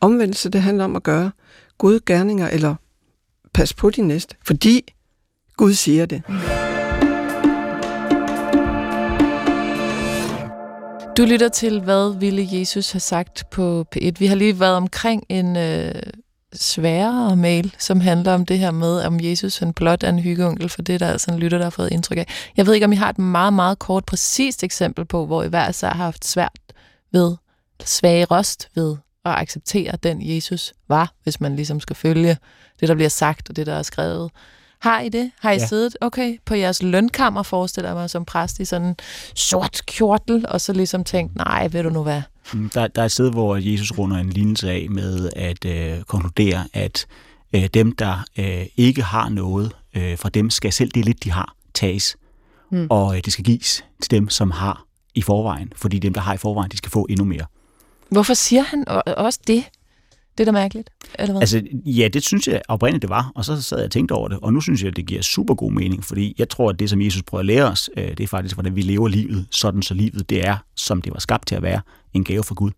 omvendelse, 0.00 0.48
det 0.48 0.62
handler 0.62 0.84
om 0.84 0.96
at 0.96 1.02
gøre 1.02 1.30
gode 1.78 2.00
gerninger, 2.06 2.48
eller 2.48 2.74
pas 3.54 3.74
på 3.74 3.90
din 3.90 4.08
næste, 4.08 4.34
fordi 4.46 4.94
Gud 5.56 5.74
siger 5.74 6.06
det. 6.06 6.22
Mm. 6.28 6.67
Du 11.18 11.24
lytter 11.24 11.48
til, 11.48 11.80
hvad 11.80 12.18
ville 12.18 12.48
Jesus 12.50 12.92
have 12.92 13.00
sagt 13.00 13.50
på 13.50 13.86
P1. 13.96 14.10
Vi 14.18 14.26
har 14.26 14.34
lige 14.34 14.60
været 14.60 14.76
omkring 14.76 15.24
en 15.28 15.56
øh, 15.56 15.94
sværere 16.52 17.36
mail, 17.36 17.74
som 17.78 18.00
handler 18.00 18.34
om 18.34 18.46
det 18.46 18.58
her 18.58 18.70
med, 18.70 19.00
om 19.00 19.20
Jesus 19.22 19.58
han 19.58 19.72
blot 19.72 20.02
er 20.02 20.08
en 20.08 20.18
hyggeonkel, 20.18 20.68
for 20.68 20.82
det 20.82 20.94
er 20.94 20.98
der 20.98 21.08
altså 21.08 21.30
en 21.30 21.38
lytter, 21.38 21.58
der 21.58 21.64
har 21.64 21.70
fået 21.70 21.92
indtryk 21.92 22.18
af. 22.18 22.26
Jeg 22.56 22.66
ved 22.66 22.74
ikke, 22.74 22.86
om 22.86 22.92
I 22.92 22.96
har 22.96 23.10
et 23.10 23.18
meget, 23.18 23.52
meget 23.52 23.78
kort, 23.78 24.04
præcist 24.04 24.64
eksempel 24.64 25.04
på, 25.04 25.26
hvor 25.26 25.42
I 25.42 25.48
hver 25.48 25.72
så 25.72 25.86
har 25.86 25.94
haft 25.94 26.24
svært 26.24 26.58
ved, 27.12 27.36
svage 27.84 28.24
røst 28.24 28.68
ved 28.74 28.96
at 29.24 29.32
acceptere 29.32 29.96
den 30.02 30.18
Jesus 30.34 30.74
var, 30.88 31.12
hvis 31.22 31.40
man 31.40 31.56
ligesom 31.56 31.80
skal 31.80 31.96
følge 31.96 32.36
det, 32.80 32.88
der 32.88 32.94
bliver 32.94 33.10
sagt 33.10 33.50
og 33.50 33.56
det, 33.56 33.66
der 33.66 33.74
er 33.74 33.82
skrevet. 33.82 34.30
Har 34.78 35.00
I 35.00 35.08
det? 35.08 35.30
Har 35.40 35.50
I 35.50 35.56
ja. 35.56 35.66
siddet 35.66 35.96
okay, 36.00 36.38
på 36.44 36.54
jeres 36.54 36.82
lønkammer, 36.82 37.42
forestiller 37.42 37.94
mig, 37.94 38.10
som 38.10 38.24
præst 38.24 38.60
i 38.60 38.64
sådan 38.64 38.86
en 38.86 38.96
sort 39.34 39.80
kjortel, 39.86 40.44
og 40.48 40.60
så 40.60 40.72
ligesom 40.72 41.04
tænkt, 41.04 41.36
nej, 41.36 41.68
ved 41.72 41.82
du 41.82 41.90
nu 41.90 42.02
hvad? 42.02 42.22
Mm, 42.52 42.70
der, 42.70 42.86
der 42.86 43.02
er 43.02 43.06
et 43.06 43.12
sted, 43.12 43.30
hvor 43.30 43.56
Jesus 43.56 43.98
runder 43.98 44.16
en 44.16 44.30
lignelse 44.30 44.70
af 44.70 44.86
med 44.90 45.30
at 45.36 45.64
øh, 45.64 46.02
konkludere, 46.02 46.64
at 46.72 47.06
øh, 47.52 47.66
dem, 47.74 47.92
der 47.92 48.24
øh, 48.38 48.66
ikke 48.76 49.02
har 49.02 49.28
noget, 49.28 49.72
øh, 49.94 50.18
fra 50.18 50.28
dem 50.28 50.50
skal 50.50 50.72
selv 50.72 50.90
det 50.90 51.04
lidt, 51.04 51.24
de 51.24 51.30
har, 51.30 51.54
tages. 51.74 52.16
Mm. 52.70 52.86
Og 52.90 53.16
øh, 53.16 53.22
det 53.24 53.32
skal 53.32 53.44
gives 53.44 53.84
til 54.02 54.10
dem, 54.10 54.28
som 54.28 54.50
har 54.50 54.84
i 55.14 55.22
forvejen, 55.22 55.72
fordi 55.76 55.98
dem, 55.98 56.14
der 56.14 56.20
har 56.20 56.34
i 56.34 56.36
forvejen, 56.36 56.70
de 56.70 56.76
skal 56.76 56.90
få 56.90 57.06
endnu 57.10 57.24
mere. 57.24 57.44
Hvorfor 58.08 58.34
siger 58.34 58.62
han 58.62 58.84
også 59.16 59.40
det? 59.46 59.64
Det 60.38 60.48
er 60.48 60.52
da 60.52 60.52
mærkeligt, 60.52 60.90
eller 61.18 61.32
hvad? 61.32 61.42
Altså, 61.42 61.62
ja, 61.84 62.08
det 62.08 62.24
synes 62.24 62.48
jeg 62.48 62.62
oprindeligt, 62.68 63.02
det 63.02 63.10
var, 63.10 63.32
og 63.34 63.44
så 63.44 63.62
sad 63.62 63.78
jeg 63.78 63.84
og 63.84 63.90
tænkte 63.90 64.12
over 64.12 64.28
det, 64.28 64.38
og 64.42 64.52
nu 64.52 64.60
synes 64.60 64.82
jeg, 64.82 64.96
det 64.96 65.06
giver 65.06 65.22
super 65.22 65.54
god 65.54 65.72
mening, 65.72 66.04
fordi 66.04 66.34
jeg 66.38 66.48
tror, 66.48 66.70
at 66.70 66.78
det, 66.78 66.90
som 66.90 67.00
Jesus 67.00 67.22
prøver 67.22 67.40
at 67.40 67.46
lære 67.46 67.64
os, 67.64 67.90
øh, 67.96 68.08
det 68.08 68.20
er 68.20 68.26
faktisk, 68.26 68.56
hvordan 68.56 68.76
vi 68.76 68.80
lever 68.80 69.08
livet, 69.08 69.46
sådan 69.50 69.82
så 69.82 69.94
livet, 69.94 70.30
det 70.30 70.46
er, 70.46 70.56
som 70.76 71.02
det 71.02 71.12
var 71.12 71.20
skabt 71.20 71.46
til 71.46 71.54
at 71.54 71.62
være, 71.62 71.80
en 72.14 72.24
gave 72.24 72.44
fra 72.44 72.54
Gud. 72.54 72.70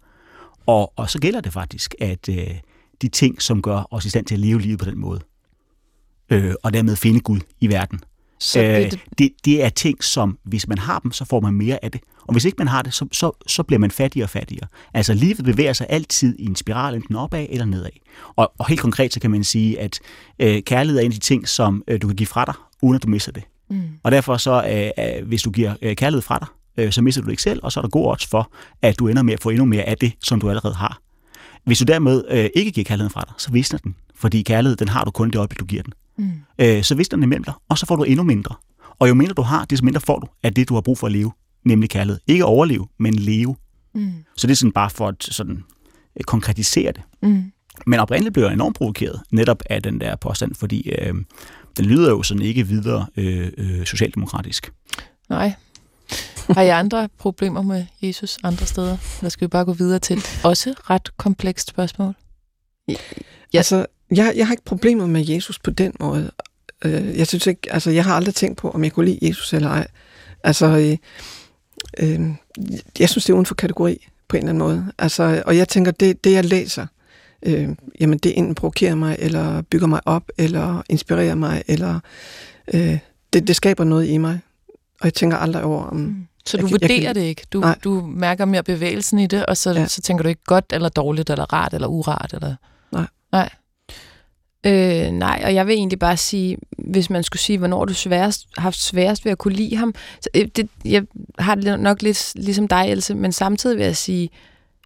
Og, 0.66 0.92
og 0.96 1.11
så 1.11 1.18
gælder 1.18 1.40
det 1.40 1.53
faktisk, 1.53 1.94
at 2.01 2.29
øh, 2.29 2.55
de 3.03 3.09
ting, 3.09 3.42
som 3.42 3.62
gør 3.62 3.88
os 3.90 4.05
i 4.05 4.11
stand 4.11 4.27
til 4.27 4.35
at 4.35 4.40
leve 4.40 4.61
livet 4.61 4.79
på 4.79 4.85
den 4.85 4.99
måde, 4.99 5.20
øh, 6.31 6.55
og 6.62 6.73
dermed 6.73 6.96
finde 6.96 7.20
Gud 7.20 7.40
i 7.61 7.68
verden, 7.68 8.01
så 8.38 8.62
øh, 8.62 8.66
det... 8.66 9.01
Det, 9.18 9.31
det 9.44 9.64
er 9.64 9.68
ting, 9.68 10.05
som 10.05 10.38
hvis 10.44 10.68
man 10.68 10.79
har 10.79 10.99
dem, 10.99 11.12
så 11.12 11.25
får 11.25 11.40
man 11.40 11.55
mere 11.55 11.85
af 11.85 11.90
det. 11.90 12.01
Og 12.30 12.34
hvis 12.34 12.44
ikke 12.44 12.56
man 12.58 12.68
har 12.68 12.82
det, 12.82 12.94
så, 12.94 13.06
så, 13.12 13.30
så 13.46 13.62
bliver 13.62 13.78
man 13.78 13.90
fattigere 13.90 14.24
og 14.24 14.30
fattigere. 14.30 14.66
Altså 14.94 15.14
livet 15.14 15.44
bevæger 15.44 15.72
sig 15.72 15.86
altid 15.88 16.36
i 16.38 16.44
en 16.46 16.56
spiral, 16.56 16.94
enten 16.94 17.16
opad 17.16 17.46
eller 17.50 17.64
nedad. 17.64 17.90
Og, 18.36 18.52
og 18.58 18.66
helt 18.68 18.80
konkret 18.80 19.12
så 19.12 19.20
kan 19.20 19.30
man 19.30 19.44
sige, 19.44 19.80
at 19.80 20.00
øh, 20.38 20.62
kærlighed 20.62 21.00
er 21.00 21.04
en 21.04 21.10
af 21.10 21.14
de 21.14 21.18
ting, 21.18 21.48
som 21.48 21.84
øh, 21.88 22.02
du 22.02 22.06
kan 22.06 22.16
give 22.16 22.26
fra 22.26 22.44
dig, 22.44 22.54
uden 22.82 22.96
at 22.96 23.02
du 23.02 23.08
mister 23.08 23.32
det. 23.32 23.42
Mm. 23.70 23.82
Og 24.02 24.12
derfor 24.12 24.36
så, 24.36 24.64
øh, 24.98 25.06
øh, 25.06 25.28
hvis 25.28 25.42
du 25.42 25.50
giver 25.50 25.74
øh, 25.82 25.96
kærlighed 25.96 26.22
fra 26.22 26.38
dig, 26.38 26.48
øh, 26.84 26.92
så 26.92 27.02
mister 27.02 27.22
du 27.22 27.26
det 27.26 27.32
ikke 27.32 27.42
selv, 27.42 27.60
og 27.62 27.72
så 27.72 27.80
er 27.80 27.82
der 27.82 27.88
god 27.88 28.06
odds 28.06 28.26
for, 28.26 28.52
at 28.82 28.98
du 28.98 29.08
ender 29.08 29.22
med 29.22 29.34
at 29.34 29.42
få 29.42 29.50
endnu 29.50 29.64
mere 29.64 29.82
af 29.82 29.96
det, 29.96 30.12
som 30.22 30.40
du 30.40 30.48
allerede 30.48 30.74
har. 30.74 31.00
Hvis 31.64 31.78
du 31.78 31.84
dermed 31.84 32.24
øh, 32.28 32.48
ikke 32.54 32.70
giver 32.70 32.84
kærligheden 32.84 33.12
fra 33.12 33.20
dig, 33.20 33.32
så 33.38 33.50
visner 33.52 33.78
den. 33.78 33.94
Fordi 34.14 34.42
kærlighed, 34.42 34.76
den 34.76 34.88
har 34.88 35.04
du 35.04 35.10
kun 35.10 35.30
det 35.30 35.36
øjeblik, 35.36 35.60
du 35.60 35.64
giver 35.64 35.82
den. 35.82 35.92
Mm. 36.18 36.32
Øh, 36.58 36.82
så 36.82 36.94
visner 36.94 37.16
den 37.16 37.22
imellem 37.22 37.44
dig, 37.44 37.54
og 37.68 37.78
så 37.78 37.86
får 37.86 37.96
du 37.96 38.02
endnu 38.02 38.22
mindre. 38.22 38.54
Og 38.98 39.08
jo 39.08 39.14
mindre 39.14 39.34
du 39.34 39.42
har, 39.42 39.64
desto 39.64 39.84
mindre 39.84 40.00
får 40.00 40.18
du 40.18 40.26
af 40.42 40.54
det, 40.54 40.68
du 40.68 40.74
har 40.74 40.80
brug 40.80 40.98
for 40.98 41.06
at 41.06 41.12
leve 41.12 41.32
nemlig 41.64 41.90
kærlighed. 41.90 42.20
Ikke 42.27 42.44
overleve, 42.44 42.87
men 42.99 43.14
leve. 43.14 43.57
Mm. 43.94 44.12
Så 44.37 44.46
det 44.46 44.53
er 44.53 44.57
sådan 44.57 44.73
bare 44.73 44.90
for 44.90 45.09
at 45.09 45.14
sådan, 45.20 45.64
øh, 46.16 46.25
konkretisere 46.25 46.92
det. 46.92 47.03
Mm. 47.23 47.53
Men 47.87 48.01
oprindeligt 48.01 48.33
blev 48.33 48.44
jeg 48.44 48.53
enormt 48.53 48.77
provokeret 48.77 49.20
netop 49.33 49.62
af 49.70 49.83
den 49.83 50.01
der 50.01 50.16
påstand, 50.16 50.55
fordi 50.55 50.90
øh, 50.90 51.14
den 51.77 51.85
lyder 51.85 52.11
jo 52.11 52.23
sådan 52.23 52.42
ikke 52.42 52.66
videre 52.66 53.07
øh, 53.16 53.53
øh, 53.59 53.87
socialdemokratisk. 53.87 54.73
Nej. 55.29 55.53
Har 56.49 56.62
I 56.62 56.68
andre 56.68 57.09
problemer 57.18 57.62
med 57.62 57.87
Jesus 58.03 58.38
andre 58.42 58.66
steder? 58.66 58.96
Eller 59.18 59.31
skal 59.31 59.46
vi 59.46 59.49
bare 59.49 59.64
gå 59.64 59.73
videre 59.73 59.99
til 59.99 60.25
også 60.44 60.75
ret 60.90 61.16
komplekst 61.16 61.68
spørgsmål? 61.68 62.14
Ja. 62.88 62.94
Altså, 63.55 63.87
jeg, 64.11 64.33
jeg 64.37 64.46
har 64.46 64.53
ikke 64.53 64.64
problemer 64.64 65.07
med 65.07 65.27
Jesus 65.27 65.59
på 65.59 65.70
den 65.70 65.92
måde. 66.01 66.31
Øh, 66.85 67.18
jeg 67.18 67.27
synes 67.27 67.46
ikke, 67.46 67.73
altså, 67.73 67.90
jeg 67.90 68.05
har 68.05 68.14
aldrig 68.14 68.35
tænkt 68.35 68.59
på, 68.59 68.70
om 68.70 68.85
jeg 68.85 68.92
kunne 68.92 69.07
lide 69.07 69.29
Jesus 69.29 69.53
eller 69.53 69.68
ej. 69.68 69.87
Altså, 70.44 70.96
øh, 71.98 72.20
jeg 72.98 73.08
synes, 73.08 73.24
det 73.24 73.32
er 73.32 73.34
uden 73.34 73.46
for 73.46 73.54
kategori 73.54 74.08
på 74.28 74.36
en 74.36 74.42
eller 74.42 74.50
anden 74.50 74.58
måde. 74.58 74.92
Altså, 74.98 75.42
og 75.46 75.56
jeg 75.56 75.68
tænker, 75.68 75.90
det, 75.90 76.24
det 76.24 76.32
jeg 76.32 76.44
læser, 76.44 76.86
øh, 77.42 77.68
jamen 78.00 78.18
det 78.18 78.38
enten 78.38 78.54
provokerer 78.54 78.94
mig, 78.94 79.16
eller 79.18 79.62
bygger 79.62 79.86
mig 79.86 80.00
op, 80.04 80.22
eller 80.38 80.82
inspirerer 80.88 81.34
mig, 81.34 81.62
eller 81.66 82.00
øh, 82.74 82.98
det, 83.32 83.48
det 83.48 83.56
skaber 83.56 83.84
noget 83.84 84.06
i 84.06 84.18
mig. 84.18 84.40
Og 85.00 85.04
jeg 85.04 85.14
tænker 85.14 85.36
aldrig 85.36 85.62
over, 85.62 85.84
om... 85.84 85.96
Mm. 85.96 86.26
Så 86.46 86.56
du 86.56 86.66
jeg, 86.66 86.70
vurderer 86.70 87.02
jeg 87.02 87.14
det 87.14 87.20
ikke? 87.20 87.42
Du, 87.52 87.64
du 87.84 88.06
mærker 88.06 88.44
mere 88.44 88.62
bevægelsen 88.62 89.18
i 89.18 89.26
det, 89.26 89.46
og 89.46 89.56
så, 89.56 89.72
ja. 89.72 89.86
så 89.86 90.00
tænker 90.00 90.22
du 90.22 90.28
ikke 90.28 90.44
godt, 90.44 90.64
eller 90.72 90.88
dårligt, 90.88 91.30
eller 91.30 91.52
rart, 91.52 91.74
eller 91.74 91.88
urart? 91.88 92.34
Eller... 92.34 92.54
Nej. 92.92 93.06
Nej. 93.32 93.48
Øh, 94.66 95.11
nej, 95.11 95.42
og 95.44 95.55
jeg 95.55 95.66
vil 95.66 95.75
egentlig 95.75 95.99
bare 95.99 96.16
sige, 96.16 96.59
hvis 96.79 97.11
man 97.11 97.23
skulle 97.23 97.40
sige, 97.40 97.59
hvornår 97.59 97.85
du 97.85 97.94
sværest, 97.94 98.46
haft 98.57 98.79
sværest 98.79 99.25
ved 99.25 99.33
at 99.33 99.38
kunne 99.38 99.55
lide 99.55 99.77
ham, 99.77 99.94
så 100.20 100.29
øh, 100.35 100.49
det, 100.57 100.68
jeg 100.85 101.03
har 101.38 101.55
det 101.55 101.81
nok 101.81 102.03
lidt 102.03 102.33
ligesom 102.35 102.68
dig, 102.68 102.90
Else, 102.90 103.14
men 103.14 103.33
samtidig 103.33 103.79
vil 103.79 103.85
jeg 103.85 103.96
sige, 103.96 104.31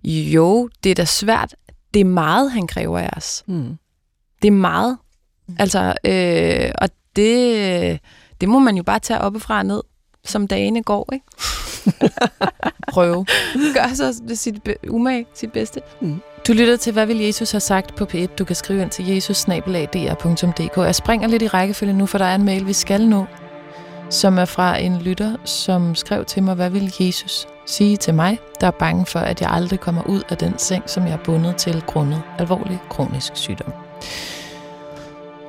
jo, 0.04 0.68
det 0.84 0.90
er 0.90 0.94
da 0.94 1.04
svært. 1.04 1.56
Det 1.94 2.00
er 2.00 2.04
meget, 2.04 2.52
han 2.52 2.66
kræver 2.66 2.98
af 2.98 3.10
os. 3.16 3.44
Mm. 3.46 3.76
Det 4.42 4.48
er 4.48 4.52
meget. 4.52 4.98
Mm. 5.48 5.56
Altså, 5.58 5.94
øh, 6.04 6.70
og 6.78 6.88
det, 7.16 8.00
det 8.40 8.48
må 8.48 8.58
man 8.58 8.76
jo 8.76 8.82
bare 8.82 8.98
tage 8.98 9.20
oppefra 9.20 9.58
og 9.58 9.66
ned, 9.66 9.82
som 10.24 10.48
dagene 10.48 10.82
går, 10.82 11.12
ikke? 11.12 11.26
Prøve. 12.92 13.26
Gør 13.74 13.94
så 13.94 14.22
sit 14.34 14.68
umage, 14.88 15.26
sit 15.34 15.52
bedste. 15.52 15.80
Mm. 16.00 16.20
Du 16.48 16.52
lytter 16.52 16.76
til, 16.76 16.92
hvad 16.92 17.06
vil 17.06 17.18
Jesus 17.18 17.50
have 17.50 17.60
sagt 17.60 17.94
på 17.94 18.04
P1. 18.04 18.26
Du 18.26 18.44
kan 18.44 18.56
skrive 18.56 18.82
ind 18.82 18.90
til 18.90 19.06
jesus 19.06 19.48
Jeg 20.76 20.94
springer 20.94 21.28
lidt 21.28 21.42
i 21.42 21.48
rækkefølge 21.48 21.92
nu, 21.92 22.06
for 22.06 22.18
der 22.18 22.24
er 22.24 22.34
en 22.34 22.44
mail, 22.44 22.66
vi 22.66 22.72
skal 22.72 23.08
nå, 23.08 23.26
som 24.10 24.38
er 24.38 24.44
fra 24.44 24.78
en 24.78 24.98
lytter, 24.98 25.36
som 25.44 25.94
skrev 25.94 26.24
til 26.24 26.42
mig, 26.42 26.54
hvad 26.54 26.70
vil 26.70 26.92
Jesus 27.00 27.46
sige 27.66 27.96
til 27.96 28.14
mig, 28.14 28.38
der 28.60 28.66
er 28.66 28.70
bange 28.70 29.06
for, 29.06 29.18
at 29.18 29.40
jeg 29.40 29.50
aldrig 29.50 29.80
kommer 29.80 30.02
ud 30.02 30.22
af 30.28 30.36
den 30.36 30.58
seng, 30.58 30.90
som 30.90 31.04
jeg 31.06 31.12
er 31.12 31.24
bundet 31.24 31.56
til 31.56 31.82
grundet 31.86 32.22
alvorlig 32.38 32.80
kronisk 32.90 33.32
sygdom. 33.34 33.72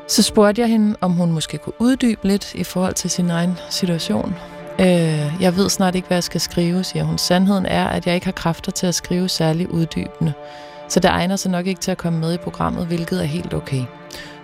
Så 0.08 0.24
spurgte 0.24 0.62
jeg 0.62 0.70
hende, 0.70 0.96
om 1.02 1.12
hun 1.12 1.32
måske 1.32 1.58
kunne 1.58 1.82
uddybe 1.82 2.28
lidt 2.28 2.54
i 2.54 2.64
forhold 2.64 2.94
til 2.94 3.10
sin 3.10 3.30
egen 3.30 3.58
situation. 3.70 4.36
Øh, 4.80 5.34
jeg 5.40 5.56
ved 5.56 5.70
snart 5.70 5.96
ikke, 5.96 6.08
hvad 6.08 6.18
jeg 6.18 6.24
skal 6.24 6.42
skrive, 6.42 6.84
siger 6.84 7.04
hun. 7.04 7.18
Sandheden 7.18 7.66
er, 7.66 7.88
at 7.88 8.06
jeg 8.08 8.16
ikke 8.16 8.28
har 8.28 8.32
kræfter 8.32 8.72
til 8.72 8.88
at 8.88 8.96
skrive 8.96 9.30
særlig 9.30 9.74
uddybende. 9.74 10.34
Så 10.90 11.00
det 11.00 11.10
egner 11.10 11.36
sig 11.36 11.52
nok 11.52 11.68
ikke 11.68 11.82
til 11.82 11.92
at 11.92 11.98
komme 11.98 12.20
med 12.20 12.34
i 12.34 12.38
programmet, 12.38 12.88
hvilket 12.88 13.22
er 13.22 13.26
helt 13.26 13.54
okay. 13.54 13.84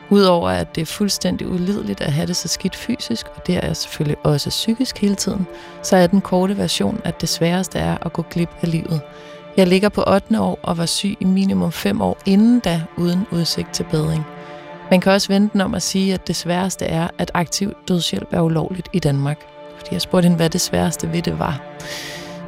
Udover 0.09 0.49
at 0.49 0.75
det 0.75 0.81
er 0.81 0.85
fuldstændig 0.85 1.47
ulideligt 1.47 2.01
at 2.01 2.11
have 2.11 2.27
det 2.27 2.35
så 2.35 2.47
skidt 2.47 2.75
fysisk, 2.75 3.25
og 3.35 3.47
det 3.47 3.65
er 3.65 3.73
selvfølgelig 3.73 4.17
også 4.23 4.49
psykisk 4.49 4.97
hele 4.97 5.15
tiden, 5.15 5.47
så 5.83 5.95
er 5.95 6.07
den 6.07 6.21
korte 6.21 6.57
version, 6.57 7.01
at 7.03 7.21
det 7.21 7.29
sværeste 7.29 7.79
er 7.79 7.97
at 8.01 8.13
gå 8.13 8.21
glip 8.21 8.49
af 8.61 8.71
livet. 8.71 9.01
Jeg 9.57 9.67
ligger 9.67 9.89
på 9.89 10.03
8. 10.07 10.39
år 10.39 10.59
og 10.63 10.77
var 10.77 10.85
syg 10.85 11.17
i 11.19 11.25
minimum 11.25 11.71
5 11.71 12.01
år 12.01 12.17
inden 12.25 12.59
da, 12.59 12.81
uden 12.97 13.27
udsigt 13.31 13.73
til 13.73 13.85
bedring. 13.91 14.25
Man 14.91 15.01
kan 15.01 15.11
også 15.11 15.27
vente 15.27 15.53
den 15.53 15.61
om 15.61 15.75
at 15.75 15.81
sige, 15.81 16.13
at 16.13 16.27
det 16.27 16.35
sværeste 16.35 16.85
er, 16.85 17.07
at 17.17 17.31
aktiv 17.33 17.73
dødshjælp 17.87 18.27
er 18.31 18.41
ulovligt 18.41 18.89
i 18.93 18.99
Danmark. 18.99 19.39
Fordi 19.77 19.93
jeg 19.93 20.01
spurgte 20.01 20.25
hende, 20.25 20.37
hvad 20.37 20.49
det 20.49 20.61
sværeste 20.61 21.13
ved 21.13 21.21
det 21.21 21.39
var. 21.39 21.61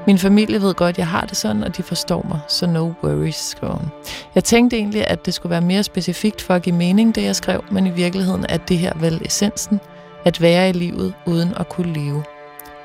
Min 0.07 0.17
familie 0.17 0.61
ved 0.61 0.73
godt, 0.73 0.89
at 0.89 0.97
jeg 0.97 1.07
har 1.07 1.25
det 1.25 1.37
sådan, 1.37 1.63
og 1.63 1.77
de 1.77 1.83
forstår 1.83 2.25
mig, 2.29 2.39
så 2.47 2.67
no 2.67 2.91
worries, 3.03 3.35
skriver 3.35 3.73
hun. 3.73 3.91
Jeg 4.35 4.43
tænkte 4.43 4.77
egentlig, 4.77 5.07
at 5.07 5.25
det 5.25 5.33
skulle 5.33 5.49
være 5.49 5.61
mere 5.61 5.83
specifikt 5.83 6.41
for 6.41 6.53
at 6.53 6.61
give 6.61 6.75
mening, 6.75 7.15
det 7.15 7.23
jeg 7.23 7.35
skrev, 7.35 7.63
men 7.71 7.87
i 7.87 7.89
virkeligheden 7.89 8.45
er 8.49 8.57
det 8.57 8.77
her 8.77 8.93
vel 8.95 9.21
essensen, 9.25 9.79
at 10.25 10.41
være 10.41 10.69
i 10.69 10.71
livet 10.71 11.13
uden 11.25 11.53
at 11.57 11.69
kunne 11.69 11.93
leve. 11.93 12.23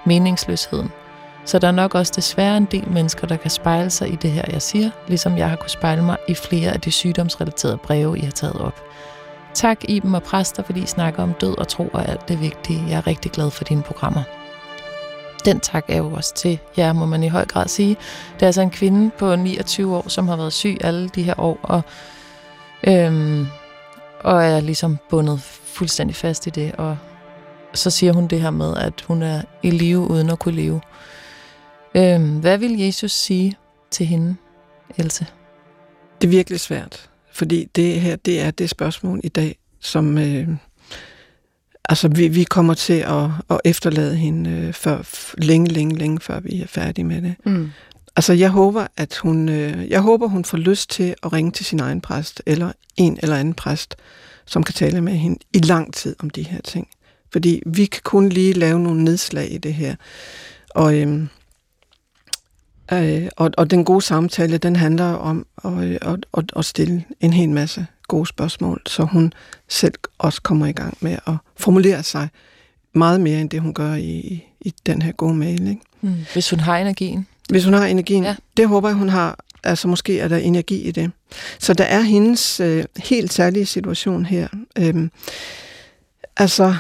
Meningsløsheden. 0.07 0.91
Så 1.45 1.59
der 1.59 1.69
er 1.69 1.73
nok 1.73 1.95
også 1.95 2.13
desværre 2.17 2.57
en 2.57 2.65
del 2.65 2.89
mennesker, 2.91 3.27
der 3.27 3.37
kan 3.37 3.51
spejle 3.51 3.91
sig 3.91 4.13
i 4.13 4.17
det 4.17 4.31
her, 4.31 4.45
jeg 4.53 4.63
siger, 4.63 4.91
ligesom 5.09 5.39
jeg 5.39 5.51
har 5.51 5.57
kunnet 5.57 5.71
spejle 5.71 6.03
mig 6.03 6.17
i 6.29 6.35
flere 6.35 6.73
af 6.73 6.81
de 6.81 6.91
sygdomsrelaterede 6.91 7.77
breve, 7.77 8.19
I 8.19 8.21
har 8.21 8.31
taget 8.31 8.57
op. 8.61 8.83
Tak, 9.55 9.79
Iben 9.89 10.15
og 10.15 10.23
præster, 10.23 10.63
fordi 10.63 10.83
I 10.83 10.87
snakker 10.87 11.23
om 11.23 11.33
død 11.33 11.59
og 11.59 11.69
tro 11.69 11.91
og 11.93 12.09
alt 12.09 12.29
det 12.29 12.41
vigtige. 12.41 12.85
Jeg 12.89 12.97
er 12.97 13.07
rigtig 13.07 13.33
glad 13.33 13.51
for 13.51 13.65
dine 13.65 13.83
programmer 13.83 14.23
den 15.45 15.61
tak 15.61 15.85
er 15.89 15.97
jo 15.97 16.13
også 16.13 16.35
til 16.35 16.59
jer, 16.77 16.93
må 16.93 17.07
man 17.07 17.23
i 17.23 17.29
høj 17.29 17.45
grad 17.45 17.69
sige. 17.69 17.97
Det 18.35 18.43
er 18.43 18.47
altså 18.47 18.63
en 18.63 18.71
kvinde 18.71 19.11
på 19.19 19.37
29 19.37 19.97
år, 19.97 20.09
som 20.09 20.29
har 20.29 20.37
været 20.37 20.53
syg 20.53 20.77
alle 20.81 21.09
de 21.09 21.23
her 21.23 21.41
år, 21.41 21.59
og, 21.63 21.83
øhm, 22.85 23.47
og 24.21 24.45
er 24.45 24.61
ligesom 24.61 24.99
bundet 25.11 25.41
fuldstændig 25.65 26.17
fast 26.17 26.47
i 26.47 26.51
det. 26.51 26.73
Og 26.75 26.97
så 27.75 27.91
siger 27.91 28.13
hun 28.13 28.27
det 28.27 28.41
her 28.41 28.51
med, 28.51 28.77
at 28.77 29.01
hun 29.01 29.23
er 29.23 29.43
i 29.63 29.71
live 29.71 30.11
uden 30.11 30.31
at 30.31 30.39
kunne 30.39 30.57
leve. 30.57 30.81
Øhm, 31.95 32.39
hvad 32.39 32.59
vil 32.59 32.79
Jesus 32.79 33.13
sige 33.13 33.57
til 33.91 34.07
hende, 34.07 34.37
Else? 34.99 35.27
Det 36.21 36.27
er 36.27 36.31
virkelig 36.31 36.61
svært, 36.61 37.11
fordi 37.33 37.65
det 37.77 38.01
her, 38.01 38.17
det 38.17 38.41
er 38.41 38.51
det 38.51 38.71
spørgsmål 38.71 39.21
i 39.25 39.29
dag, 39.29 39.59
som, 39.81 40.19
øh, 40.19 40.49
Altså, 41.89 42.09
vi, 42.09 42.29
vi 42.29 42.45
kommer 42.45 42.75
til 42.75 42.93
at, 42.93 43.25
at 43.51 43.61
efterlade 43.65 44.17
hende 44.17 44.51
øh, 44.51 44.75
for, 44.75 45.05
længe, 45.39 45.69
længe, 45.69 45.99
længe, 45.99 46.21
før 46.21 46.41
vi 46.41 46.63
er 46.63 46.67
færdige 46.67 47.05
med 47.05 47.23
det. 47.23 47.35
Mm. 47.45 47.71
Altså, 48.17 48.33
jeg 48.33 48.51
håber, 48.51 48.87
at 48.97 49.17
hun, 49.17 49.49
øh, 49.49 49.89
jeg 49.89 50.01
håber, 50.01 50.29
hun 50.29 50.45
får 50.45 50.59
lyst 50.59 50.91
til 50.91 51.15
at 51.23 51.33
ringe 51.33 51.51
til 51.51 51.67
sin 51.67 51.81
egen 51.81 52.01
præst, 52.01 52.43
eller 52.47 52.73
en 52.97 53.19
eller 53.23 53.37
anden 53.37 53.55
præst, 53.55 53.97
som 54.47 54.63
kan 54.63 54.75
tale 54.75 55.01
med 55.01 55.13
hende 55.13 55.39
i 55.53 55.59
lang 55.59 55.95
tid 55.95 56.17
om 56.19 56.31
de 56.31 56.43
her 56.43 56.61
ting. 56.61 56.89
Fordi 57.33 57.63
vi 57.67 57.85
kan 57.85 58.01
kun 58.05 58.29
lige 58.29 58.53
lave 58.53 58.81
nogle 58.81 59.05
nedslag 59.05 59.53
i 59.53 59.59
det 59.59 59.75
her. 59.75 59.95
Og, 60.71 60.99
øhm, 60.99 61.29
øh, 62.93 63.29
og, 63.37 63.51
og 63.57 63.71
den 63.71 63.85
gode 63.85 64.03
samtale, 64.03 64.59
den 64.59 64.77
handler 64.77 65.13
om 65.13 65.47
at, 65.65 65.83
at, 65.83 66.27
at, 66.37 66.53
at 66.57 66.65
stille 66.65 67.05
en 67.21 67.33
hel 67.33 67.51
masse 67.51 67.87
gode 68.09 68.27
spørgsmål, 68.27 68.83
så 68.87 69.03
hun 69.03 69.33
selv 69.69 69.95
også 70.19 70.43
kommer 70.43 70.67
i 70.67 70.73
gang 70.73 70.97
med 71.01 71.17
at 71.27 71.35
formulere 71.57 72.03
sig 72.03 72.29
meget 72.93 73.21
mere, 73.21 73.41
end 73.41 73.51
det 73.51 73.61
hun 73.61 73.75
gør 73.75 73.95
i, 73.95 74.45
i 74.61 74.75
den 74.87 75.03
her 75.03 75.13
gode 75.13 75.35
mail. 75.35 75.69
Ikke? 75.69 75.81
Mm. 76.01 76.15
Hvis 76.33 76.51
hun 76.51 76.61
har 76.61 76.79
energien. 76.79 77.27
Hvis 77.49 77.65
hun 77.65 77.75
har 77.75 77.87
energien. 77.87 78.25
Ja. 78.25 78.37
Det 78.57 78.69
håber 78.69 78.89
jeg, 78.89 78.97
hun 78.97 79.09
har. 79.09 79.39
Altså 79.65 79.89
måske 79.89 80.21
er 80.21 80.29
der 80.29 80.37
energi 80.37 80.83
i 80.83 80.91
det. 80.91 81.11
Så 81.59 81.75
der 81.75 81.85
er 81.85 82.01
hendes 82.01 82.61
øh, 82.61 82.85
helt 82.97 83.33
særlige 83.33 83.67
situation 83.67 84.27
her. 84.27 84.49
Øhm, 84.79 85.11
altså, 86.37 86.75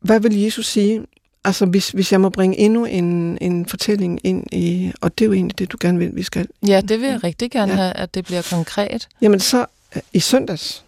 hvad 0.00 0.20
vil 0.20 0.40
Jesus 0.40 0.66
sige? 0.66 1.02
Altså, 1.44 1.66
hvis, 1.66 1.90
hvis 1.90 2.12
jeg 2.12 2.20
må 2.20 2.28
bringe 2.28 2.58
endnu 2.58 2.84
en, 2.84 3.38
en 3.40 3.66
fortælling 3.66 4.20
ind 4.24 4.44
i, 4.52 4.92
og 5.00 5.18
det 5.18 5.24
er 5.24 5.26
jo 5.26 5.32
egentlig 5.32 5.58
det, 5.58 5.72
du 5.72 5.76
gerne 5.80 5.98
vil, 5.98 6.10
vi 6.14 6.22
skal. 6.22 6.46
Ja, 6.66 6.80
det 6.80 7.00
vil 7.00 7.08
jeg 7.08 7.24
rigtig 7.24 7.50
gerne 7.50 7.72
ja. 7.72 7.76
have, 7.76 7.92
at 7.92 8.14
det 8.14 8.24
bliver 8.24 8.42
konkret. 8.50 9.08
Jamen 9.20 9.40
så, 9.40 9.66
i 10.12 10.20
søndags, 10.20 10.84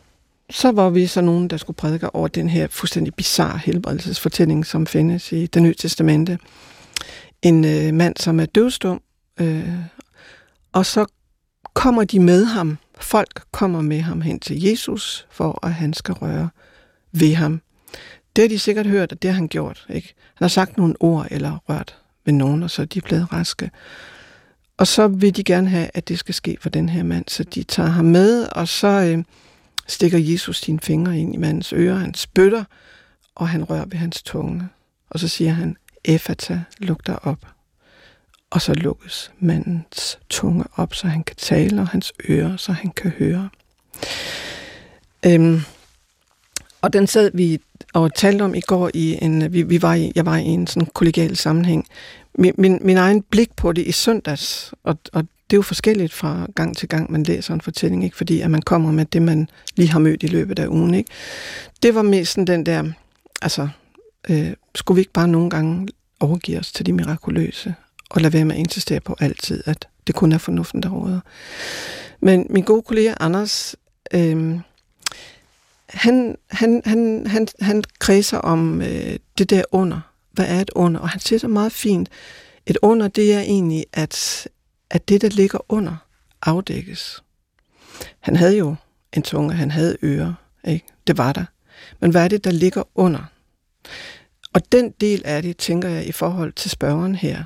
så 0.51 0.73
var 0.73 0.91
vi 0.91 1.07
så 1.07 1.21
nogen, 1.21 1.49
der 1.49 1.57
skulle 1.57 1.77
prædike 1.77 2.15
over 2.15 2.29
den 2.29 2.49
her 2.49 2.69
fuldstændig 2.71 3.15
bizarre 3.15 3.59
helbredelsesfortælling, 3.59 4.67
som 4.67 4.87
findes 4.87 5.33
i 5.33 5.47
det 5.47 5.63
nye 5.63 5.75
testamente. 5.75 6.39
En 7.43 7.65
øh, 7.65 7.95
mand, 7.95 8.17
som 8.17 8.41
er 8.41 8.47
døvstum, 8.47 9.01
øh, 9.41 9.75
og 10.73 10.87
så 10.87 11.07
kommer 11.75 12.05
de 12.05 12.21
med 12.21 12.45
ham. 12.45 12.79
Folk 13.01 13.43
kommer 13.53 13.83
med 13.83 14.01
ham 14.01 14.21
hen 14.21 14.41
til 14.41 14.63
Jesus, 14.63 15.27
for 15.31 15.67
at 15.67 15.75
han 15.75 15.93
skal 15.93 16.15
røre 16.15 16.49
ved 17.13 17.35
ham. 17.35 17.61
Det 18.37 18.43
har 18.43 18.49
de 18.49 18.59
sikkert 18.59 18.87
hørt, 18.87 19.13
at 19.13 19.23
det 19.23 19.31
har 19.31 19.35
han 19.35 19.49
gjort. 19.49 19.87
Ikke? 19.89 20.15
Han 20.35 20.45
har 20.45 20.49
sagt 20.49 20.77
nogle 20.77 20.95
ord 21.01 21.27
eller 21.31 21.59
rørt 21.69 21.99
ved 22.25 22.33
nogen, 22.33 22.63
og 22.63 22.71
så 22.71 22.83
er 22.83 22.87
de 22.87 23.01
blevet 23.01 23.33
raske. 23.33 23.71
Og 24.77 24.87
så 24.87 25.09
vil 25.09 25.37
de 25.37 25.45
gerne 25.45 25.69
have, 25.69 25.91
at 25.95 26.09
det 26.09 26.19
skal 26.19 26.35
ske 26.35 26.57
for 26.61 26.69
den 26.69 26.89
her 26.89 27.03
mand, 27.03 27.25
så 27.29 27.45
de 27.45 27.63
tager 27.63 27.89
ham 27.89 28.05
med, 28.05 28.49
og 28.53 28.69
så 28.69 28.89
øh, 28.89 29.25
stikker 29.87 30.19
Jesus 30.19 30.61
sine 30.61 30.81
fingre 30.81 31.19
ind 31.19 31.35
i 31.35 31.37
mandens 31.37 31.73
ører, 31.73 31.95
han 31.95 32.15
spytter, 32.15 32.65
og 33.35 33.49
han 33.49 33.65
rører 33.65 33.85
ved 33.85 33.99
hans 33.99 34.23
tunge. 34.23 34.69
Og 35.11 35.21
så 35.21 35.29
siger 35.29 35.53
han, 35.53 35.77
Efata, 36.05 36.61
luk 36.79 37.07
dig 37.07 37.25
op. 37.25 37.47
Og 38.51 38.63
så 38.63 38.75
lukkes 38.75 39.33
mandens 39.39 40.19
tunge 40.31 40.65
op, 40.77 40.95
så 40.95 41.07
han 41.07 41.25
kan 41.25 41.37
tale, 41.37 41.81
og 41.81 41.89
hans 41.89 42.13
ører, 42.29 42.57
så 42.57 42.73
han 42.73 42.91
kan 42.91 43.11
høre. 43.11 43.49
Øhm, 45.27 45.61
og 46.83 46.93
den 46.93 47.07
sad 47.07 47.31
vi 47.35 47.61
og 47.95 48.15
talte 48.15 48.43
om 48.43 48.55
i 48.55 48.61
går 48.61 48.91
i 48.95 49.19
en, 49.25 49.53
vi, 49.53 49.63
vi 49.63 49.83
var 49.83 49.95
i, 49.95 50.13
jeg 50.15 50.27
var 50.27 50.37
i 50.37 50.45
en 50.45 50.67
sådan 50.67 50.89
kollegial 50.95 51.37
sammenhæng. 51.37 51.87
Min, 52.39 52.55
min, 52.59 52.79
min 52.81 52.97
egen 52.97 53.23
blik 53.23 53.57
på 53.57 53.73
det 53.73 53.87
i 53.87 53.93
søndags, 53.93 54.75
og, 54.85 54.99
og 55.13 55.23
det 55.23 55.57
er 55.57 55.59
jo 55.59 55.63
forskelligt 55.63 56.13
fra 56.13 56.47
gang 56.55 56.77
til 56.77 56.89
gang, 56.89 57.13
man 57.13 57.23
læser 57.23 57.55
en 57.55 57.61
fortælling, 57.61 58.05
ikke? 58.05 58.17
fordi 58.17 58.41
at 58.41 58.51
man 58.51 58.63
kommer 58.63 58.93
med 58.93 59.05
det, 59.05 59.23
man 59.23 59.49
lige 59.77 59.89
har 59.89 59.99
mødt 59.99 60.23
i 60.23 60.27
løbet 60.27 60.59
af 60.59 60.67
ugen. 60.67 60.95
Ikke? 60.95 61.11
Det 61.83 61.95
var 61.95 62.03
mest 62.03 62.33
sådan 62.33 62.47
den 62.47 62.67
der, 62.67 62.85
altså, 63.43 63.69
øh, 64.31 64.53
skulle 64.75 64.97
vi 64.97 65.01
ikke 65.01 65.13
bare 65.13 65.29
nogle 65.29 65.51
gange 65.51 65.89
overgive 66.21 66.59
os 66.59 66.73
til 66.73 66.87
de 66.87 66.93
mirakuløse, 66.93 67.75
og 68.11 68.21
lade 68.21 68.33
være 68.33 68.45
med 68.45 68.55
at 68.55 68.59
insistere 68.59 69.01
på 69.01 69.17
altid, 69.21 69.63
at 69.67 69.89
det 70.07 70.15
kun 70.15 70.33
er 70.33 70.39
fornuften, 70.39 70.83
der 70.83 70.89
råder. 70.89 71.21
Men 72.21 72.47
min 72.51 72.65
gode 72.65 72.83
kollega 72.83 73.15
Anders, 73.21 73.77
øh, 74.15 74.59
han, 75.89 76.37
han, 76.51 76.83
han, 76.85 77.27
han, 77.27 77.49
han 77.61 77.85
kredser 77.99 78.39
om 78.39 78.83
øh, 78.83 79.17
det 79.39 79.51
der 79.51 79.63
under. 79.73 80.01
Hvad 80.37 80.47
er 80.49 80.61
et 80.61 80.71
under? 80.75 81.01
Og 81.01 81.09
han 81.09 81.21
siger 81.21 81.39
så 81.39 81.49
meget 81.49 81.73
fint, 81.73 82.09
et 82.67 82.79
under, 82.83 83.09
det 83.09 83.35
er 83.35 83.41
egentlig, 83.41 83.85
at, 83.93 84.49
at 84.91 85.09
det, 85.09 85.23
der 85.23 85.29
ligger 85.29 85.59
under, 85.69 85.97
afdækkes. 86.43 87.23
Han 88.21 88.37
havde 88.37 88.57
jo 88.57 88.75
en 89.13 89.23
tunge, 89.23 89.55
han 89.55 89.71
havde 89.71 89.97
ører, 90.03 90.35
ikke? 90.65 90.87
Det 91.07 91.19
var 91.19 91.33
der. 91.33 91.45
Men 92.01 92.11
hvad 92.11 92.25
er 92.25 92.29
det, 92.29 92.45
der 92.45 92.51
ligger 92.51 92.83
under? 92.95 93.21
Og 94.53 94.73
den 94.73 94.91
del 94.91 95.23
af 95.25 95.43
det, 95.43 95.57
tænker 95.57 95.89
jeg, 95.89 96.07
i 96.07 96.13
forhold 96.13 96.53
til 96.53 96.71
spørgeren 96.71 97.15
her, 97.15 97.45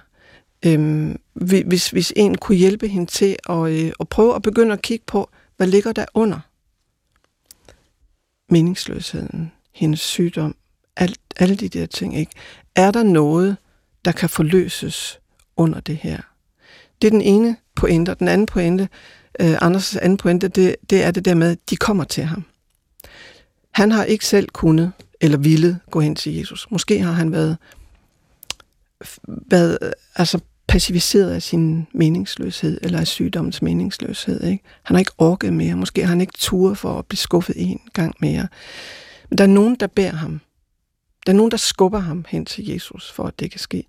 øhm, 0.67 1.21
hvis, 1.33 1.91
hvis 1.91 2.13
en 2.17 2.39
kunne 2.39 2.59
hjælpe 2.59 2.89
hende 2.89 3.11
til 3.11 3.37
at, 3.49 3.71
øh, 3.71 3.93
at 4.01 4.09
prøve 4.09 4.35
at 4.35 4.43
begynde 4.43 4.73
at 4.73 4.83
kigge 4.83 5.05
på, 5.07 5.31
hvad 5.57 5.67
ligger 5.67 5.93
der 5.93 6.05
under? 6.15 6.41
Meningsløsheden, 8.49 9.53
hendes 9.75 10.01
sygdom, 10.01 10.57
alt, 10.97 11.21
alle 11.37 11.57
de 11.57 11.69
der 11.69 11.87
ting, 11.87 12.17
ikke? 12.17 12.33
Er 12.77 12.91
der 12.91 13.03
noget, 13.03 13.57
der 14.05 14.13
kan 14.13 14.29
forløses 14.29 15.21
under 15.57 15.81
det 15.81 15.97
her? 15.97 16.19
Det 17.03 17.09
er 17.09 17.11
den 17.11 17.21
ene 17.21 17.57
pointe, 17.77 18.11
og 18.11 18.19
den 18.19 18.29
anden 18.29 18.47
pointe, 18.47 18.89
øh, 19.41 19.57
Anders' 19.57 19.99
anden 19.99 20.17
pointe, 20.17 20.49
det, 20.49 20.77
det 20.91 21.03
er 21.03 21.11
det 21.11 21.25
der 21.25 21.35
med, 21.35 21.51
at 21.51 21.59
de 21.71 21.77
kommer 21.77 22.05
til 22.05 22.25
ham. 22.25 22.45
Han 23.71 23.93
har 23.93 24.05
ikke 24.05 24.27
selv 24.27 24.49
kunnet 24.49 24.93
eller 25.21 25.39
ville 25.39 25.79
gå 25.91 26.01
hen 26.01 26.17
til 26.17 26.35
Jesus. 26.35 26.67
Måske 26.71 27.03
har 27.03 27.13
han 27.13 27.33
været, 27.33 27.57
været 29.27 29.79
altså 30.15 30.41
passiviseret 30.67 31.31
af 31.31 31.43
sin 31.43 31.87
meningsløshed, 31.93 32.79
eller 32.83 33.01
af 33.01 33.07
sygdommens 33.07 33.63
meningsløshed. 33.63 34.45
Ikke? 34.45 34.65
Han 34.83 34.95
har 34.95 34.99
ikke 34.99 35.13
orket 35.19 35.53
mere. 35.53 35.75
Måske 35.75 36.01
har 36.01 36.09
han 36.09 36.21
ikke 36.21 36.33
tur 36.39 36.75
for 36.75 36.99
at 36.99 37.07
blive 37.07 37.19
skuffet 37.19 37.55
en 37.59 37.81
gang 37.93 38.15
mere. 38.21 38.49
Men 39.31 39.39
der 39.39 39.45
er 39.45 39.49
nogen, 39.49 39.75
der 39.75 39.87
bærer 39.87 40.17
ham. 40.17 40.41
Der 41.27 41.33
er 41.33 41.37
nogen, 41.37 41.51
der 41.51 41.57
skubber 41.57 41.99
ham 41.99 42.25
hen 42.29 42.47
til 42.47 42.69
Jesus, 42.69 43.13
for 43.13 43.25
at 43.25 43.41
det 43.41 43.51
kan 43.51 43.61
ske. 43.61 43.85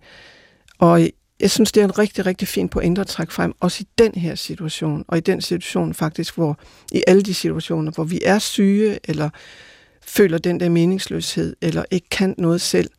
Og 0.80 1.10
jeg 1.40 1.52
synes, 1.52 1.72
det 1.72 1.82
er 1.82 1.86
en 1.86 2.00
rigtig, 2.00 2.26
rigtig 2.26 2.48
fin 2.48 2.70
pointe 2.70 3.02
at 3.02 3.08
trække 3.08 3.34
frem, 3.34 3.54
også 3.60 3.84
i 3.84 3.88
den 3.98 4.14
her 4.16 4.36
situation, 4.36 5.06
og 5.08 5.18
i 5.18 5.22
den 5.22 5.42
situation 5.42 5.94
faktisk, 5.94 6.36
hvor 6.36 6.60
i 6.92 7.04
alle 7.08 7.22
de 7.22 7.34
situationer, 7.34 7.92
hvor 7.92 8.04
vi 8.04 8.20
er 8.26 8.40
syge, 8.40 9.00
eller 9.04 9.30
føler 10.02 10.38
den 10.38 10.60
der 10.60 10.70
meningsløshed, 10.70 11.56
eller 11.62 11.84
ikke 11.92 12.10
kan 12.10 12.36
noget 12.38 12.62
selv, 12.62 12.90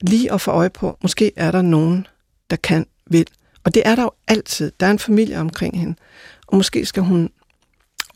lige 0.00 0.32
at 0.32 0.40
få 0.40 0.50
øje 0.50 0.70
på, 0.70 0.98
måske 1.02 1.32
er 1.36 1.50
der 1.50 1.62
nogen, 1.62 2.06
der 2.50 2.56
kan, 2.56 2.86
vil. 3.06 3.26
Og 3.64 3.74
det 3.74 3.82
er 3.86 3.94
der 3.94 4.02
jo 4.02 4.10
altid. 4.28 4.72
Der 4.80 4.86
er 4.86 4.90
en 4.90 4.98
familie 4.98 5.38
omkring 5.38 5.80
hende. 5.80 5.94
Og 6.46 6.56
måske 6.56 6.86
skal 6.86 7.02
hun 7.02 7.30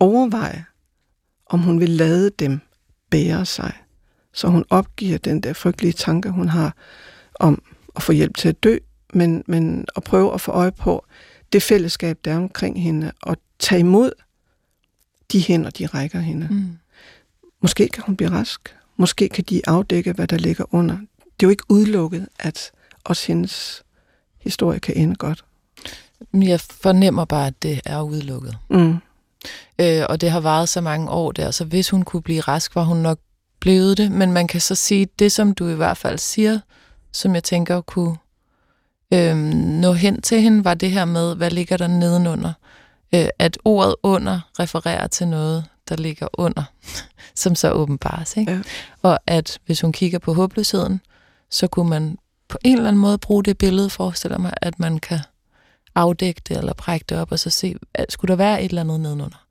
overveje, 0.01 0.65
om 1.47 1.61
hun 1.61 1.81
vil 1.81 1.91
lade 1.91 2.31
dem 2.31 2.61
bære 3.11 3.47
sig, 3.47 3.73
så 4.35 4.49
hun 4.49 4.65
opgiver 4.71 5.19
den 5.19 5.41
der 5.41 5.53
frygtelige 5.53 5.93
tanke, 5.93 6.31
hun 6.31 6.49
har 6.49 6.75
om 7.35 7.63
at 7.97 8.03
få 8.03 8.13
hjælp 8.13 8.37
til 8.37 8.49
at 8.49 8.63
dø, 8.63 8.79
men, 9.13 9.45
men 9.47 9.87
at 9.97 10.05
prøve 10.05 10.35
at 10.35 10.41
få 10.41 10.53
øje 10.53 10.73
på 10.73 11.07
det 11.53 11.63
fællesskab, 11.63 12.19
der 12.25 12.33
er 12.33 12.37
omkring 12.37 12.83
hende, 12.83 13.13
og 13.23 13.37
tage 13.59 13.81
imod 13.81 14.11
de 15.33 15.41
hænder, 15.41 15.71
de 15.71 15.87
rækker 15.87 16.21
hende. 16.21 16.49
Mm. 16.51 16.79
Måske 17.61 17.89
kan 17.89 18.03
hun 18.07 18.17
blive 18.17 18.31
rask. 18.31 18.77
Måske 18.97 19.29
kan 19.29 19.45
de 19.45 19.63
afdække, 19.67 20.13
hvad 20.13 20.27
der 20.27 20.39
ligger 20.39 20.65
under. 20.75 20.95
Det 20.95 21.43
er 21.43 21.47
jo 21.47 21.49
ikke 21.49 21.65
udelukket, 21.69 22.29
at 22.39 22.73
også 23.05 23.27
hendes 23.27 23.83
historie 24.41 24.81
kan 24.81 24.97
ende 24.97 25.15
godt. 25.15 25.45
Jeg 26.35 26.61
fornemmer 26.61 27.25
bare, 27.25 27.47
at 27.47 27.63
det 27.63 27.81
er 27.85 28.03
udelukket. 28.03 28.57
Mm. 28.71 28.97
Øh, 29.79 30.03
og 30.09 30.21
det 30.21 30.31
har 30.31 30.41
varet 30.41 30.69
så 30.69 30.81
mange 30.81 31.11
år 31.11 31.33
der, 31.33 31.51
så 31.51 31.65
hvis 31.65 31.91
hun 31.91 32.03
kunne 32.03 32.23
blive 32.23 32.41
rask, 32.41 32.75
var 32.75 32.85
hun 32.85 32.97
nok 32.97 33.19
blevet 33.65 33.99
det. 33.99 34.13
Men 34.13 34.33
man 34.33 34.47
kan 34.47 34.61
så 34.61 34.75
sige, 34.75 35.07
det 35.19 35.33
som 35.33 35.55
du 35.55 35.69
i 35.69 35.75
hvert 35.75 35.97
fald 35.97 36.19
siger, 36.19 36.61
som 37.13 37.35
jeg 37.35 37.45
tænker 37.45 37.81
kunne 37.81 38.17
øh, 39.15 39.37
nå 39.55 39.93
hen 39.93 40.23
til 40.23 40.41
hende, 40.41 40.65
var 40.65 40.75
det 40.75 40.91
her 40.91 41.05
med, 41.05 41.37
hvad 41.37 41.51
ligger 41.51 41.77
der 41.77 41.87
nedenunder? 41.87 42.53
Øh, 43.15 43.27
at 43.39 43.59
ordet 43.65 43.95
under 44.03 44.41
refererer 44.61 45.07
til 45.07 45.29
noget, 45.29 45.65
der 45.89 45.97
ligger 45.97 46.29
under, 46.33 46.63
som 47.43 47.55
så 47.55 47.71
åbenbares. 47.73 48.37
Ikke? 48.37 48.53
Ja. 48.53 48.61
Og 49.03 49.19
at 49.27 49.59
hvis 49.67 49.81
hun 49.81 49.93
kigger 49.93 50.19
på 50.19 50.35
håbløsheden, 50.35 51.01
så 51.51 51.67
kunne 51.67 51.91
man 51.91 52.19
på 52.49 52.59
en 52.65 52.77
eller 52.77 52.89
anden 52.89 53.03
måde 53.03 53.19
bruge 53.19 53.45
det 53.45 53.59
billede, 53.59 53.91
forestiller 53.91 54.39
mig, 54.39 54.53
at 54.57 54.79
man 54.81 54.99
kan 54.99 55.21
afdække 55.95 56.41
det 56.49 56.57
eller 56.57 56.73
brække 56.73 57.05
det 57.09 57.19
op 57.19 57.33
og 57.33 57.39
så 57.39 57.51
se, 57.51 57.77
at 57.95 58.13
skulle 58.13 58.31
der 58.31 58.37
være 58.37 58.63
et 58.63 58.69
eller 58.69 58.81
andet 58.81 59.01
nedenunder. 59.01 59.44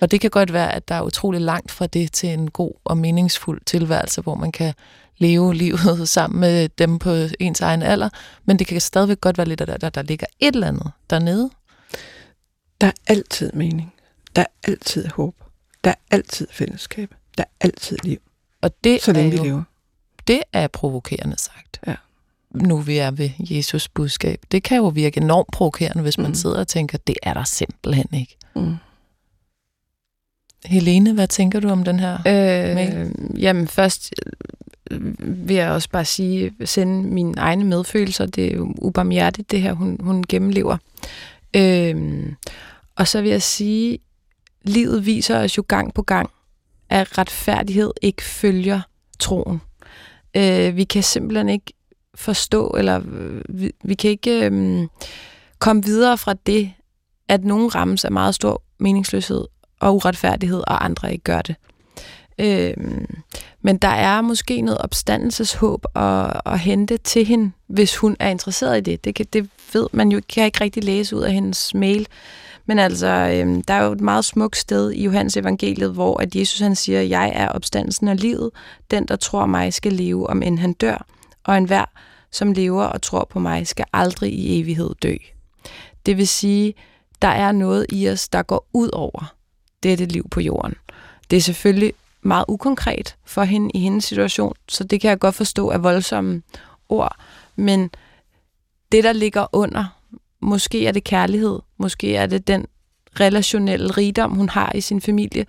Og 0.00 0.10
det 0.10 0.20
kan 0.20 0.30
godt 0.30 0.52
være, 0.52 0.74
at 0.74 0.88
der 0.88 0.94
er 0.94 1.02
utrolig 1.02 1.40
langt 1.40 1.70
fra 1.70 1.86
det 1.86 2.12
til 2.12 2.28
en 2.28 2.50
god 2.50 2.72
og 2.84 2.96
meningsfuld 2.98 3.60
tilværelse, 3.66 4.20
hvor 4.20 4.34
man 4.34 4.52
kan 4.52 4.74
leve 5.18 5.54
livet 5.54 6.08
sammen 6.08 6.40
med 6.40 6.68
dem 6.68 6.98
på 6.98 7.14
ens 7.40 7.60
egen 7.60 7.82
alder, 7.82 8.08
men 8.44 8.58
det 8.58 8.66
kan 8.66 8.80
stadigvæk 8.80 9.20
godt 9.20 9.38
være 9.38 9.48
lidt 9.48 9.60
af 9.60 9.66
der, 9.66 9.76
der, 9.76 9.90
der 9.90 10.02
ligger 10.02 10.26
et 10.40 10.54
eller 10.54 10.68
andet 10.68 10.90
dernede. 11.10 11.50
Der 12.80 12.86
er 12.86 12.92
altid 13.06 13.52
mening. 13.52 13.92
Der 14.36 14.42
er 14.42 14.46
altid 14.70 15.06
håb. 15.08 15.34
Der 15.84 15.90
er 15.90 15.94
altid 16.10 16.46
fællesskab. 16.50 17.14
Der 17.38 17.44
er 17.44 17.66
altid 17.66 17.96
liv. 18.04 18.18
Og 18.62 18.84
det 18.84 19.02
så 19.02 19.12
længe 19.12 19.32
er 19.32 19.36
jo, 19.36 19.42
vi 19.42 19.48
lever. 19.48 19.62
Det 20.26 20.42
er 20.52 20.66
provokerende 20.68 21.38
sagt. 21.38 21.80
Ja. 21.86 21.94
nu 22.50 22.78
vi 22.80 22.98
er 22.98 23.10
ved 23.10 23.30
Jesus 23.40 23.88
budskab. 23.88 24.40
Det 24.52 24.62
kan 24.62 24.76
jo 24.76 24.88
virke 24.88 25.20
enormt 25.20 25.48
provokerende, 25.52 26.02
hvis 26.02 26.18
man 26.18 26.26
Mm. 26.26 26.34
sidder 26.34 26.58
og 26.60 26.68
tænker, 26.68 26.98
det 26.98 27.16
er 27.22 27.34
der 27.34 27.44
simpelthen 27.44 28.06
ikke. 28.12 28.36
Mm. 28.56 28.76
Helene, 30.64 31.12
hvad 31.12 31.28
tænker 31.28 31.60
du 31.60 31.68
om 31.68 31.84
den 31.84 32.00
her? 32.00 32.14
Øh, 32.14 32.74
Mail? 32.74 33.12
jamen 33.38 33.68
først 33.68 34.14
øh, 34.90 35.00
vil 35.48 35.56
jeg 35.56 35.70
også 35.70 35.90
bare 35.90 36.04
sige, 36.04 36.52
sende 36.64 37.08
mine 37.08 37.34
egne 37.36 37.64
medfølelser. 37.64 38.26
Det 38.26 38.52
er 38.52 38.56
jo 38.56 38.74
ubarmhjertigt, 38.78 39.50
det 39.50 39.60
her, 39.60 39.72
hun, 39.72 39.96
hun 40.00 40.24
gennemlever. 40.28 40.76
Øh, 41.56 42.22
og 42.96 43.08
så 43.08 43.20
vil 43.20 43.30
jeg 43.30 43.42
sige, 43.42 43.98
livet 44.62 45.06
viser 45.06 45.38
os 45.38 45.56
jo 45.56 45.64
gang 45.68 45.94
på 45.94 46.02
gang, 46.02 46.30
at 46.90 47.18
retfærdighed 47.18 47.90
ikke 48.02 48.22
følger 48.22 48.80
troen. 49.18 49.60
Øh, 50.36 50.76
vi 50.76 50.84
kan 50.84 51.02
simpelthen 51.02 51.48
ikke 51.48 51.72
forstå, 52.14 52.68
eller 52.78 53.00
øh, 53.12 53.42
vi, 53.48 53.72
vi 53.84 53.94
kan 53.94 54.10
ikke 54.10 54.50
øh, 54.50 54.86
komme 55.58 55.84
videre 55.84 56.18
fra 56.18 56.34
det, 56.46 56.72
at 57.28 57.44
nogen 57.44 57.74
rammes 57.74 58.04
af 58.04 58.12
meget 58.12 58.34
stor 58.34 58.62
meningsløshed 58.78 59.44
og 59.80 59.94
uretfærdighed, 59.94 60.62
og 60.66 60.84
andre 60.84 61.12
ikke 61.12 61.24
gør 61.24 61.42
det. 61.42 61.56
Øhm, 62.38 63.22
men 63.62 63.78
der 63.78 63.88
er 63.88 64.20
måske 64.20 64.60
noget 64.60 64.78
opstandelseshåb 64.78 65.84
at, 65.94 66.40
at 66.46 66.58
hente 66.58 66.96
til 66.96 67.26
hende, 67.26 67.50
hvis 67.66 67.96
hun 67.96 68.16
er 68.18 68.28
interesseret 68.28 68.78
i 68.78 68.80
det. 68.80 69.04
Det, 69.04 69.14
kan, 69.14 69.26
det 69.32 69.50
ved 69.72 69.86
man 69.92 70.12
jo, 70.12 70.20
kan 70.28 70.40
jeg 70.40 70.46
ikke 70.46 70.60
rigtig 70.60 70.84
læse 70.84 71.16
ud 71.16 71.22
af 71.22 71.32
hendes 71.32 71.74
mail. 71.74 72.06
Men 72.66 72.78
altså, 72.78 73.06
øhm, 73.06 73.62
der 73.62 73.74
er 73.74 73.84
jo 73.84 73.92
et 73.92 74.00
meget 74.00 74.24
smukt 74.24 74.56
sted 74.56 74.90
i 74.90 75.04
Johannes 75.04 75.36
evangeliet, 75.36 75.92
hvor 75.92 76.20
at 76.20 76.36
Jesus 76.36 76.60
han 76.60 76.76
siger, 76.76 77.00
jeg 77.00 77.32
er 77.34 77.48
opstandelsen 77.48 78.08
og 78.08 78.16
livet. 78.16 78.50
Den, 78.90 79.06
der 79.06 79.16
tror 79.16 79.46
mig, 79.46 79.74
skal 79.74 79.92
leve, 79.92 80.30
om 80.30 80.42
end 80.42 80.58
han 80.58 80.72
dør. 80.72 81.06
Og 81.44 81.56
enhver, 81.56 81.84
som 82.30 82.52
lever 82.52 82.84
og 82.84 83.02
tror 83.02 83.26
på 83.30 83.38
mig, 83.38 83.66
skal 83.66 83.84
aldrig 83.92 84.32
i 84.32 84.60
evighed 84.60 84.90
dø. 85.02 85.14
Det 86.06 86.16
vil 86.16 86.28
sige, 86.28 86.74
der 87.22 87.28
er 87.28 87.52
noget 87.52 87.86
i 87.88 88.08
os, 88.08 88.28
der 88.28 88.42
går 88.42 88.68
ud 88.72 88.90
over 88.92 89.37
dette 89.82 90.04
liv 90.04 90.28
på 90.28 90.40
jorden. 90.40 90.74
Det 91.30 91.36
er 91.36 91.40
selvfølgelig 91.40 91.92
meget 92.22 92.44
ukonkret 92.48 93.16
for 93.24 93.42
hende 93.42 93.70
i 93.74 93.78
hendes 93.78 94.04
situation, 94.04 94.54
så 94.68 94.84
det 94.84 95.00
kan 95.00 95.10
jeg 95.10 95.18
godt 95.18 95.34
forstå 95.34 95.70
er 95.70 95.78
voldsomme 95.78 96.42
ord, 96.88 97.16
men 97.56 97.90
det, 98.92 99.04
der 99.04 99.12
ligger 99.12 99.46
under, 99.52 99.98
måske 100.40 100.86
er 100.86 100.92
det 100.92 101.04
kærlighed, 101.04 101.58
måske 101.76 102.16
er 102.16 102.26
det 102.26 102.46
den 102.46 102.66
relationelle 103.20 103.90
rigdom, 103.90 104.34
hun 104.34 104.48
har 104.48 104.72
i 104.74 104.80
sin 104.80 105.00
familie, 105.00 105.46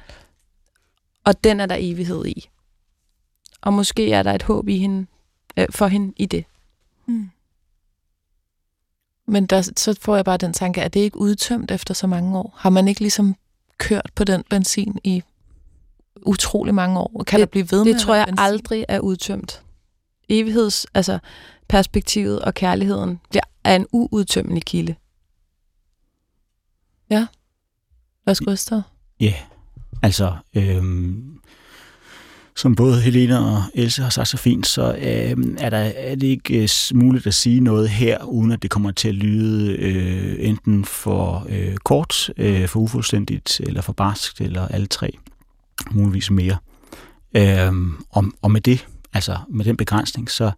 og 1.23 1.43
den 1.43 1.59
er 1.59 1.65
der 1.65 1.75
evighed 1.79 2.25
i. 2.25 2.49
Og 3.61 3.73
måske 3.73 4.11
er 4.11 4.23
der 4.23 4.33
et 4.33 4.43
håb 4.43 4.67
i 4.67 4.77
hende, 4.77 5.07
øh, 5.57 5.67
for 5.69 5.87
hende 5.87 6.13
i 6.17 6.25
det. 6.25 6.45
Mm. 7.05 7.29
Men 9.25 9.45
der, 9.45 9.61
så 9.61 9.99
får 10.01 10.15
jeg 10.15 10.25
bare 10.25 10.37
den 10.37 10.53
tanke, 10.53 10.81
er 10.81 10.87
det 10.87 10.99
ikke 10.99 11.17
udtømt 11.17 11.71
efter 11.71 11.93
så 11.93 12.07
mange 12.07 12.37
år? 12.37 12.53
Har 12.57 12.69
man 12.69 12.87
ikke 12.87 13.01
ligesom 13.01 13.35
kørt 13.79 14.11
på 14.15 14.23
den 14.23 14.43
benzin 14.49 14.99
i 15.03 15.23
utrolig 16.25 16.75
mange 16.75 16.99
år? 16.99 17.23
Kan 17.27 17.39
Det- 17.39 17.47
der 17.47 17.51
blive 17.51 17.71
ved 17.71 17.83
med 17.85 17.93
Det 17.93 18.01
tror 18.01 18.15
jeg 18.15 18.25
benzin? 18.25 18.39
aldrig 18.43 18.85
er 18.87 18.99
udtømt. 18.99 19.63
Evigheds, 20.29 20.85
altså 20.93 21.19
perspektivet 21.67 22.41
og 22.41 22.53
kærligheden, 22.53 23.19
bliver 23.29 23.43
er 23.63 23.75
en 23.75 23.85
uudtømmelig 23.91 24.63
kilde. 24.65 24.95
Værsgo, 28.25 28.45
Gustav. 28.51 28.81
Ja, 29.19 29.33
altså, 30.03 30.35
øhm, 30.53 31.39
som 32.59 32.75
både 32.75 33.01
Helena 33.01 33.37
og 33.37 33.63
Else 33.73 34.01
har 34.01 34.09
sagt 34.09 34.27
så 34.27 34.37
fint, 34.37 34.67
så 34.67 34.95
øh, 34.95 35.55
er, 35.57 35.69
der, 35.69 35.77
er 35.77 36.15
det 36.15 36.27
ikke 36.27 36.63
øh, 36.63 36.69
muligt 36.93 37.27
at 37.27 37.33
sige 37.33 37.59
noget 37.59 37.89
her, 37.89 38.23
uden 38.23 38.51
at 38.51 38.61
det 38.61 38.71
kommer 38.71 38.91
til 38.91 39.07
at 39.07 39.15
lyde 39.15 39.75
øh, 39.77 40.35
enten 40.39 40.85
for 40.85 41.47
øh, 41.49 41.77
kort, 41.77 42.29
øh, 42.37 42.67
for 42.67 42.79
ufuldstændigt, 42.79 43.59
eller 43.59 43.81
for 43.81 43.93
barskt, 43.93 44.41
eller 44.41 44.67
alle 44.67 44.87
tre, 44.87 45.17
muligvis 45.91 46.31
mere. 46.31 46.57
Øh, 47.33 47.73
og, 48.09 48.25
og 48.41 48.51
med 48.51 48.61
det, 48.61 48.87
altså 49.13 49.37
med 49.49 49.65
den 49.65 49.77
begrænsning, 49.77 50.31
så, 50.31 50.51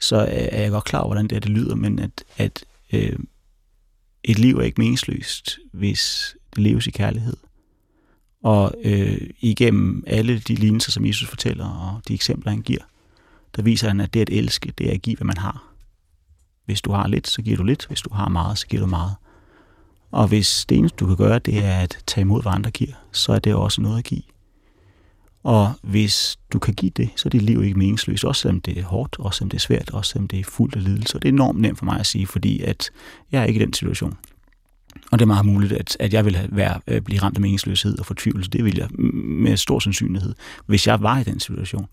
så 0.00 0.16
øh, 0.16 0.28
er 0.28 0.62
jeg 0.62 0.70
godt 0.70 0.84
klar 0.84 1.00
over, 1.00 1.08
hvordan 1.08 1.28
det, 1.28 1.36
er, 1.36 1.40
det 1.40 1.50
lyder, 1.50 1.74
men 1.74 1.98
at, 1.98 2.24
at 2.36 2.64
øh, 2.92 3.18
et 4.24 4.38
liv 4.38 4.58
er 4.58 4.62
ikke 4.62 4.80
meningsløst, 4.80 5.58
hvis 5.72 6.34
det 6.54 6.62
leves 6.62 6.86
i 6.86 6.90
kærlighed. 6.90 7.36
Og 8.42 8.74
øh, 8.84 9.20
igennem 9.40 10.04
alle 10.06 10.38
de 10.38 10.54
lignelser, 10.54 10.92
som 10.92 11.04
Jesus 11.04 11.28
fortæller, 11.28 11.66
og 11.66 12.08
de 12.08 12.14
eksempler, 12.14 12.50
han 12.50 12.62
giver, 12.62 12.82
der 13.56 13.62
viser 13.62 13.88
han, 13.88 14.00
at 14.00 14.14
det 14.14 14.20
at 14.20 14.30
elske, 14.30 14.72
det 14.78 14.88
er 14.88 14.94
at 14.94 15.02
give, 15.02 15.16
hvad 15.16 15.26
man 15.26 15.36
har. 15.36 15.64
Hvis 16.64 16.80
du 16.80 16.92
har 16.92 17.06
lidt, 17.06 17.28
så 17.28 17.42
giver 17.42 17.56
du 17.56 17.64
lidt. 17.64 17.86
Hvis 17.86 18.00
du 18.00 18.14
har 18.14 18.28
meget, 18.28 18.58
så 18.58 18.66
giver 18.66 18.80
du 18.82 18.86
meget. 18.86 19.14
Og 20.10 20.28
hvis 20.28 20.66
det 20.68 20.78
eneste, 20.78 20.96
du 20.96 21.06
kan 21.06 21.16
gøre, 21.16 21.38
det 21.38 21.64
er 21.64 21.78
at 21.78 21.98
tage 22.06 22.22
imod, 22.22 22.42
hvad 22.42 22.52
andre 22.52 22.70
giver, 22.70 22.94
så 23.12 23.32
er 23.32 23.38
det 23.38 23.54
også 23.54 23.80
noget 23.80 23.98
at 23.98 24.04
give. 24.04 24.22
Og 25.42 25.72
hvis 25.82 26.38
du 26.52 26.58
kan 26.58 26.74
give 26.74 26.90
det, 26.96 27.10
så 27.16 27.28
er 27.28 27.30
dit 27.30 27.42
liv 27.42 27.62
ikke 27.62 27.78
meningsløst, 27.78 28.24
også 28.24 28.40
selvom 28.40 28.60
det 28.60 28.78
er 28.78 28.84
hårdt, 28.84 29.18
også 29.18 29.38
selvom 29.38 29.50
det 29.50 29.56
er 29.56 29.60
svært, 29.60 29.90
også 29.90 30.10
selvom 30.10 30.28
det 30.28 30.40
er 30.40 30.44
fuldt 30.44 30.76
af 30.76 30.84
lidelse. 30.84 31.16
Og 31.16 31.22
det 31.22 31.28
er 31.28 31.32
enormt 31.32 31.60
nemt 31.60 31.78
for 31.78 31.84
mig 31.84 32.00
at 32.00 32.06
sige, 32.06 32.26
fordi 32.26 32.60
at 32.60 32.90
jeg 33.32 33.42
er 33.42 33.46
ikke 33.46 33.60
i 33.60 33.64
den 33.64 33.72
situation. 33.72 34.18
Og 35.12 35.18
det 35.18 35.22
er 35.22 35.26
meget 35.26 35.46
muligt, 35.46 35.72
at, 35.72 35.96
at 36.00 36.12
jeg 36.12 36.24
vil 36.24 36.36
have, 36.36 36.48
være, 36.52 36.80
øh, 36.86 37.02
blive 37.02 37.22
ramt 37.22 37.36
af 37.36 37.40
meningsløshed 37.40 37.98
og 37.98 38.06
fortvivlelse. 38.06 38.50
Det 38.50 38.64
vil 38.64 38.76
jeg 38.76 38.88
med 39.24 39.56
stor 39.56 39.78
sandsynlighed, 39.78 40.34
hvis 40.66 40.86
jeg 40.86 41.02
var 41.02 41.18
i 41.18 41.24
den 41.24 41.40
situation. 41.40 41.86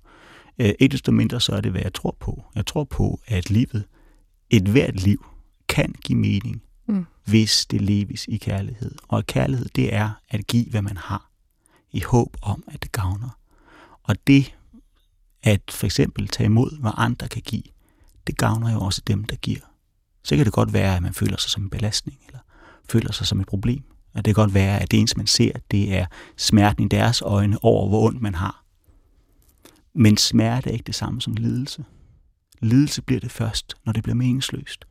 Øh, 0.59 0.71
Ikke 0.79 0.93
desto 0.93 1.11
mindre, 1.11 1.41
så 1.41 1.51
er 1.51 1.61
det, 1.61 1.71
hvad 1.71 1.81
jeg 1.81 1.93
tror 1.93 2.17
på. 2.19 2.43
Jeg 2.55 2.65
tror 2.65 2.83
på, 2.83 3.19
at 3.27 3.49
livet, 3.49 3.83
et 4.49 4.67
hvert 4.67 5.03
liv, 5.03 5.25
kan 5.69 5.95
give 6.03 6.19
mening, 6.19 6.61
Mm. 6.89 7.05
hvis 7.25 7.65
det 7.65 7.81
leves 7.81 8.25
i 8.27 8.37
kærlighed. 8.37 8.91
Og 9.07 9.25
kærlighed, 9.25 9.65
det 9.75 9.93
er 9.93 10.09
at 10.29 10.47
give, 10.47 10.65
hvad 10.69 10.81
man 10.81 10.97
har, 10.97 11.29
i 11.91 11.99
håb 11.99 12.37
om, 12.41 12.63
at 12.67 12.83
det 12.83 12.91
gavner. 12.91 13.29
Og 14.03 14.15
det, 14.27 14.55
at 15.43 15.61
for 15.69 15.85
eksempel 15.85 16.27
tage 16.27 16.45
imod, 16.45 16.79
hvad 16.81 16.91
andre 16.97 17.27
kan 17.27 17.41
give, 17.45 17.63
det 18.27 18.37
gavner 18.37 18.73
jo 18.73 18.79
også 18.79 19.01
dem, 19.07 19.23
der 19.23 19.35
giver. 19.35 19.59
Så 20.23 20.35
kan 20.35 20.45
det 20.45 20.53
godt 20.53 20.73
være, 20.73 20.95
at 20.95 21.01
man 21.01 21.13
føler 21.13 21.37
sig 21.37 21.51
som 21.51 21.63
en 21.63 21.69
belastning, 21.69 22.17
eller 22.27 22.39
føler 22.89 23.11
sig 23.11 23.27
som 23.27 23.39
et 23.39 23.47
problem. 23.47 23.83
Og 24.13 24.25
det 24.25 24.35
kan 24.35 24.43
godt 24.43 24.53
være, 24.53 24.79
at 24.79 24.91
det 24.91 24.99
eneste, 24.99 25.17
man 25.17 25.27
ser, 25.27 25.51
det 25.71 25.95
er 25.95 26.05
smerten 26.37 26.83
i 26.83 26.87
deres 26.87 27.21
øjne 27.21 27.57
over, 27.63 27.89
hvor 27.89 28.07
ondt 28.07 28.21
man 28.21 28.35
har. 28.35 28.63
Men 29.93 30.17
smerte 30.17 30.69
er 30.69 30.73
ikke 30.73 30.87
det 30.87 30.95
samme 30.95 31.21
som 31.21 31.33
lidelse. 31.33 31.85
Lidelse 32.61 33.01
bliver 33.01 33.19
det 33.19 33.31
først, 33.31 33.75
når 33.85 33.93
det 33.93 34.03
bliver 34.03 34.15
meningsløst. 34.15 34.85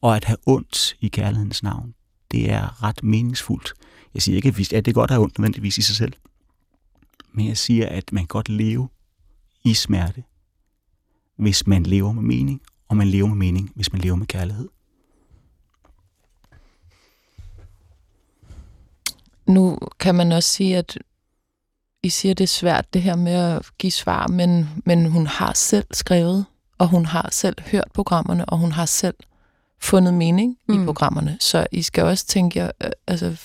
Og 0.00 0.16
at 0.16 0.24
have 0.24 0.36
ondt 0.46 0.96
i 1.00 1.08
kærlighedens 1.08 1.62
navn, 1.62 1.94
det 2.30 2.50
er 2.50 2.82
ret 2.82 3.02
meningsfuldt. 3.02 3.72
Jeg 4.14 4.22
siger 4.22 4.36
ikke, 4.36 4.48
at 4.48 4.84
det 4.84 4.88
er 4.88 4.92
godt 4.92 5.10
at 5.10 5.14
have 5.14 5.22
ondt 5.22 5.38
nødvendigvis 5.38 5.78
i 5.78 5.82
sig 5.82 5.96
selv. 5.96 6.12
Men 7.32 7.46
jeg 7.46 7.56
siger, 7.56 7.88
at 7.88 8.12
man 8.12 8.22
kan 8.22 8.28
godt 8.28 8.48
leve 8.48 8.88
i 9.64 9.74
smerte, 9.74 10.24
hvis 11.36 11.66
man 11.66 11.82
lever 11.82 12.12
med 12.12 12.22
mening, 12.22 12.60
og 12.88 12.96
man 12.96 13.08
lever 13.08 13.28
med 13.28 13.36
mening, 13.36 13.72
hvis 13.74 13.92
man 13.92 14.00
lever 14.00 14.16
med 14.16 14.26
kærlighed. 14.26 14.68
Nu 19.48 19.78
kan 19.98 20.14
man 20.14 20.32
også 20.32 20.50
sige, 20.50 20.76
at 20.76 20.98
I 22.02 22.08
siger, 22.08 22.34
det 22.34 22.44
er 22.44 22.48
svært 22.48 22.94
det 22.94 23.02
her 23.02 23.16
med 23.16 23.32
at 23.32 23.66
give 23.78 23.92
svar, 23.92 24.26
men, 24.26 24.68
men 24.86 25.06
hun 25.06 25.26
har 25.26 25.52
selv 25.54 25.86
skrevet, 25.90 26.44
og 26.78 26.88
hun 26.88 27.06
har 27.06 27.28
selv 27.32 27.56
hørt 27.60 27.88
programmerne, 27.94 28.44
og 28.44 28.58
hun 28.58 28.72
har 28.72 28.86
selv 28.86 29.14
fundet 29.80 30.14
mening 30.14 30.56
mm. 30.68 30.74
i 30.74 30.78
Mm. 30.78 30.84
programmerne. 30.84 31.36
Så 31.40 31.66
I 31.72 31.82
skal 31.82 32.04
også 32.04 32.26
tænke 32.26 32.58
jer, 32.58 32.70
øh, 32.84 32.90
altså 33.06 33.36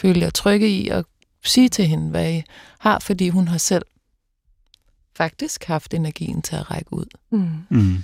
føle 0.00 0.20
jer 0.20 0.30
trygge 0.30 0.68
i 0.68 0.88
at 0.88 1.04
sige 1.44 1.68
til 1.68 1.86
hende, 1.86 2.10
hvad 2.10 2.32
I 2.32 2.42
har, 2.78 2.98
fordi 2.98 3.28
hun 3.28 3.48
har 3.48 3.58
selv 3.58 3.84
faktisk 5.16 5.64
haft 5.64 5.94
energien 5.94 6.42
til 6.42 6.56
at 6.56 6.70
række 6.70 6.92
ud. 6.92 7.04
Mm. 7.30 7.48
Mm. 7.70 7.96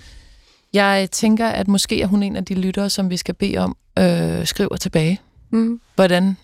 Jeg 0.73 1.09
tænker, 1.11 1.49
at 1.49 1.69
måske 1.69 2.03
er 2.03 2.07
hun 2.07 2.23
en 2.23 2.37
af 2.37 2.45
de 2.45 2.55
lyttere, 2.55 2.91
som 2.91 3.11
vi 3.11 3.17
skal 3.17 3.35
bede 3.35 3.59
om, 3.59 3.77
øh, 3.99 4.47
skriver 4.47 4.77
tilbage, 4.77 5.21
Mm. 5.51 5.81
hvordan 5.95 6.37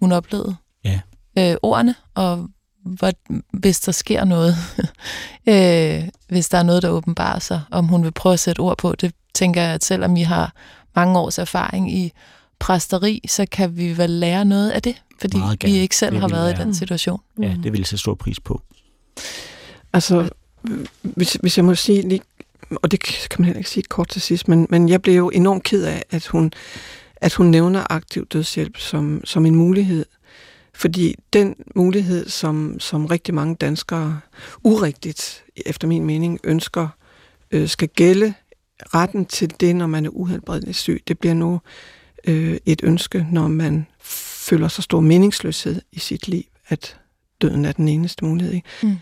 hun 0.00 0.12
oplevede 0.12 0.56
Ja. 0.84 1.00
øh, 1.38 1.56
ordene, 1.62 1.94
og 2.14 2.48
hvor, 2.84 3.12
hvis 3.52 3.80
der 3.80 3.92
sker 3.92 4.24
noget, 4.24 4.54
øh, 5.48 6.08
hvis 6.28 6.48
der 6.48 6.58
er 6.58 6.62
noget, 6.62 6.82
der 6.82 6.88
åbenbarer 6.88 7.38
sig, 7.38 7.62
om 7.70 7.86
hun 7.86 8.04
vil 8.04 8.12
prøve 8.12 8.32
at 8.32 8.40
sætte 8.40 8.60
ord 8.60 8.78
på 8.78 8.94
det, 8.94 9.12
tænker 9.34 9.62
jeg, 9.62 9.74
at 9.74 9.84
selvom 9.84 10.16
I 10.16 10.22
har 10.22 10.52
mange 10.96 11.18
års 11.18 11.38
erfaring 11.38 11.92
i 11.94 12.12
præsteri, 12.58 13.20
så 13.28 13.46
kan 13.52 13.76
vi 13.76 13.98
vel 13.98 14.10
lære 14.10 14.44
noget 14.44 14.70
af 14.70 14.82
det, 14.82 15.02
fordi 15.20 15.38
vi 15.64 15.70
ikke 15.72 15.96
selv 15.96 16.12
Det 16.12 16.20
har 16.20 16.28
været 16.28 16.52
i 16.52 16.56
være- 16.56 16.64
den 16.64 16.74
situation. 16.74 17.20
Ja, 17.42 17.56
det 17.62 17.72
vil 17.72 17.78
jeg 17.80 17.86
sætte 17.86 18.00
stor 18.00 18.14
pris 18.14 18.40
på. 18.40 18.62
Altså, 19.92 20.28
hvis, 21.02 21.32
hvis 21.32 21.56
jeg 21.56 21.64
må 21.64 21.74
sige 21.74 22.08
lige, 22.08 22.20
og 22.70 22.90
det 22.90 23.00
kan 23.02 23.36
man 23.38 23.44
heller 23.44 23.58
ikke 23.58 23.70
sige 23.70 23.82
kort 23.82 24.08
til 24.08 24.22
sidst, 24.22 24.48
men, 24.48 24.66
men 24.70 24.88
jeg 24.88 25.02
blev 25.02 25.14
jo 25.16 25.28
enormt 25.28 25.62
ked 25.62 25.84
af, 25.84 26.02
at 26.10 26.26
hun, 26.26 26.52
at 27.16 27.34
hun 27.34 27.46
nævner 27.46 27.86
aktiv 27.90 28.26
dødshjælp 28.26 28.76
som, 28.76 29.20
som 29.24 29.46
en 29.46 29.54
mulighed. 29.54 30.06
Fordi 30.74 31.14
den 31.32 31.56
mulighed, 31.74 32.28
som, 32.28 32.80
som 32.80 33.06
rigtig 33.06 33.34
mange 33.34 33.54
danskere 33.54 34.20
urigtigt, 34.64 35.44
efter 35.66 35.88
min 35.88 36.04
mening, 36.04 36.40
ønsker, 36.44 36.88
øh, 37.50 37.68
skal 37.68 37.88
gælde 37.88 38.34
retten 38.94 39.26
til 39.26 39.60
det, 39.60 39.76
når 39.76 39.86
man 39.86 40.06
er 40.06 40.10
uhelbredeligt 40.10 40.76
syg, 40.76 41.02
det 41.08 41.18
bliver 41.18 41.34
nu 41.34 41.60
øh, 42.26 42.56
et 42.66 42.80
ønske, 42.84 43.26
når 43.32 43.48
man 43.48 43.86
føler 44.48 44.68
så 44.68 44.82
stor 44.82 45.00
meningsløshed 45.00 45.82
i 45.92 45.98
sit 45.98 46.28
liv, 46.28 46.42
at 46.68 46.96
døden 47.40 47.64
er 47.64 47.72
den 47.72 47.88
eneste 47.88 48.24
mulighed. 48.24 48.54
Ikke? 48.54 48.68
Mm. 48.82 48.96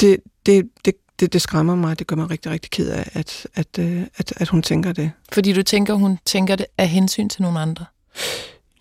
Det, 0.00 0.16
det, 0.46 0.70
det, 0.84 0.94
det, 1.20 1.32
det 1.32 1.42
skræmmer 1.42 1.74
mig, 1.74 1.98
det 1.98 2.06
gør 2.06 2.16
mig 2.16 2.30
rigtig, 2.30 2.52
rigtig 2.52 2.70
ked 2.70 2.90
af, 2.90 3.10
at, 3.12 3.46
at, 3.54 3.78
øh, 3.78 4.02
at, 4.16 4.32
at 4.36 4.48
hun 4.48 4.62
tænker 4.62 4.92
det. 4.92 5.10
Fordi 5.32 5.52
du 5.52 5.62
tænker, 5.62 5.94
hun 5.94 6.18
tænker 6.24 6.56
det 6.56 6.66
af 6.78 6.88
hensyn 6.88 7.28
til 7.28 7.42
nogle 7.42 7.60
andre? 7.60 7.84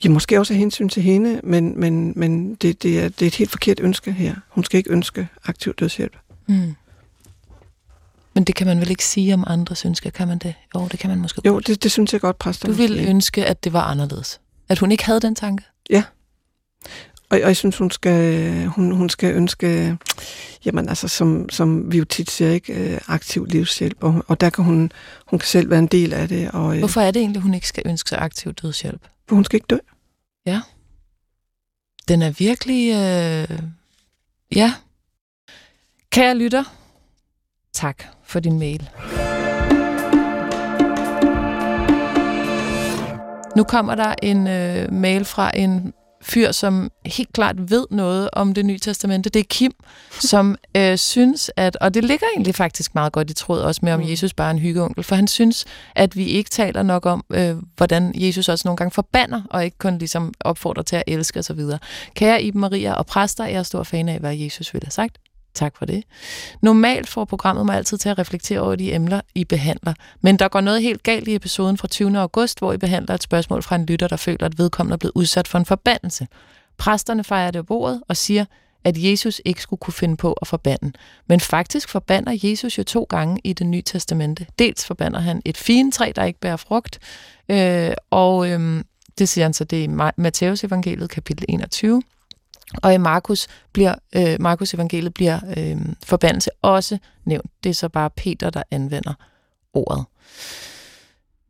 Ja, 0.03 0.09
måske 0.09 0.39
også 0.39 0.53
af 0.53 0.59
hensyn 0.59 0.89
til 0.89 1.03
hende, 1.03 1.41
men, 1.43 1.79
men, 1.79 2.13
men 2.15 2.55
det, 2.55 2.83
det, 2.83 2.99
er, 2.99 3.09
det 3.09 3.21
er 3.21 3.27
et 3.27 3.35
helt 3.35 3.51
forkert 3.51 3.79
ønske 3.79 4.11
her. 4.11 4.35
Hun 4.49 4.63
skal 4.63 4.77
ikke 4.77 4.91
ønske 4.91 5.27
aktiv 5.45 5.73
dødshjælp. 5.73 6.17
Mm. 6.47 6.75
Men 8.33 8.43
det 8.43 8.55
kan 8.55 8.67
man 8.67 8.79
vel 8.79 8.89
ikke 8.89 9.05
sige 9.05 9.33
om 9.33 9.43
andres 9.47 9.85
ønsker, 9.85 10.09
kan 10.09 10.27
man 10.27 10.37
det? 10.37 10.53
Jo, 10.75 10.87
det 10.91 10.99
kan 10.99 11.09
man 11.09 11.19
måske 11.19 11.41
Jo, 11.45 11.59
det, 11.59 11.83
det 11.83 11.91
synes 11.91 12.13
jeg 12.13 12.21
godt, 12.21 12.39
præster. 12.39 12.67
Du 12.67 12.73
ville 12.73 13.09
ønske, 13.09 13.45
at 13.45 13.63
det 13.63 13.73
var 13.73 13.81
anderledes. 13.81 14.39
At 14.69 14.79
hun 14.79 14.91
ikke 14.91 15.05
havde 15.05 15.19
den 15.19 15.35
tanke? 15.35 15.63
Ja. 15.89 16.03
Og, 17.33 17.39
og 17.39 17.47
jeg 17.47 17.57
synes, 17.57 17.77
hun 17.77 17.91
skal, 17.91 18.65
hun, 18.65 18.91
hun 18.91 19.09
skal 19.09 19.33
ønske, 19.35 19.97
jamen 20.65 20.89
altså, 20.89 21.07
som, 21.07 21.49
som 21.49 21.91
vi 21.91 21.97
jo 21.97 22.05
tit 22.05 22.31
siger, 22.31 22.51
ikke, 22.51 22.73
øh, 22.73 22.99
aktiv 23.07 23.45
livshjælp. 23.45 24.03
Og, 24.03 24.25
og 24.27 24.41
der 24.41 24.49
kan 24.49 24.63
hun, 24.63 24.91
hun 25.27 25.39
kan 25.39 25.47
selv 25.47 25.69
være 25.69 25.79
en 25.79 25.87
del 25.87 26.13
af 26.13 26.27
det. 26.27 26.51
Og, 26.51 26.73
øh, 26.73 26.79
Hvorfor 26.79 27.01
er 27.01 27.11
det 27.11 27.19
egentlig, 27.19 27.41
hun 27.41 27.53
ikke 27.53 27.67
skal 27.67 27.83
ønske 27.85 28.09
sig 28.09 28.17
aktiv 28.17 28.53
dødshjælp? 28.53 29.01
For 29.27 29.35
hun 29.35 29.45
skal 29.45 29.57
ikke 29.57 29.67
dø. 29.69 29.77
Ja. 30.45 30.61
Den 32.07 32.21
er 32.21 32.29
virkelig... 32.29 32.89
Øh... 32.89 33.59
Ja. 34.55 34.73
Kære 36.09 36.37
lytter, 36.37 36.63
tak 37.73 38.03
for 38.23 38.39
din 38.39 38.59
mail. 38.59 38.89
Nu 43.55 43.63
kommer 43.63 43.95
der 43.95 44.15
en 44.23 44.47
øh, 44.47 44.93
mail 44.93 45.25
fra 45.25 45.51
en 45.57 45.93
fyr, 46.23 46.51
som 46.51 46.91
helt 47.05 47.33
klart 47.33 47.71
ved 47.71 47.85
noget 47.91 48.29
om 48.33 48.53
det 48.53 48.65
nye 48.65 48.79
testamente. 48.79 49.29
Det 49.29 49.39
er 49.39 49.43
Kim, 49.49 49.71
som 50.19 50.55
øh, 50.77 50.97
synes, 50.97 51.51
at, 51.57 51.75
og 51.75 51.93
det 51.93 52.03
ligger 52.03 52.27
egentlig 52.33 52.55
faktisk 52.55 52.95
meget 52.95 53.13
godt 53.13 53.29
i 53.29 53.33
tråd 53.33 53.61
også 53.61 53.79
med, 53.83 53.93
om 53.93 53.99
mm. 53.99 54.09
Jesus 54.09 54.33
bare 54.33 54.47
er 54.47 54.51
en 54.51 54.59
hyggeonkel, 54.59 55.03
for 55.03 55.15
han 55.15 55.27
synes, 55.27 55.65
at 55.95 56.15
vi 56.15 56.25
ikke 56.25 56.49
taler 56.49 56.83
nok 56.83 57.05
om, 57.05 57.25
øh, 57.29 57.55
hvordan 57.77 58.11
Jesus 58.15 58.49
også 58.49 58.67
nogle 58.67 58.77
gange 58.77 58.91
forbander, 58.91 59.41
og 59.49 59.65
ikke 59.65 59.77
kun 59.77 59.97
ligesom 59.97 60.33
opfordrer 60.39 60.83
til 60.83 60.95
at 60.95 61.03
elske 61.07 61.39
osv. 61.39 61.59
Kære 62.15 62.43
Iben 62.43 62.61
Maria 62.61 62.93
og 62.93 63.05
præster, 63.05 63.45
jeg 63.45 63.59
er 63.59 63.63
stor 63.63 63.83
fan 63.83 64.09
af, 64.09 64.19
hvad 64.19 64.35
Jesus 64.35 64.73
ville 64.73 64.85
have 64.85 64.91
sagt. 64.91 65.17
Tak 65.53 65.77
for 65.77 65.85
det. 65.85 66.03
Normalt 66.61 67.09
får 67.09 67.25
programmet 67.25 67.65
mig 67.65 67.75
altid 67.75 67.97
til 67.97 68.09
at 68.09 68.19
reflektere 68.19 68.59
over 68.59 68.75
de 68.75 68.93
emner, 68.93 69.21
I 69.35 69.43
behandler. 69.43 69.93
Men 70.21 70.39
der 70.39 70.47
går 70.47 70.61
noget 70.61 70.81
helt 70.81 71.03
galt 71.03 71.27
i 71.27 71.35
episoden 71.35 71.77
fra 71.77 71.87
20. 71.87 72.19
august, 72.19 72.59
hvor 72.59 72.73
I 72.73 72.77
behandler 72.77 73.15
et 73.15 73.23
spørgsmål 73.23 73.63
fra 73.63 73.75
en 73.75 73.85
lytter, 73.85 74.07
der 74.07 74.17
føler, 74.17 74.45
at 74.45 74.57
vedkommende 74.57 74.93
er 74.93 74.97
blevet 74.97 75.13
udsat 75.15 75.47
for 75.47 75.57
en 75.57 75.65
forbandelse. 75.65 76.27
Præsterne 76.77 77.23
fejrer 77.23 77.51
det 77.51 77.65
bordet 77.65 78.01
og 78.07 78.17
siger, 78.17 78.45
at 78.83 78.97
Jesus 78.97 79.41
ikke 79.45 79.61
skulle 79.61 79.79
kunne 79.79 79.93
finde 79.93 80.17
på 80.17 80.33
at 80.33 80.47
forbande. 80.47 80.91
Men 81.27 81.39
faktisk 81.39 81.89
forbander 81.89 82.37
Jesus 82.43 82.77
jo 82.77 82.83
to 82.83 83.05
gange 83.09 83.41
i 83.43 83.53
det 83.53 83.67
nye 83.67 83.81
testamente. 83.81 84.47
Dels 84.59 84.85
forbander 84.85 85.19
han 85.19 85.41
et 85.45 85.57
fintræ, 85.57 86.11
der 86.15 86.23
ikke 86.23 86.39
bærer 86.39 86.57
frugt, 86.57 86.99
øh, 87.49 87.91
og 88.09 88.49
øh, 88.49 88.83
det 89.17 89.29
siger 89.29 89.45
han 89.45 89.53
så, 89.53 89.63
det 89.63 89.79
er 89.79 89.83
i 89.83 90.11
Matteus 90.17 90.63
evangeliet 90.63 91.09
kapitel 91.09 91.45
21. 91.49 92.01
Og 92.81 92.93
i 92.93 92.97
Markus, 92.97 93.47
bliver, 93.73 93.95
øh, 94.15 94.35
Markus 94.39 94.73
evangeliet 94.73 95.13
bliver 95.13 95.39
øh, 95.57 95.77
forbandelse 96.05 96.49
også 96.61 96.97
nævnt. 97.25 97.51
Det 97.63 97.69
er 97.69 97.73
så 97.73 97.89
bare 97.89 98.09
Peter, 98.09 98.49
der 98.49 98.63
anvender 98.71 99.13
ordet. 99.73 100.05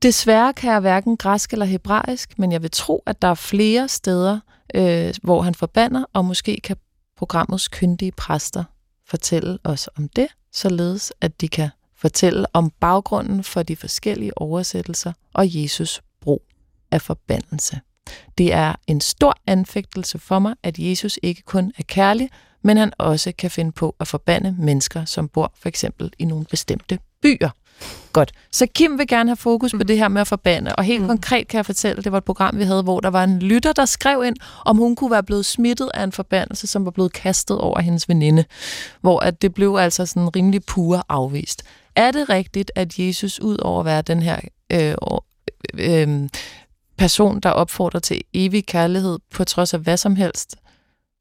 Desværre 0.01 0.53
kan 0.53 0.71
jeg 0.71 0.80
hverken 0.80 1.17
græsk 1.17 1.53
eller 1.53 1.65
hebraisk, 1.65 2.39
men 2.39 2.51
jeg 2.51 2.61
vil 2.61 2.71
tro, 2.71 3.03
at 3.05 3.21
der 3.21 3.28
er 3.28 3.34
flere 3.34 3.88
steder, 3.88 4.39
øh, 4.76 5.13
hvor 5.24 5.41
han 5.41 5.55
forbander, 5.55 6.05
og 6.13 6.26
måske 6.26 6.59
kan 6.63 6.76
programmets 7.17 7.67
kyndige 7.67 8.11
præster 8.11 8.63
fortælle 9.07 9.57
os 9.63 9.89
om 9.97 10.09
det, 10.09 10.28
således 10.51 11.13
at 11.21 11.41
de 11.41 11.47
kan 11.47 11.69
fortælle 11.95 12.45
om 12.53 12.71
baggrunden 12.80 13.43
for 13.43 13.63
de 13.63 13.76
forskellige 13.76 14.38
oversættelser 14.38 15.13
og 15.34 15.61
Jesus 15.61 16.01
brug 16.21 16.41
af 16.91 17.01
forbandelse. 17.01 17.80
Det 18.38 18.54
er 18.54 18.76
en 18.88 19.01
stor 19.01 19.36
anfægtelse 19.47 20.20
for 20.20 20.39
mig, 20.39 20.56
at 20.64 20.80
Jesus 20.80 21.20
ikke 21.24 21.41
kun 21.41 21.72
er 21.78 21.84
kærlig, 21.88 22.30
men 22.64 22.78
han 22.78 22.93
også 22.97 23.32
kan 23.38 23.51
finde 23.51 23.72
på 23.72 23.95
at 23.99 24.08
forbande 24.08 24.56
mennesker, 24.60 25.06
som 25.06 25.28
bor 25.28 25.54
for 25.62 25.70
eksempel 25.70 26.12
i 26.20 26.26
nogle 26.26 26.45
bestemte 26.45 26.99
byer. 27.22 27.49
Godt. 28.14 28.32
Så 28.51 28.68
Kim 28.76 28.99
vil 28.99 29.08
gerne 29.08 29.30
have 29.30 29.38
fokus 29.38 29.72
på 29.72 29.78
mm. 29.78 29.88
det 29.88 29.97
her 29.97 30.08
med 30.08 30.22
at 30.22 30.28
forbande, 30.28 30.76
og 30.76 30.84
helt 30.84 31.01
mm. 31.01 31.08
konkret 31.08 31.47
kan 31.47 31.58
jeg 31.58 31.66
fortælle, 31.66 32.04
det 32.04 32.12
var 32.12 32.18
et 32.18 32.24
program, 32.24 32.58
vi 32.58 32.64
havde, 32.64 32.84
hvor 32.84 32.99
der 32.99 33.10
var 33.10 33.24
en 33.24 33.39
lytter, 33.39 33.74
der 33.74 33.86
skrev 33.86 34.24
ind, 34.26 34.36
om 34.66 34.78
hun 34.78 34.95
kunne 34.95 35.12
være 35.12 35.24
blevet 35.24 35.45
smittet 35.45 35.89
af 35.93 36.04
en 36.04 36.12
forbandelse, 36.12 36.68
som 36.68 36.86
var 36.86 36.91
blevet 36.91 37.14
kastet 37.14 37.58
over 37.58 37.82
hendes 37.82 38.10
veninde, 38.10 38.45
hvor 39.01 39.20
at 39.20 39.41
det 39.41 39.54
blev 39.54 39.76
altså 39.76 40.06
sådan 40.06 40.36
rimelig 40.36 40.66
pure 40.66 41.04
afvist. 41.10 41.64
Er 41.95 42.12
det 42.12 42.30
rigtigt, 42.30 42.72
at 42.76 42.99
Jesus 42.99 43.39
ud 43.39 43.58
over 43.58 43.80
at 43.80 43.86
være 43.86 44.01
den 44.01 44.22
her 44.22 44.39
øh, 44.72 44.95
øh, 45.74 46.30
person, 46.97 47.39
der 47.39 47.49
opfordrer 47.49 47.99
til 47.99 48.21
evig 48.33 48.65
kærlighed 48.65 49.19
på 49.31 49.43
trods 49.43 49.73
af 49.73 49.79
hvad 49.79 49.97
som 49.97 50.15
helst, 50.15 50.55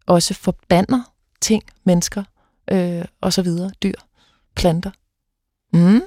også 0.07 0.35
forbander 0.35 1.13
ting, 1.41 1.63
mennesker 1.85 2.25
øh, 2.71 3.05
og 3.21 3.33
så 3.33 3.43
videre, 3.43 3.71
dyr, 3.83 3.95
planter. 4.57 4.91
Mm. 5.73 6.03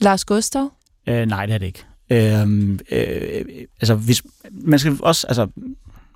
Lars 0.00 0.24
Gustav? 0.24 0.72
Øh, 1.06 1.26
nej, 1.26 1.46
det 1.46 1.54
er 1.54 1.58
det 1.58 1.66
ikke. 1.66 1.84
Øhm, 2.10 2.78
øh, 2.90 3.44
øh, 3.48 3.66
altså, 3.80 3.94
hvis, 3.94 4.22
man 4.50 4.78
skal 4.78 4.96
også, 5.00 5.26
altså, 5.26 5.48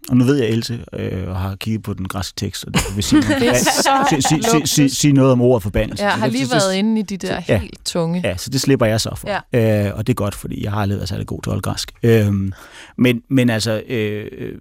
og 0.08 0.16
nu 0.16 0.24
ved 0.24 0.36
jeg, 0.36 0.48
Else 0.48 0.84
øh, 0.92 1.28
har 1.28 1.56
kigget 1.56 1.82
på 1.82 1.94
den 1.94 2.08
græske 2.08 2.36
tekst, 2.36 2.64
og 2.64 2.74
det 2.74 2.82
vil 2.94 3.04
sige, 3.04 3.22
det 3.40 3.56
så 3.56 4.20
sige, 4.28 4.42
sige, 4.42 4.66
sige, 4.66 4.90
sige 4.90 5.12
noget 5.12 5.32
om 5.32 5.40
ordet 5.40 5.62
forbandelse. 5.62 6.04
Jeg 6.04 6.12
har 6.12 6.26
lige 6.26 6.46
så, 6.46 6.54
været 6.54 6.74
inde 6.74 7.00
i 7.00 7.02
de 7.02 7.16
der 7.16 7.42
ja, 7.48 7.58
helt 7.58 7.80
tunge. 7.84 8.20
Ja, 8.24 8.36
så 8.36 8.50
det 8.50 8.60
slipper 8.60 8.86
jeg 8.86 9.00
så 9.00 9.14
for. 9.16 9.28
Ja. 9.52 9.86
Øh, 9.86 9.96
og 9.96 10.06
det 10.06 10.12
er 10.12 10.14
godt, 10.14 10.34
fordi 10.34 10.64
jeg 10.64 10.72
har 10.72 10.80
aldrig 10.80 10.96
været 10.96 11.08
særlig 11.08 11.26
god 11.26 11.42
til 11.42 11.50
at 11.50 11.52
holde 11.52 11.62
græsk. 11.62 11.92
Øh, 12.02 12.32
men, 12.96 13.22
men 13.28 13.50
altså, 13.50 13.82
øh, 13.88 14.52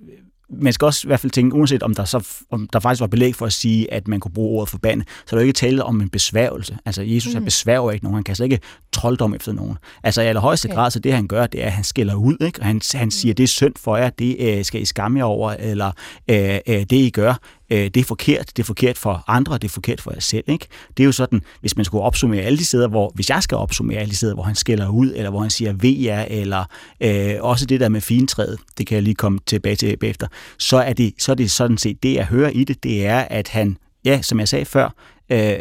man 0.50 0.74
skal 0.74 0.86
også 0.86 1.02
i 1.04 1.08
hvert 1.08 1.20
fald 1.20 1.32
tænke, 1.32 1.56
uanset 1.56 1.84
om 1.84 1.96
der, 1.96 2.06
så, 2.06 2.28
om 2.52 2.70
der 2.74 2.80
faktisk 2.80 3.02
var 3.02 3.08
belæg 3.08 3.36
for 3.36 3.46
at 3.46 3.54
sige, 3.54 3.94
at 3.94 4.08
man 4.08 4.20
kunne 4.20 4.32
bruge 4.32 4.58
ordet 4.58 4.70
forbande, 4.70 5.06
så 5.26 5.36
er 5.36 5.38
der 5.38 5.44
jo 5.44 5.48
ikke 5.48 5.58
tale 5.58 5.84
om 5.84 6.02
en 6.02 6.10
besværgelse. 6.10 6.78
Altså, 6.86 7.02
Jesus 7.02 7.36
mm. 7.36 7.46
besværger 7.46 7.92
ikke 7.92 8.06
nogen. 8.06 8.16
Han 8.16 8.24
kan 8.24 8.36
slet 8.36 8.46
ikke 8.46 8.60
trolddom 8.92 9.34
efter 9.34 9.54
nogen. 9.54 9.78
Altså, 10.04 10.22
i 10.22 10.26
allerhøjeste 10.26 10.66
okay. 10.66 10.76
grad, 10.76 10.92
så 10.92 11.00
det 11.00 11.14
han 11.14 11.28
gør, 11.28 11.48
det 11.48 11.62
er, 11.62 11.66
at 11.66 11.72
han 11.72 11.84
skiller 11.84 12.16
ud. 12.16 12.38
Ikke? 12.42 12.60
Og 12.60 12.66
han, 12.66 12.82
han 12.94 13.12
siger, 13.12 13.34
det 13.34 13.44
er 13.44 13.48
synd 13.48 13.74
for 13.78 13.98
jer, 13.98 14.10
det 14.10 14.36
øh, 14.40 14.66
skal 14.66 14.82
I 14.82 14.86
skamme 14.86 15.20
jer 15.20 15.26
over, 15.26 15.52
eller 15.52 15.92
øh, 16.30 16.60
øh, 16.68 16.80
det 16.80 16.92
I 16.92 17.10
gør, 17.10 17.34
øh, 17.70 17.80
det 17.80 17.98
er 17.98 18.04
forkert, 18.04 18.52
det 18.58 18.64
er 18.64 18.66
forkert 18.66 18.98
for 18.98 19.24
andre, 19.28 19.54
det 19.54 19.64
er 19.64 19.70
forkert 19.70 20.02
for 20.02 20.12
jer 20.12 20.20
selv. 20.20 20.44
Ikke? 20.48 20.68
Det 20.98 21.04
er 21.04 21.06
jo 21.06 21.12
sådan, 21.12 21.42
hvis 21.62 21.76
man 21.76 21.86
skulle 21.86 22.04
opsummere 22.04 22.42
alle 22.42 22.58
de 22.58 22.66
steder, 22.66 22.88
hvor, 22.88 23.12
hvis 23.16 23.30
jeg 23.30 23.44
skal 23.44 23.58
opsummere 23.58 23.98
alle 23.98 24.12
de 24.12 24.16
steder, 24.16 24.34
hvor 24.34 24.44
han 24.44 24.56
skiller 24.56 24.90
ud, 24.90 25.14
eller 25.16 25.30
hvor 25.30 25.40
han 25.40 25.50
siger 25.50 25.74
jer, 25.84 26.26
eller 26.30 26.64
øh, 27.02 27.36
også 27.40 27.66
det 27.66 27.80
der 27.80 27.90
med 27.90 28.02
fintræet, 28.02 28.60
det 28.78 28.88
kan 28.88 28.96
jeg 28.96 29.04
lige 29.04 29.16
komme 29.16 29.40
tilbage 29.46 29.76
til 29.76 29.98
bagefter, 29.98 30.28
så 30.58 30.78
er, 30.78 30.94
det, 30.94 31.14
så 31.18 31.32
er 31.32 31.36
det 31.36 31.52
sådan 31.52 31.78
set, 31.78 32.04
det 32.04 32.14
jeg 32.14 32.26
hører 32.26 32.50
i 32.50 32.64
det, 32.64 32.84
det 32.84 33.06
er, 33.06 33.20
at 33.20 33.48
han, 33.48 33.78
ja, 34.06 34.22
som 34.22 34.40
jeg 34.40 34.48
sagde 34.48 34.66
før, 34.66 34.90
øh, 35.30 35.54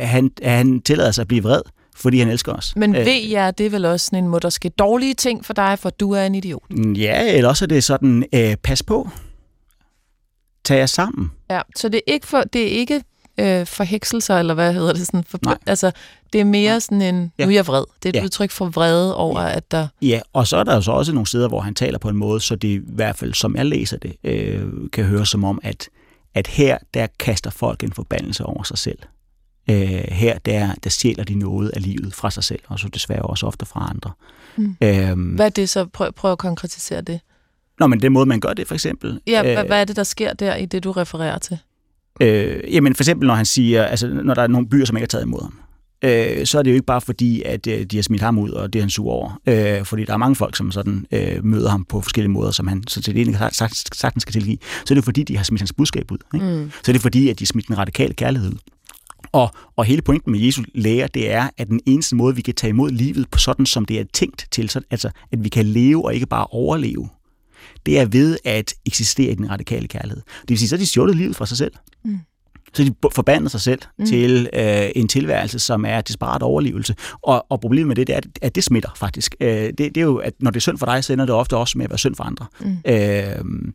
han, 0.00 0.30
han 0.42 0.80
tillader 0.80 1.10
sig 1.10 1.22
at 1.22 1.28
blive 1.28 1.42
vred, 1.42 1.62
fordi 1.96 2.18
han 2.18 2.28
elsker 2.28 2.52
os. 2.52 2.76
Men 2.76 2.96
øh, 2.96 3.06
ved 3.06 3.28
jeg, 3.30 3.58
det 3.58 3.66
er 3.66 3.70
vel 3.70 3.84
også 3.84 4.06
sådan 4.06 4.24
en 4.24 4.30
må 4.30 4.40
ske 4.50 4.68
dårlige 4.68 5.14
ting 5.14 5.44
for 5.44 5.52
dig, 5.52 5.78
for 5.78 5.90
du 5.90 6.12
er 6.12 6.26
en 6.26 6.34
idiot? 6.34 6.62
Ja, 6.96 7.36
eller 7.36 7.48
også 7.48 7.64
er 7.64 7.66
det 7.66 7.84
sådan, 7.84 8.24
øh, 8.34 8.56
pas 8.62 8.82
på, 8.82 9.08
tag 10.64 10.78
jer 10.78 10.86
sammen. 10.86 11.30
Ja, 11.50 11.60
så 11.76 11.88
det 11.88 12.00
er 12.06 12.12
ikke, 12.12 12.26
for, 12.26 12.40
det 12.40 12.62
er 12.62 12.78
ikke 12.78 13.02
øh, 13.40 13.66
forhekselser, 13.66 14.38
eller 14.38 14.54
hvad 14.54 14.72
hedder 14.72 14.92
det? 14.92 15.06
Sådan, 15.06 15.24
for, 15.24 15.38
Nej. 15.44 15.58
Altså, 15.66 15.90
det 16.32 16.40
er 16.40 16.44
mere 16.44 16.80
sådan 16.80 17.02
en, 17.02 17.32
ja. 17.38 17.44
nu 17.44 17.50
er 17.50 17.54
jeg 17.54 17.66
vred. 17.66 17.84
Det 18.02 18.08
er 18.08 18.10
et 18.10 18.16
ja. 18.16 18.24
udtryk 18.24 18.50
for 18.50 18.66
vrede 18.66 19.16
over, 19.16 19.42
ja. 19.42 19.56
at 19.56 19.70
der... 19.70 19.88
Ja, 20.02 20.20
og 20.32 20.46
så 20.46 20.56
er 20.56 20.64
der 20.64 20.74
jo 20.74 20.80
så 20.80 20.92
også 20.92 21.12
nogle 21.12 21.26
steder, 21.26 21.48
hvor 21.48 21.60
han 21.60 21.74
taler 21.74 21.98
på 21.98 22.08
en 22.08 22.16
måde, 22.16 22.40
så 22.40 22.56
det 22.56 22.68
i 22.68 22.80
hvert 22.86 23.16
fald, 23.16 23.34
som 23.34 23.56
jeg 23.56 23.66
læser 23.66 23.96
det, 23.96 24.16
øh, 24.24 24.64
kan 24.92 25.04
høre 25.04 25.26
som 25.26 25.44
om, 25.44 25.60
at, 25.62 25.88
at 26.34 26.46
her, 26.46 26.78
der 26.94 27.06
kaster 27.18 27.50
folk 27.50 27.82
en 27.82 27.92
forbandelse 27.92 28.44
over 28.44 28.62
sig 28.62 28.78
selv. 28.78 28.98
Øh, 29.70 30.04
her, 30.08 30.38
der, 30.38 30.74
der 30.84 30.90
stjæler 30.90 31.24
de 31.24 31.34
noget 31.34 31.68
af 31.68 31.82
livet 31.82 32.14
fra 32.14 32.30
sig 32.30 32.44
selv, 32.44 32.60
og 32.66 32.78
så 32.78 32.88
desværre 32.88 33.22
også 33.22 33.46
ofte 33.46 33.66
fra 33.66 33.90
andre. 33.90 34.10
Mm. 34.56 34.76
Øhm, 34.82 35.34
hvad 35.34 35.46
er 35.46 35.50
det 35.50 35.68
så? 35.68 35.86
Prøv, 35.86 36.12
prøv 36.12 36.32
at 36.32 36.38
konkretisere 36.38 37.00
det. 37.00 37.20
Nå, 37.80 37.86
men 37.86 38.02
den 38.02 38.12
måde, 38.12 38.26
man 38.26 38.40
gør 38.40 38.52
det, 38.52 38.68
for 38.68 38.74
eksempel. 38.74 39.20
Ja, 39.26 39.60
øh, 39.60 39.66
hvad 39.66 39.80
er 39.80 39.84
det, 39.84 39.96
der 39.96 40.02
sker 40.02 40.32
der 40.32 40.56
i 40.56 40.66
det, 40.66 40.84
du 40.84 40.92
refererer 40.92 41.38
til? 41.38 41.58
Øh, 42.20 42.74
jamen, 42.74 42.94
for 42.94 43.02
eksempel, 43.02 43.26
når 43.26 43.34
han 43.34 43.46
siger, 43.46 43.84
altså, 43.84 44.08
når 44.08 44.34
der 44.34 44.42
er 44.42 44.46
nogle 44.46 44.68
byer, 44.68 44.84
som 44.84 44.96
ikke 44.96 45.02
har 45.02 45.08
taget 45.08 45.24
imod 45.24 45.42
ham, 45.42 45.54
øh, 46.04 46.46
så 46.46 46.58
er 46.58 46.62
det 46.62 46.70
jo 46.70 46.74
ikke 46.74 46.86
bare 46.86 47.00
fordi, 47.00 47.42
at 47.42 47.66
øh, 47.66 47.84
de 47.84 47.96
har 47.96 48.02
smidt 48.02 48.22
ham 48.22 48.38
ud, 48.38 48.50
og 48.50 48.72
det 48.72 48.78
er 48.78 48.82
han 48.82 48.90
sur 48.90 49.10
over. 49.10 49.40
Øh, 49.46 49.84
fordi 49.84 50.04
der 50.04 50.12
er 50.12 50.16
mange 50.16 50.36
folk, 50.36 50.56
som 50.56 50.72
sådan 50.72 51.06
øh, 51.12 51.44
møder 51.44 51.70
ham 51.70 51.84
på 51.84 52.00
forskellige 52.00 52.32
måder, 52.32 52.50
som 52.50 52.66
han 52.66 52.84
så 52.88 53.02
til 53.02 53.14
det 53.14 53.36
sagtens, 53.52 53.84
sagtens 53.94 54.22
skal 54.22 54.32
tilgive. 54.32 54.58
Så 54.84 54.94
er 54.94 54.96
det 54.96 55.04
fordi, 55.04 55.22
de 55.22 55.36
har 55.36 55.44
smidt 55.44 55.60
hans 55.60 55.72
budskab 55.72 56.10
ud. 56.10 56.18
Ikke? 56.34 56.46
Mm. 56.46 56.70
Så 56.84 56.90
er 56.90 56.92
det 56.92 57.02
fordi, 57.02 57.28
at 57.28 57.38
de 57.38 57.44
har 57.44 57.46
smidt 57.46 57.68
den 57.68 57.78
radikale 57.78 58.14
kærlighed 58.14 58.50
ud. 58.50 58.58
Og, 59.32 59.50
og 59.76 59.84
hele 59.84 60.02
pointen 60.02 60.32
med 60.32 60.40
Jesu 60.40 60.62
lære, 60.74 61.08
det 61.14 61.32
er, 61.32 61.48
at 61.58 61.68
den 61.68 61.80
eneste 61.86 62.16
måde, 62.16 62.36
vi 62.36 62.42
kan 62.42 62.54
tage 62.54 62.68
imod 62.68 62.90
livet 62.90 63.30
på 63.30 63.38
sådan, 63.38 63.66
som 63.66 63.84
det 63.84 64.00
er 64.00 64.04
tænkt 64.12 64.46
til, 64.50 64.68
så, 64.68 64.80
altså 64.90 65.10
at 65.32 65.44
vi 65.44 65.48
kan 65.48 65.66
leve 65.66 66.04
og 66.04 66.14
ikke 66.14 66.26
bare 66.26 66.46
overleve, 66.46 67.08
det 67.86 68.00
er 68.00 68.04
ved 68.04 68.38
at 68.44 68.74
eksistere 68.86 69.32
i 69.32 69.34
den 69.34 69.50
radikale 69.50 69.88
kærlighed. 69.88 70.22
Det 70.40 70.50
vil 70.50 70.58
sige, 70.58 70.68
så 70.68 70.76
er 70.76 70.78
de 70.78 70.86
stjålet 70.86 71.16
livet 71.16 71.36
fra 71.36 71.46
sig 71.46 71.56
selv. 71.56 71.72
Mm. 72.04 72.18
Så 72.74 72.84
de 72.84 72.94
forbander 73.14 73.48
sig 73.48 73.60
selv 73.60 73.80
mm. 73.98 74.06
til 74.06 74.48
øh, 74.52 74.90
en 74.96 75.08
tilværelse, 75.08 75.58
som 75.58 75.84
er 75.84 76.00
desperat 76.00 76.42
overlevelse. 76.42 76.94
Og, 77.22 77.46
og 77.48 77.60
problemet 77.60 77.86
med 77.86 77.96
det, 77.96 78.06
det 78.06 78.16
er, 78.16 78.20
at 78.42 78.54
det 78.54 78.64
smitter 78.64 78.90
faktisk. 78.96 79.34
Øh, 79.40 79.48
det, 79.48 79.78
det 79.78 79.96
er 79.96 80.02
jo, 80.02 80.16
at 80.16 80.32
når 80.40 80.50
det 80.50 80.56
er 80.56 80.60
synd 80.60 80.78
for 80.78 80.86
dig, 80.86 81.04
så 81.04 81.12
ender 81.12 81.24
det 81.24 81.34
ofte 81.34 81.56
også 81.56 81.78
med 81.78 81.84
at 81.84 81.90
være 81.90 81.98
synd 81.98 82.14
for 82.14 82.24
andre. 82.24 82.46
Mm. 82.60 82.76
Øh, 82.86 83.72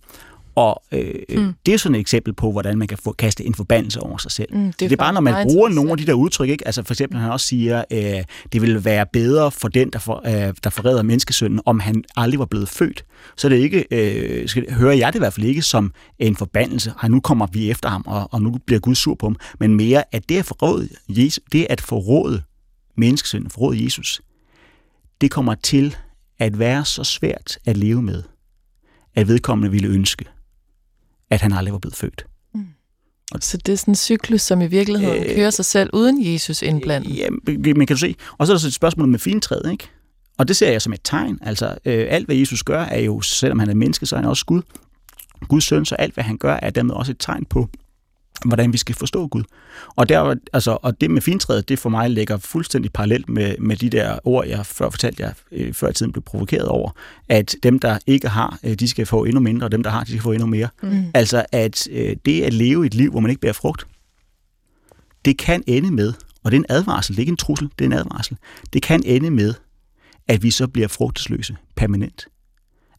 og 0.58 0.84
øh, 0.92 1.14
mm. 1.30 1.54
det 1.66 1.74
er 1.74 1.78
sådan 1.78 1.96
et 1.96 2.00
eksempel 2.00 2.34
på, 2.34 2.52
hvordan 2.52 2.78
man 2.78 2.88
kan 2.88 2.98
få 2.98 3.12
kastet 3.12 3.48
en 3.48 3.56
forbandelse 3.56 4.00
over 4.00 4.18
sig 4.18 4.32
selv. 4.32 4.56
Mm, 4.56 4.64
det, 4.64 4.68
er 4.68 4.74
det 4.88 4.92
er 4.92 4.96
bare, 4.96 5.14
når 5.14 5.22
man 5.22 5.48
bruger 5.48 5.70
nogle 5.70 5.92
af 5.92 5.98
de 5.98 6.06
der 6.06 6.14
udtryk, 6.14 6.50
ikke? 6.50 6.68
altså 6.68 6.84
for 6.84 6.94
eksempel 6.94 7.20
han 7.20 7.32
også 7.32 7.48
siger, 7.48 7.84
øh, 7.92 8.24
det 8.54 8.62
ville 8.62 8.86
være 8.86 9.06
bedre 9.14 9.52
for 9.52 9.68
den, 9.68 9.90
der, 9.90 10.00
for, 10.00 10.22
øh, 10.26 10.54
der 10.64 10.70
forræder 10.70 11.04
menneskesønnen, 11.04 11.60
om 11.66 11.80
han 11.80 12.04
aldrig 12.16 12.40
var 12.40 12.46
blevet 12.46 12.70
født. 12.70 13.06
Så 13.36 13.50
det 13.50 13.58
er 13.58 13.64
ikke, 13.64 13.86
øh, 13.92 14.50
skal, 14.50 14.74
hører 14.74 14.94
jeg 14.94 15.14
det 15.14 15.20
i 15.20 15.22
hvert 15.22 15.34
fald 15.34 15.46
ikke 15.46 15.62
som 15.62 15.92
en 16.20 16.36
forbandelse, 16.36 16.94
at 17.04 17.12
nu 17.12 17.20
kommer 17.20 17.48
vi 17.52 17.72
efter 17.72 17.90
ham, 17.90 18.04
og, 18.08 18.30
og 18.32 18.42
nu 18.42 18.58
bliver 18.66 18.80
Gud 18.80 18.96
sur 18.96 19.16
på 19.16 19.26
ham, 19.26 19.36
men 19.60 19.76
mere, 19.76 20.04
at 20.12 20.30
det 20.30 20.38
at 20.38 20.46
forråde, 20.46 20.90
Jesus, 21.10 21.44
det 21.52 21.68
at 21.70 21.82
forråde 21.82 22.42
menneskesønnen, 22.96 23.50
forråde 23.50 23.84
Jesus, 23.84 24.22
det 25.22 25.32
kommer 25.32 25.56
til 25.56 25.96
at 26.40 26.60
være 26.60 26.86
så 26.86 27.04
svært 27.04 27.58
at 27.66 27.78
leve 27.78 28.02
med, 28.02 28.24
at 29.16 29.28
vedkommende 29.28 29.72
ville 29.72 29.88
ønske, 29.88 30.26
at 31.30 31.42
han 31.42 31.54
aldrig 31.54 31.74
var 31.74 31.80
blevet 31.80 31.96
født. 31.96 32.26
Mm. 32.54 32.66
Og 33.32 33.40
så 33.42 33.58
det 33.58 33.74
er 33.74 33.78
sådan 33.78 33.92
en 33.92 33.96
cyklus, 33.96 34.42
som 34.42 34.62
i 34.62 34.68
virkeligheden 34.68 35.24
øh, 35.24 35.36
kører 35.36 35.50
sig 35.50 35.66
selv 35.66 35.90
uden 35.94 36.34
Jesus 36.34 36.62
indblandet? 36.62 37.18
Ja, 37.18 37.28
man 37.76 37.88
kan 37.88 37.96
du 37.96 37.98
se. 37.98 38.16
Og 38.38 38.48
så 38.48 38.54
er 38.54 38.56
der 38.56 38.60
så 38.60 38.68
et 38.68 38.74
spørgsmål 38.74 39.08
med 39.08 39.20
fintræet, 39.20 39.72
ikke? 39.72 39.90
Og 40.38 40.48
det 40.48 40.56
ser 40.56 40.72
jeg 40.72 40.82
som 40.82 40.94
et 40.94 41.02
tegn. 41.04 41.40
Altså, 41.42 41.78
øh, 41.86 42.08
alt 42.10 42.26
hvad 42.26 42.36
Jesus 42.36 42.64
gør, 42.64 42.82
er 42.82 43.00
jo, 43.00 43.22
selvom 43.22 43.60
han 43.60 43.70
er 43.70 43.74
menneske, 43.74 44.06
så 44.06 44.16
er 44.16 44.20
han 44.20 44.30
også 44.30 44.46
Gud. 44.46 44.62
Guds 45.48 45.64
søn, 45.64 45.86
så 45.86 45.96
alt 45.96 46.14
hvad 46.14 46.24
han 46.24 46.38
gør, 46.38 46.60
er 46.62 46.70
dermed 46.70 46.96
også 46.96 47.12
et 47.12 47.18
tegn 47.20 47.46
på, 47.46 47.70
hvordan 48.46 48.74
vi 48.74 48.78
skal 48.78 48.96
forstå 48.96 49.28
Gud. 49.28 49.44
Og, 49.96 50.10
der, 50.10 50.36
altså, 50.54 50.78
og 50.82 51.02
det 51.02 51.12
med 51.12 51.22
fintræet, 51.22 51.70
det 51.70 51.80
for 51.80 51.90
mig 51.90 52.10
ligger 52.10 52.38
fuldstændig 52.38 52.94
parallelt 52.94 53.30
med, 53.30 53.56
med 53.60 53.78
de 53.78 53.90
der 53.90 54.20
ord, 54.24 54.48
jeg 54.48 54.66
før 54.66 54.90
fortalte 54.90 55.24
jer, 55.24 55.32
øh, 55.52 55.74
før 55.74 55.90
i 55.90 55.94
tiden 55.94 56.12
blev 56.12 56.24
provokeret 56.24 56.68
over, 56.68 56.92
at 57.30 57.56
dem, 57.64 57.80
der 57.80 57.98
ikke 58.08 58.28
har, 58.28 58.60
øh, 58.64 58.74
de 58.74 58.88
skal 58.88 59.06
få 59.06 59.24
endnu 59.24 59.40
mindre, 59.40 59.68
og 59.68 59.72
dem, 59.72 59.84
der 59.84 59.90
har, 59.90 60.04
de 60.04 60.10
skal 60.10 60.22
få 60.22 60.32
endnu 60.32 60.48
mere. 60.48 60.70
Mm. 60.84 61.04
Altså, 61.14 61.46
at 61.52 61.88
øh, 61.92 62.16
det 62.26 62.42
at 62.42 62.54
leve 62.54 62.86
et 62.86 62.94
liv, 62.94 63.12
hvor 63.12 63.20
man 63.20 63.30
ikke 63.30 63.42
bærer 63.42 63.54
frugt, 63.54 63.88
det 65.26 65.38
kan 65.38 65.64
ende 65.68 65.92
med, 65.92 66.14
og 66.44 66.52
det 66.52 66.58
er 66.58 66.62
en 66.62 66.66
advarsel, 66.70 67.16
det 67.16 67.20
er 67.20 67.24
ikke 67.24 67.32
en 67.32 67.38
trussel, 67.38 67.70
det 67.80 67.86
er 67.86 67.90
en 67.90 67.94
advarsel, 67.94 68.38
det 68.74 68.82
kan 68.82 69.04
ende 69.06 69.32
med, 69.32 69.54
at 70.28 70.44
vi 70.44 70.52
så 70.52 70.68
bliver 70.68 70.88
frugtesløse 70.88 71.56
permanent. 71.76 72.28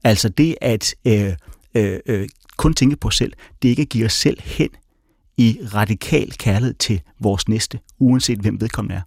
Altså 0.05 0.29
det 0.29 0.55
at 0.61 0.95
øh, 1.05 1.33
øh, 1.75 1.99
øh, 2.07 2.29
kun 2.57 2.75
tænke 2.75 2.97
på 2.97 3.09
os 3.09 3.17
selv, 3.17 3.33
det 3.63 3.69
ikke 3.69 3.85
give 3.85 4.07
os 4.07 4.13
selv 4.13 4.39
hen 4.43 4.69
i 5.39 5.59
radikal 5.75 6.33
kærlighed 6.33 6.75
til 6.75 7.01
vores 7.21 7.49
næste, 7.49 7.79
uanset 7.99 8.39
hvem 8.39 8.61
vedkommende 8.61 8.97
er. 8.97 9.03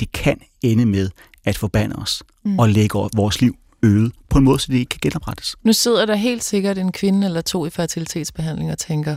Det 0.00 0.12
kan 0.12 0.40
ende 0.62 0.86
med 0.86 1.10
at 1.44 1.58
forbande 1.58 1.96
os 1.96 2.22
mm. 2.44 2.58
og 2.58 2.68
lægge 2.68 2.98
vores 3.14 3.40
liv 3.40 3.56
øde 3.82 4.10
på 4.30 4.38
en 4.38 4.44
måde, 4.44 4.58
så 4.58 4.72
det 4.72 4.78
ikke 4.78 4.88
kan 4.88 4.98
genoprettes. 5.02 5.56
Nu 5.62 5.72
sidder 5.72 6.06
der 6.06 6.14
helt 6.14 6.44
sikkert 6.44 6.78
en 6.78 6.92
kvinde 6.92 7.26
eller 7.26 7.40
to 7.40 7.66
i 7.66 7.70
fertilitetsbehandling 7.70 8.70
og 8.70 8.78
tænker, 8.78 9.16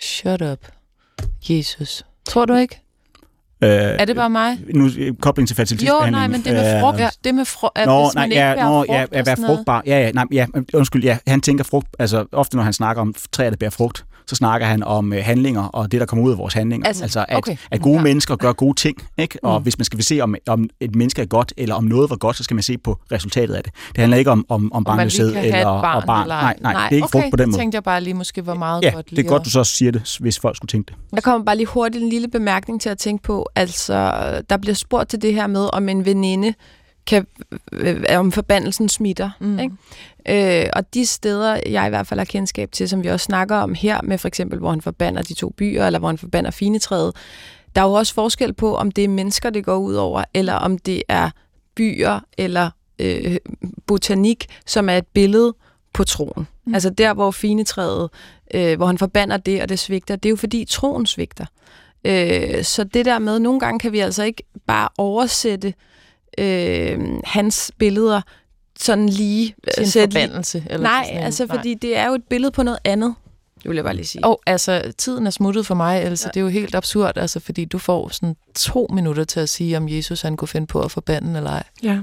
shut 0.00 0.42
up, 0.42 0.58
Jesus. 1.50 2.04
Tror 2.26 2.44
du 2.44 2.54
ikke? 2.54 2.83
Øh, 3.64 3.70
er 3.70 4.04
det 4.04 4.16
bare 4.16 4.30
mig? 4.30 4.58
Nu 4.74 4.90
kobling 5.20 5.48
til 5.48 5.56
fertilitetsbehandling. 5.56 6.14
Jo, 6.14 6.18
nej, 6.18 6.28
men 6.28 6.44
det 6.44 6.52
med 6.52 6.80
frugt, 6.80 7.00
øh, 7.00 7.08
det 7.24 7.34
med 7.34 7.44
frugt, 7.44 7.78
at 7.78 7.86
nå, 7.86 8.04
hvis 8.04 8.14
man 8.14 8.20
nej, 8.20 8.24
ikke 8.24 8.40
ja, 8.40 8.54
nå, 8.54 8.70
frugt 8.70 8.88
ja, 8.88 9.06
at 9.12 9.26
være 9.26 9.36
frugtbar. 9.36 9.82
Ja, 9.86 10.00
ja, 10.00 10.10
nej, 10.12 10.24
ja, 10.32 10.46
undskyld, 10.74 11.04
ja, 11.04 11.18
han 11.26 11.40
tænker 11.40 11.64
frugt, 11.64 11.88
altså 11.98 12.24
ofte 12.32 12.56
når 12.56 12.62
han 12.62 12.72
snakker 12.72 13.02
om 13.02 13.14
træer, 13.32 13.50
der 13.50 13.56
bærer 13.56 13.70
frugt, 13.70 14.04
så 14.26 14.36
snakker 14.36 14.66
han 14.66 14.82
om 14.82 15.12
øh, 15.12 15.24
handlinger 15.24 15.62
og 15.62 15.92
det, 15.92 16.00
der 16.00 16.06
kommer 16.06 16.24
ud 16.24 16.32
af 16.32 16.38
vores 16.38 16.54
handlinger. 16.54 16.86
Altså, 16.86 17.02
altså 17.02 17.24
at, 17.28 17.36
okay. 17.38 17.56
at 17.70 17.82
gode 17.82 17.96
ja. 17.96 18.02
mennesker 18.02 18.36
gør 18.36 18.52
gode 18.52 18.74
ting. 18.74 18.96
Ikke? 19.18 19.38
Og 19.42 19.58
mm. 19.58 19.62
hvis 19.62 19.78
man 19.78 19.84
skal 19.84 20.02
se, 20.02 20.20
om, 20.20 20.34
om 20.46 20.68
et 20.80 20.94
menneske 20.94 21.22
er 21.22 21.26
godt, 21.26 21.52
eller 21.56 21.74
om 21.74 21.84
noget 21.84 22.10
var 22.10 22.16
godt, 22.16 22.36
så 22.36 22.44
skal 22.44 22.54
man 22.54 22.62
se 22.62 22.78
på 22.78 22.98
resultatet 23.12 23.54
af 23.54 23.62
det. 23.62 23.72
Det 23.88 23.98
handler 23.98 24.16
ikke 24.16 24.30
om, 24.30 24.46
om, 24.48 24.72
om 24.72 24.84
barnløshed 24.84 25.36
eller 25.36 25.64
barn, 25.64 25.96
og 25.96 26.02
barn. 26.06 26.22
Eller, 26.22 26.34
nej, 26.34 26.56
nej, 26.60 26.72
nej, 26.72 26.88
det 26.88 26.92
er 26.92 26.96
ikke 26.96 27.04
okay, 27.04 27.20
frugt 27.20 27.30
på 27.30 27.36
den 27.36 27.50
måde. 27.50 27.60
tænkte 27.60 27.76
jeg 27.76 27.82
bare 27.82 28.00
lige 28.00 28.14
måske 28.14 28.46
var 28.46 28.54
meget 28.54 28.82
ja, 28.82 28.90
godt. 28.90 29.10
det 29.10 29.18
er 29.18 29.22
godt, 29.22 29.44
du 29.44 29.50
så 29.50 29.64
siger 29.64 29.92
det, 29.92 30.16
hvis 30.20 30.38
folk 30.38 30.56
skulle 30.56 30.68
tænke 30.68 30.86
det. 30.88 30.96
Der 31.14 31.20
kommer 31.20 31.44
bare 31.44 31.56
lige 31.56 31.66
hurtigt 31.66 32.04
en 32.04 32.10
lille 32.10 32.28
bemærkning 32.28 32.80
til 32.80 32.88
at 32.88 32.98
tænke 32.98 33.22
på. 33.22 33.48
Altså, 33.56 34.42
der 34.50 34.56
bliver 34.56 34.74
spurgt 34.74 35.10
til 35.10 35.22
det 35.22 35.34
her 35.34 35.46
med, 35.46 35.68
om 35.72 35.88
en 35.88 36.04
veninde 36.04 36.54
kan, 37.06 37.26
øh, 37.72 38.04
om 38.16 38.32
forbandelsen 38.32 38.88
smitter. 38.88 39.30
Mm. 39.40 39.58
Ikke? 39.58 40.62
Øh, 40.64 40.70
og 40.72 40.94
de 40.94 41.06
steder, 41.06 41.60
jeg 41.66 41.86
i 41.86 41.88
hvert 41.88 42.06
fald 42.06 42.20
har 42.20 42.24
kendskab 42.24 42.72
til, 42.72 42.88
som 42.88 43.02
vi 43.02 43.08
også 43.08 43.24
snakker 43.24 43.56
om 43.56 43.74
her, 43.74 44.02
med 44.02 44.18
for 44.18 44.28
eksempel, 44.28 44.58
hvor 44.58 44.70
han 44.70 44.80
forbander 44.80 45.22
de 45.22 45.34
to 45.34 45.48
byer, 45.48 45.86
eller 45.86 45.98
hvor 45.98 46.08
han 46.08 46.18
forbander 46.18 46.50
finetræet, 46.50 47.16
der 47.74 47.80
er 47.82 47.86
jo 47.86 47.92
også 47.92 48.14
forskel 48.14 48.52
på, 48.52 48.76
om 48.76 48.90
det 48.90 49.04
er 49.04 49.08
mennesker, 49.08 49.50
det 49.50 49.64
går 49.64 49.76
ud 49.76 49.94
over, 49.94 50.24
eller 50.34 50.52
om 50.52 50.78
det 50.78 51.02
er 51.08 51.30
byer 51.74 52.20
eller 52.38 52.70
øh, 52.98 53.36
botanik, 53.86 54.46
som 54.66 54.88
er 54.88 54.96
et 54.96 55.06
billede 55.06 55.54
på 55.92 56.04
troen. 56.04 56.46
Mm. 56.66 56.74
Altså 56.74 56.90
der, 56.90 57.14
hvor 57.14 57.30
finetræet, 57.30 58.10
øh, 58.54 58.76
hvor 58.76 58.86
han 58.86 58.98
forbander 58.98 59.36
det, 59.36 59.62
og 59.62 59.68
det 59.68 59.78
svigter, 59.78 60.16
det 60.16 60.28
er 60.28 60.30
jo 60.30 60.36
fordi 60.36 60.64
troen 60.68 61.06
svigter. 61.06 61.46
Øh, 62.04 62.64
så 62.64 62.84
det 62.84 63.04
der 63.04 63.18
med, 63.18 63.38
nogle 63.38 63.60
gange 63.60 63.78
kan 63.78 63.92
vi 63.92 63.98
altså 63.98 64.22
ikke 64.22 64.42
bare 64.66 64.88
oversætte 64.98 65.68
øh, 65.68 65.74
øh, 66.38 66.98
hans 67.24 67.72
billeder 67.78 68.20
sådan 68.78 69.08
lige... 69.08 69.54
Til 69.74 69.84
en 69.84 70.10
forbandelse? 70.10 70.64
Eller 70.70 70.82
nej, 70.82 71.04
sådan 71.04 71.18
en, 71.18 71.24
altså 71.24 71.46
nej. 71.46 71.56
fordi 71.56 71.74
det 71.74 71.96
er 71.96 72.06
jo 72.06 72.14
et 72.14 72.24
billede 72.30 72.52
på 72.52 72.62
noget 72.62 72.78
andet. 72.84 73.14
Det 73.62 73.68
vil 73.68 73.74
jeg 73.74 73.84
bare 73.84 73.94
lige 73.96 74.06
sige. 74.06 74.24
Og 74.24 74.40
altså, 74.46 74.92
tiden 74.98 75.26
er 75.26 75.30
smuttet 75.30 75.66
for 75.66 75.74
mig, 75.74 76.02
altså 76.02 76.28
ja. 76.28 76.30
det 76.30 76.40
er 76.40 76.42
jo 76.42 76.48
helt 76.48 76.74
absurd, 76.74 77.18
altså 77.18 77.40
fordi 77.40 77.64
du 77.64 77.78
får 77.78 78.08
sådan 78.08 78.36
to 78.54 78.86
minutter 78.92 79.24
til 79.24 79.40
at 79.40 79.48
sige, 79.48 79.76
om 79.76 79.88
Jesus 79.88 80.22
han 80.22 80.36
kunne 80.36 80.48
finde 80.48 80.66
på 80.66 80.80
at 80.80 80.90
forbande 80.90 81.36
eller 81.36 81.50
ej. 81.50 81.62
Ja. 81.82 81.98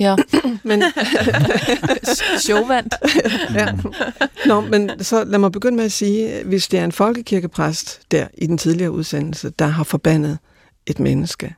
Ja. 0.00 0.16
men 0.64 0.82
showvandt. 2.46 2.94
ja. 3.54 3.68
Nå, 4.46 4.60
men 4.60 5.04
så 5.04 5.24
lad 5.24 5.38
mig 5.38 5.52
begynde 5.52 5.76
med 5.76 5.84
at 5.84 5.92
sige, 5.92 6.44
hvis 6.44 6.68
det 6.68 6.80
er 6.80 6.84
en 6.84 6.92
folkekirkepræst 6.92 8.00
der 8.10 8.26
i 8.38 8.46
den 8.46 8.58
tidligere 8.58 8.90
udsendelse, 8.90 9.50
der 9.50 9.66
har 9.66 9.84
forbandet 9.84 10.38
et 10.86 11.00
menneske, 11.00 11.54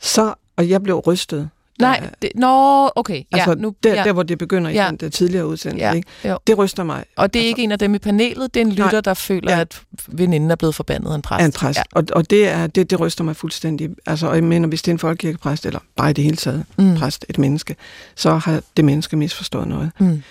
så 0.00 0.34
og 0.56 0.68
jeg 0.68 0.82
blev 0.82 0.96
rystet. 0.96 1.50
Nej, 1.80 2.10
det, 2.22 2.30
nå, 2.34 2.90
okay. 2.96 3.22
Altså, 3.32 3.50
ja, 3.50 3.54
nu, 3.54 3.74
der, 3.82 3.94
ja. 3.94 4.04
der, 4.04 4.12
hvor 4.12 4.22
det 4.22 4.38
begynder 4.38 4.70
i 4.70 4.74
ja. 4.74 4.86
den 4.88 4.96
der 4.96 5.08
tidligere 5.08 5.46
udsendelse. 5.46 5.86
Ja. 5.86 5.92
Ikke? 5.92 6.36
Det 6.46 6.58
ryster 6.58 6.84
mig. 6.84 7.04
Og 7.16 7.34
det 7.34 7.40
er 7.40 7.42
altså, 7.42 7.48
ikke 7.48 7.62
en 7.62 7.72
af 7.72 7.78
dem 7.78 7.94
i 7.94 7.98
panelet, 7.98 8.54
det 8.54 8.60
er 8.60 8.64
en 8.64 8.72
lytter, 8.72 8.92
Nej. 8.92 9.00
der 9.00 9.14
føler, 9.14 9.52
ja. 9.52 9.60
at 9.60 9.82
veninden 10.08 10.50
er 10.50 10.56
blevet 10.56 10.74
forbandet 10.74 11.10
af 11.10 11.14
en 11.14 11.22
præst. 11.22 11.40
Af 11.40 11.46
en 11.46 11.52
præst. 11.52 11.78
Ja. 11.78 11.82
Og, 11.92 12.04
og 12.12 12.30
det, 12.30 12.48
er, 12.48 12.66
det, 12.66 12.90
det 12.90 13.00
ryster 13.00 13.24
mig 13.24 13.36
fuldstændig. 13.36 13.90
Altså, 14.06 14.26
og 14.26 14.34
jeg 14.34 14.44
mener, 14.44 14.68
hvis 14.68 14.82
det 14.82 14.90
er 14.90 14.94
en 14.94 14.98
folkekirkepræst, 14.98 15.66
eller 15.66 15.80
bare 15.96 16.10
i 16.10 16.12
det 16.12 16.24
hele 16.24 16.36
taget 16.36 16.64
mm. 16.78 16.96
præst, 16.96 17.26
et 17.28 17.38
menneske, 17.38 17.76
så 18.14 18.34
har 18.34 18.62
det 18.76 18.84
menneske 18.84 19.16
misforstået 19.16 19.68
noget. 19.68 19.90
Mm. 19.98 20.22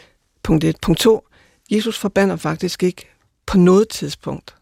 Punkt 0.44 0.64
1. 0.64 0.76
Punkt 0.82 1.00
2. 1.00 1.28
Jesus 1.72 1.98
forbander 1.98 2.36
faktisk 2.36 2.84
ikke 2.84 3.10
på 3.46 3.58
noget 3.58 3.90
tidspunkt 3.90 4.56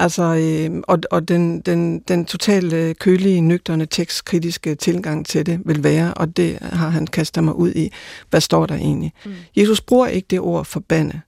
Altså, 0.00 0.22
øh, 0.22 0.82
og, 0.88 0.98
og 1.10 1.28
den, 1.28 1.60
den, 1.60 1.98
den 1.98 2.24
totale 2.24 2.94
kølige, 2.94 3.40
nøgterne, 3.40 3.86
tekstkritiske 3.86 4.74
tilgang 4.74 5.26
til 5.26 5.46
det 5.46 5.60
vil 5.64 5.84
være, 5.84 6.14
og 6.14 6.36
det 6.36 6.58
har 6.62 6.88
han 6.88 7.06
kastet 7.06 7.44
mig 7.44 7.54
ud 7.54 7.72
i. 7.72 7.92
Hvad 8.30 8.40
står 8.40 8.66
der 8.66 8.74
egentlig? 8.74 9.12
Mm. 9.24 9.32
Jesus 9.56 9.80
bruger 9.80 10.06
ikke 10.06 10.26
det 10.30 10.40
ord 10.40 10.64
forbande. 10.64 11.20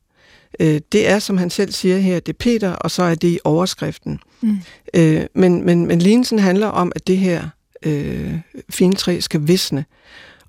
Øh, 0.60 0.80
det 0.92 1.08
er, 1.08 1.18
som 1.18 1.38
han 1.38 1.50
selv 1.50 1.72
siger 1.72 1.98
her, 1.98 2.20
det 2.20 2.32
er 2.32 2.36
Peter, 2.38 2.72
og 2.72 2.90
så 2.90 3.02
er 3.02 3.14
det 3.14 3.28
i 3.28 3.38
overskriften. 3.44 4.20
Mm. 4.40 4.58
Øh, 4.94 5.22
men, 5.34 5.64
men, 5.66 5.86
men 5.86 5.98
lignelsen 5.98 6.38
handler 6.38 6.66
om, 6.66 6.92
at 6.96 7.06
det 7.06 7.16
her 7.16 7.48
øh, 7.82 8.34
fine 8.70 8.94
træ 8.94 9.20
skal 9.20 9.48
visne. 9.48 9.84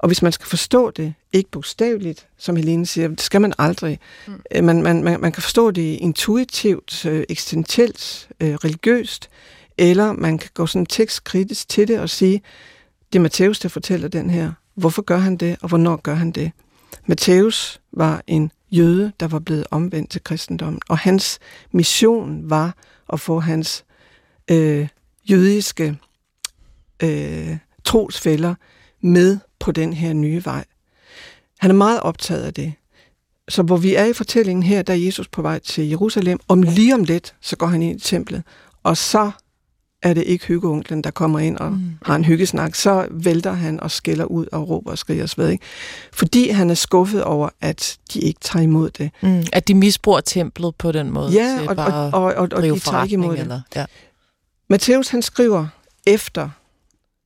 Og 0.02 0.08
hvis 0.08 0.22
man 0.22 0.32
skal 0.32 0.48
forstå 0.48 0.92
det, 0.92 1.14
ikke 1.34 1.52
bogstaveligt, 1.52 2.28
som 2.38 2.56
Helene 2.56 2.86
siger, 2.86 3.08
det 3.08 3.22
skal 3.22 3.42
man 3.42 3.54
aldrig. 3.58 4.00
Mm. 4.28 4.42
Øh, 4.56 4.64
man, 4.64 4.84
man, 4.84 5.04
man, 5.04 5.22
man 5.22 5.32
kan 5.32 5.44
forstå 5.44 5.72
det 5.72 5.82
intuitivt, 5.82 7.06
øh, 7.06 7.24
eksistentielt, 7.30 8.30
øh, 8.40 8.56
religiøst, 8.56 9.30
eller 9.78 10.12
man 10.12 10.38
kan 10.38 10.50
gå 10.54 10.66
sådan 10.66 10.86
tekstkritisk 10.86 11.70
til 11.70 11.88
det 11.88 12.00
og 12.00 12.10
sige, 12.10 12.42
det 13.14 13.20
er 13.20 13.24
Matthæus, 13.24 13.60
der 13.60 13.70
fortæller 13.70 14.08
den 14.08 14.30
her. 14.30 14.52
Hvorfor 14.76 15.02
gør 15.02 15.18
han 15.18 15.38
det, 15.38 15.58
og 15.62 15.70
hvornår 15.70 15.96
gør 15.96 16.16
han 16.16 16.32
det? 16.32 16.52
Matthæus 17.06 17.82
var 17.92 18.24
en 18.28 18.52
jøde, 18.72 19.12
der 19.20 19.28
var 19.28 19.40
blevet 19.40 19.68
omvendt 19.72 20.10
til 20.10 20.24
kristendommen, 20.24 20.82
og 20.90 20.98
hans 20.98 21.40
mission 21.72 22.50
var 22.50 22.76
at 23.14 23.20
få 23.20 23.40
hans 23.40 23.86
øh, 24.52 24.88
jødiske 25.30 25.98
øh, 27.04 27.58
trosfælder 27.84 28.56
med 29.02 29.38
på 29.60 29.72
den 29.72 29.94
her 29.94 30.14
nye 30.14 30.46
vej. 30.46 30.66
Han 31.60 31.72
er 31.72 31.76
meget 31.76 32.00
optaget 32.00 32.44
af 32.44 32.54
det. 32.54 32.74
Så 33.50 33.64
hvor 33.64 33.78
vi 33.78 33.96
er 33.96 34.06
i 34.06 34.14
fortællingen 34.14 34.64
her, 34.64 34.82
der 34.82 34.94
er 34.94 34.98
Jesus 34.98 35.28
på 35.28 35.42
vej 35.42 35.60
til 35.60 35.90
Jerusalem. 35.90 36.40
Om 36.48 36.62
lige 36.62 36.94
om 36.94 37.04
lidt, 37.04 37.36
så 37.42 37.56
går 37.56 37.68
han 37.68 37.82
ind 37.82 38.00
i 38.00 38.04
templet. 38.04 38.44
Og 38.84 38.98
så 38.98 39.32
er 40.04 40.14
det 40.14 40.24
ikke 40.24 40.46
hyggeonklen, 40.46 41.02
der 41.02 41.12
kommer 41.12 41.40
ind 41.40 41.58
og 41.58 41.72
mm. 41.72 41.92
har 42.02 42.16
en 42.16 42.26
hyggesnak, 42.26 42.76
så 42.76 43.08
vælter 43.12 43.52
han 43.52 43.80
og 43.80 43.92
skælder 43.92 44.26
ud 44.26 44.46
og 44.52 44.70
råber 44.70 44.92
og 44.92 44.98
skriger 44.98 45.24
og 45.24 45.30
sved, 45.30 45.50
ikke? 45.50 45.64
Fordi 46.14 46.50
han 46.50 46.70
er 46.70 46.74
skuffet 46.74 47.24
over, 47.24 47.50
at 47.62 47.98
de 48.14 48.20
ikke 48.20 48.40
tager 48.40 48.64
imod 48.64 48.90
det. 48.90 49.12
Mm. 49.22 49.44
At 49.54 49.68
de 49.68 49.74
misbruger 49.74 50.22
templet 50.22 50.76
på 50.76 50.92
den 50.92 51.12
måde. 51.12 51.32
Ja, 51.32 51.60
og, 51.68 51.76
og, 51.78 52.24
og, 52.24 52.34
og, 52.34 52.48
og 52.52 52.64
de 52.64 52.80
tager 52.80 53.04
ikke 53.04 53.14
imod 53.14 53.38
eller, 53.38 53.62
det. 53.74 53.76
Ja. 53.76 53.86
Matthæus 54.70 55.08
han 55.08 55.22
skriver 55.22 55.68
efter 56.08 56.50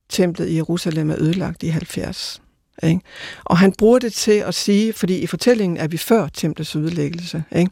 templet 0.08 0.48
i 0.48 0.56
Jerusalem 0.56 1.10
er 1.10 1.16
ødelagt 1.18 1.62
i 1.62 1.68
70. 1.68 2.42
Ikke? 2.82 3.00
Og 3.44 3.58
han 3.58 3.72
bruger 3.72 3.98
det 3.98 4.12
til 4.12 4.32
at 4.32 4.54
sige, 4.54 4.92
fordi 4.92 5.18
i 5.18 5.26
fortællingen 5.26 5.76
er 5.76 5.88
vi 5.88 5.96
før 5.96 6.28
templets 6.28 6.76
ødelæggelse. 6.76 7.44
Ikke? 7.56 7.70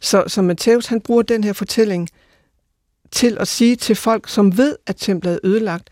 Så, 0.00 0.24
så 0.26 0.42
Matthæus 0.42 0.86
han 0.86 1.00
bruger 1.00 1.22
den 1.22 1.44
her 1.44 1.52
fortælling 1.52 2.08
til 3.10 3.36
at 3.40 3.48
sige 3.48 3.76
til 3.76 3.96
folk, 3.96 4.28
som 4.28 4.56
ved, 4.56 4.76
at 4.86 4.96
templet 4.96 5.32
er 5.32 5.38
ødelagt, 5.44 5.90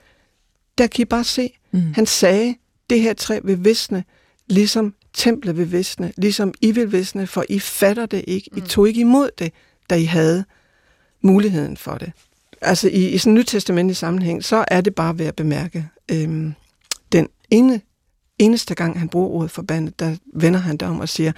der 0.78 0.86
kan 0.86 1.03
I 1.03 1.05
bare 1.05 1.24
se, 1.24 1.51
mm. 1.72 1.93
han 1.95 2.07
sagde, 2.07 2.55
det 2.91 3.01
her 3.01 3.14
træ 3.14 3.41
vil 3.45 3.64
visne, 3.64 4.05
ligesom 4.47 4.95
templet 5.14 5.57
vil 5.57 5.72
visne, 5.72 6.12
ligesom 6.16 6.55
I 6.61 6.72
vil 6.72 6.93
visne, 6.93 7.26
for 7.26 7.45
I 7.49 7.59
fatter 7.59 8.07
det 8.07 8.24
ikke. 8.26 8.51
I 8.57 8.61
mm. 8.61 8.66
tog 8.66 8.89
ikke 8.89 9.01
imod 9.01 9.30
det, 9.39 9.53
da 9.91 9.95
I 9.95 10.05
havde 10.05 10.45
muligheden 11.22 11.76
for 11.76 11.95
det. 11.95 12.12
Altså 12.61 12.88
i, 12.88 13.09
i 13.09 13.18
sådan 13.18 13.30
en 13.30 13.34
nytestamentlig 13.34 13.96
sammenhæng, 13.96 14.44
så 14.44 14.64
er 14.68 14.80
det 14.80 14.94
bare 14.94 15.18
ved 15.18 15.26
at 15.26 15.36
bemærke, 15.36 15.88
øhm, 16.11 16.54
den 17.12 17.28
ene, 17.50 17.80
eneste 18.38 18.74
gang, 18.74 18.98
han 18.98 19.09
bruger 19.09 19.28
ordet 19.28 19.50
forbandet, 19.50 20.00
der 20.00 20.16
vender 20.34 20.61
han 20.61 20.76
det 20.76 20.88
om 20.88 21.00
og 21.00 21.09
siger, 21.09 21.32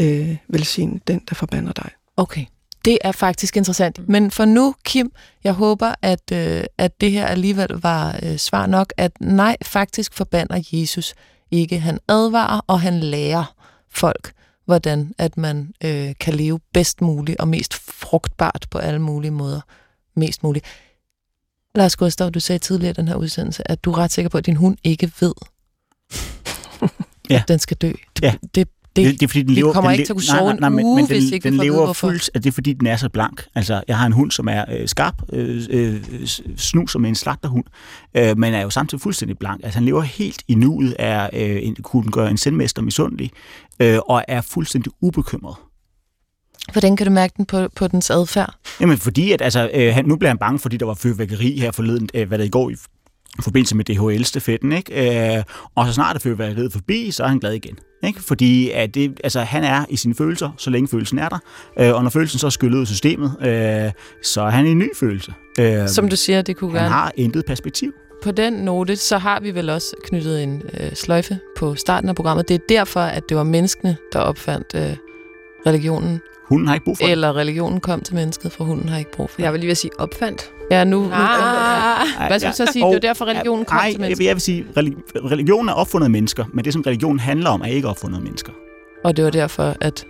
øh, 0.00 0.36
velsign 0.48 1.02
den, 1.06 1.20
der 1.28 1.34
forbander 1.34 1.72
dig. 1.72 1.90
Okay. 2.16 2.44
Det 2.84 2.98
er 3.00 3.12
faktisk 3.12 3.56
interessant. 3.56 4.08
Men 4.08 4.30
for 4.30 4.44
nu, 4.44 4.74
Kim, 4.84 5.12
jeg 5.44 5.52
håber, 5.52 5.94
at, 6.02 6.32
øh, 6.32 6.64
at 6.78 7.00
det 7.00 7.12
her 7.12 7.26
alligevel 7.26 7.68
var 7.68 8.18
øh, 8.22 8.36
svar 8.36 8.66
nok, 8.66 8.92
at 8.96 9.12
nej, 9.20 9.56
faktisk 9.62 10.14
forbander 10.14 10.62
Jesus 10.72 11.14
ikke. 11.50 11.78
Han 11.78 11.98
advarer, 12.08 12.60
og 12.66 12.80
han 12.80 13.00
lærer 13.00 13.54
folk, 13.90 14.32
hvordan 14.64 15.14
at 15.18 15.36
man 15.36 15.72
øh, 15.84 16.14
kan 16.20 16.34
leve 16.34 16.60
bedst 16.72 17.00
muligt 17.00 17.40
og 17.40 17.48
mest 17.48 17.74
frugtbart 17.74 18.66
på 18.70 18.78
alle 18.78 18.98
mulige 18.98 19.30
måder. 19.30 19.60
Mest 20.18 20.42
muligt. 20.42 20.66
Lars 21.74 21.96
Gustav, 21.96 22.30
du 22.30 22.40
sagde 22.40 22.58
tidligere 22.58 22.90
i 22.90 22.94
den 22.94 23.08
her 23.08 23.14
udsendelse, 23.14 23.70
at 23.70 23.84
du 23.84 23.90
er 23.90 23.98
ret 23.98 24.12
sikker 24.12 24.28
på, 24.28 24.38
at 24.38 24.46
din 24.46 24.56
hund 24.56 24.76
ikke 24.84 25.12
ved, 25.20 25.34
ja. 27.30 27.36
at 27.36 27.48
den 27.48 27.58
skal 27.58 27.76
dø. 27.76 27.92
Det, 28.16 28.22
ja. 28.22 28.34
det 28.54 28.68
det, 28.96 29.06
det, 29.06 29.20
det 29.20 29.26
er, 29.26 29.28
fordi 29.28 29.42
den 29.42 29.54
lever, 29.54 29.72
kommer 29.72 29.90
den 29.90 30.00
ikke 30.00 30.08
til 30.08 30.12
at 30.12 30.16
kunne 30.16 30.22
sove 30.22 30.40
nej, 30.40 30.60
nej, 30.60 30.70
nej, 30.70 30.80
en 30.80 30.86
uge, 30.86 30.96
men, 30.96 31.02
men 31.02 31.06
hvis 31.06 31.24
den, 31.24 31.34
ikke 31.34 31.50
den 31.50 31.58
lever 31.58 31.92
fuldt, 31.92 32.30
at 32.34 32.44
det 32.44 32.50
er 32.50 32.52
fordi, 32.52 32.72
den 32.72 32.86
er 32.86 32.96
så 32.96 33.08
blank. 33.08 33.44
Altså, 33.54 33.82
jeg 33.88 33.98
har 33.98 34.06
en 34.06 34.12
hund, 34.12 34.30
som 34.30 34.48
er 34.48 34.64
øh, 34.68 34.88
skarp, 34.88 35.22
øh, 35.32 35.66
øh, 35.70 36.04
snuser 36.56 36.98
med 36.98 37.08
en 37.08 37.14
slagterhund, 37.14 37.64
øh, 38.14 38.38
men 38.38 38.54
er 38.54 38.62
jo 38.62 38.70
samtidig 38.70 39.02
fuldstændig 39.02 39.38
blank. 39.38 39.60
Altså, 39.64 39.78
han 39.78 39.84
lever 39.84 40.02
helt 40.02 40.42
i 40.48 40.54
nuet, 40.54 40.96
er, 40.98 41.30
øh, 41.32 41.58
en, 41.62 41.76
kunne 41.82 42.10
gøre 42.10 42.30
en 42.30 42.36
sendmester 42.36 42.82
misundelig, 42.82 43.30
øh, 43.80 43.98
og 44.08 44.24
er 44.28 44.40
fuldstændig 44.40 44.92
ubekymret. 45.00 45.56
Hvordan 46.72 46.96
kan 46.96 47.06
du 47.06 47.12
mærke 47.12 47.34
den 47.36 47.46
på, 47.46 47.68
på 47.76 47.88
dens 47.88 48.10
adfærd? 48.10 48.54
Jamen, 48.80 48.98
fordi 48.98 49.32
at, 49.32 49.42
altså, 49.42 49.70
øh, 49.74 49.94
han, 49.94 50.04
nu 50.04 50.16
bliver 50.16 50.30
han 50.30 50.38
bange, 50.38 50.58
fordi 50.58 50.76
der 50.76 50.86
var 50.86 50.94
fyrværkeri 50.94 51.58
her 51.58 51.70
forleden, 51.70 52.08
øh, 52.14 52.28
hvad 52.28 52.38
der 52.38 52.44
i 52.44 52.48
går 52.48 52.70
i 52.70 52.74
forbindelse 53.42 53.76
med 53.76 53.84
DHL-stafetten, 53.84 54.72
ikke? 54.72 55.36
Øh, 55.36 55.42
og 55.74 55.86
så 55.86 55.92
snart 55.92 56.16
er 56.16 56.20
fyrværkeriet 56.20 56.72
forbi, 56.72 57.10
så 57.10 57.22
er 57.24 57.28
han 57.28 57.38
glad 57.38 57.52
igen. 57.52 57.78
Ikke? 58.04 58.22
Fordi 58.22 58.70
at 58.70 58.94
det, 58.94 59.20
altså, 59.24 59.40
han 59.40 59.64
er 59.64 59.84
i 59.88 59.96
sine 59.96 60.14
følelser, 60.14 60.50
så 60.56 60.70
længe 60.70 60.88
følelsen 60.88 61.18
er 61.18 61.28
der. 61.28 61.38
Øh, 61.78 61.94
og 61.94 62.02
når 62.02 62.10
følelsen 62.10 62.38
så 62.38 62.46
er 62.46 62.50
skyllet 62.50 62.76
ud 62.76 62.80
af 62.80 62.86
systemet, 62.86 63.36
øh, 63.40 63.92
så 64.22 64.42
er 64.42 64.50
han 64.50 64.66
i 64.66 64.70
en 64.70 64.78
ny 64.78 64.88
følelse. 64.96 65.32
Øh, 65.60 65.88
Som 65.88 66.08
du 66.08 66.16
siger, 66.16 66.42
det 66.42 66.56
kunne 66.56 66.70
han 66.70 66.74
være... 66.74 66.82
Han 66.82 66.92
har 66.92 67.12
intet 67.16 67.44
perspektiv. 67.46 67.92
På 68.22 68.30
den 68.30 68.52
note, 68.52 68.96
så 68.96 69.18
har 69.18 69.40
vi 69.40 69.50
vel 69.54 69.70
også 69.70 69.96
knyttet 70.04 70.42
en 70.42 70.62
øh, 70.80 70.94
sløjfe 70.94 71.38
på 71.58 71.74
starten 71.74 72.08
af 72.08 72.14
programmet. 72.16 72.48
Det 72.48 72.54
er 72.54 72.58
derfor, 72.68 73.00
at 73.00 73.22
det 73.28 73.36
var 73.36 73.42
menneskene, 73.42 73.96
der 74.12 74.18
opfandt 74.18 74.66
øh, 74.74 74.96
religionen. 75.66 76.20
Hunden 76.48 76.66
har 76.66 76.74
ikke 76.74 76.84
brug 76.84 76.96
for 76.96 77.04
det. 77.04 77.12
Eller 77.12 77.36
religionen 77.36 77.80
kom 77.80 78.00
til 78.00 78.14
mennesket, 78.14 78.52
for 78.52 78.64
hunden 78.64 78.88
har 78.88 78.98
ikke 78.98 79.10
brug 79.12 79.30
for 79.30 79.36
det. 79.36 79.42
Jeg 79.42 79.52
vil 79.52 79.60
lige 79.60 79.74
sige 79.74 79.90
opfandt. 79.98 80.52
Ja, 80.70 80.84
nu... 80.84 81.10
ah, 81.12 82.26
hvad 82.26 82.38
skal 82.38 82.52
du 82.52 82.56
så 82.56 82.66
sige? 82.72 82.84
Det 82.86 82.94
er 82.94 82.98
derfor, 82.98 83.24
religionen 83.24 83.64
kom 83.64 83.78
ej, 83.78 83.90
til 83.90 84.00
mennesker. 84.00 84.24
Jeg 84.24 84.34
vil 84.34 84.40
sige, 84.40 84.66
religionen 85.16 85.68
er 85.68 85.72
opfundet 85.72 86.04
af 86.04 86.10
mennesker, 86.10 86.44
men 86.52 86.64
det, 86.64 86.72
som 86.72 86.82
religionen 86.82 87.18
handler 87.18 87.50
om, 87.50 87.60
er 87.60 87.66
ikke 87.66 87.88
opfundet 87.88 88.16
af 88.16 88.22
mennesker. 88.22 88.52
Og 89.04 89.16
det 89.16 89.24
var 89.24 89.30
derfor, 89.30 89.74
at 89.80 90.06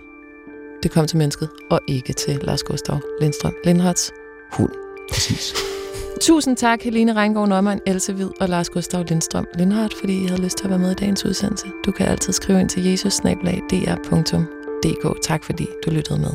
det 0.83 0.91
kom 0.91 1.07
til 1.07 1.17
mennesket, 1.17 1.49
og 1.69 1.79
ikke 1.87 2.13
til 2.13 2.39
Lars 2.43 2.63
Gustav 2.63 2.99
Lindstrøm 3.21 3.53
Lindhards 3.65 4.11
hund. 4.51 4.71
Præcis. 5.11 5.53
Tusind 6.21 6.57
tak, 6.57 6.81
Helene 6.81 7.15
Reingård 7.15 7.49
Nøgman, 7.49 7.79
Else 7.87 8.13
Hvid 8.13 8.29
og 8.39 8.49
Lars 8.49 8.69
Gustav 8.69 9.05
Lindstrøm 9.09 9.45
Lindhardt, 9.57 9.93
fordi 9.99 10.23
I 10.23 10.27
havde 10.27 10.41
lyst 10.41 10.57
til 10.57 10.65
at 10.65 10.69
være 10.69 10.79
med 10.79 10.91
i 10.91 10.95
dagens 10.95 11.25
udsendelse. 11.25 11.67
Du 11.85 11.91
kan 11.91 12.07
altid 12.07 12.33
skrive 12.33 12.59
ind 12.59 12.69
til 12.69 12.83
jesus 12.83 13.23
Tak 15.23 15.43
fordi 15.43 15.67
du 15.85 15.91
lyttede 15.91 16.19
med. 16.19 16.33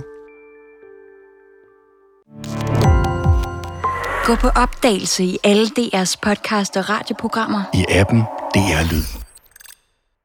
Gå 4.24 4.34
på 4.34 4.48
opdagelse 4.48 5.24
i 5.24 5.38
alle 5.44 5.66
DR's 5.66 6.14
podcast 6.22 6.76
og 6.76 6.90
radioprogrammer. 6.90 7.62
I 7.74 7.84
appen 7.88 8.20
DR 8.54 8.92
Lyd. 8.92 9.23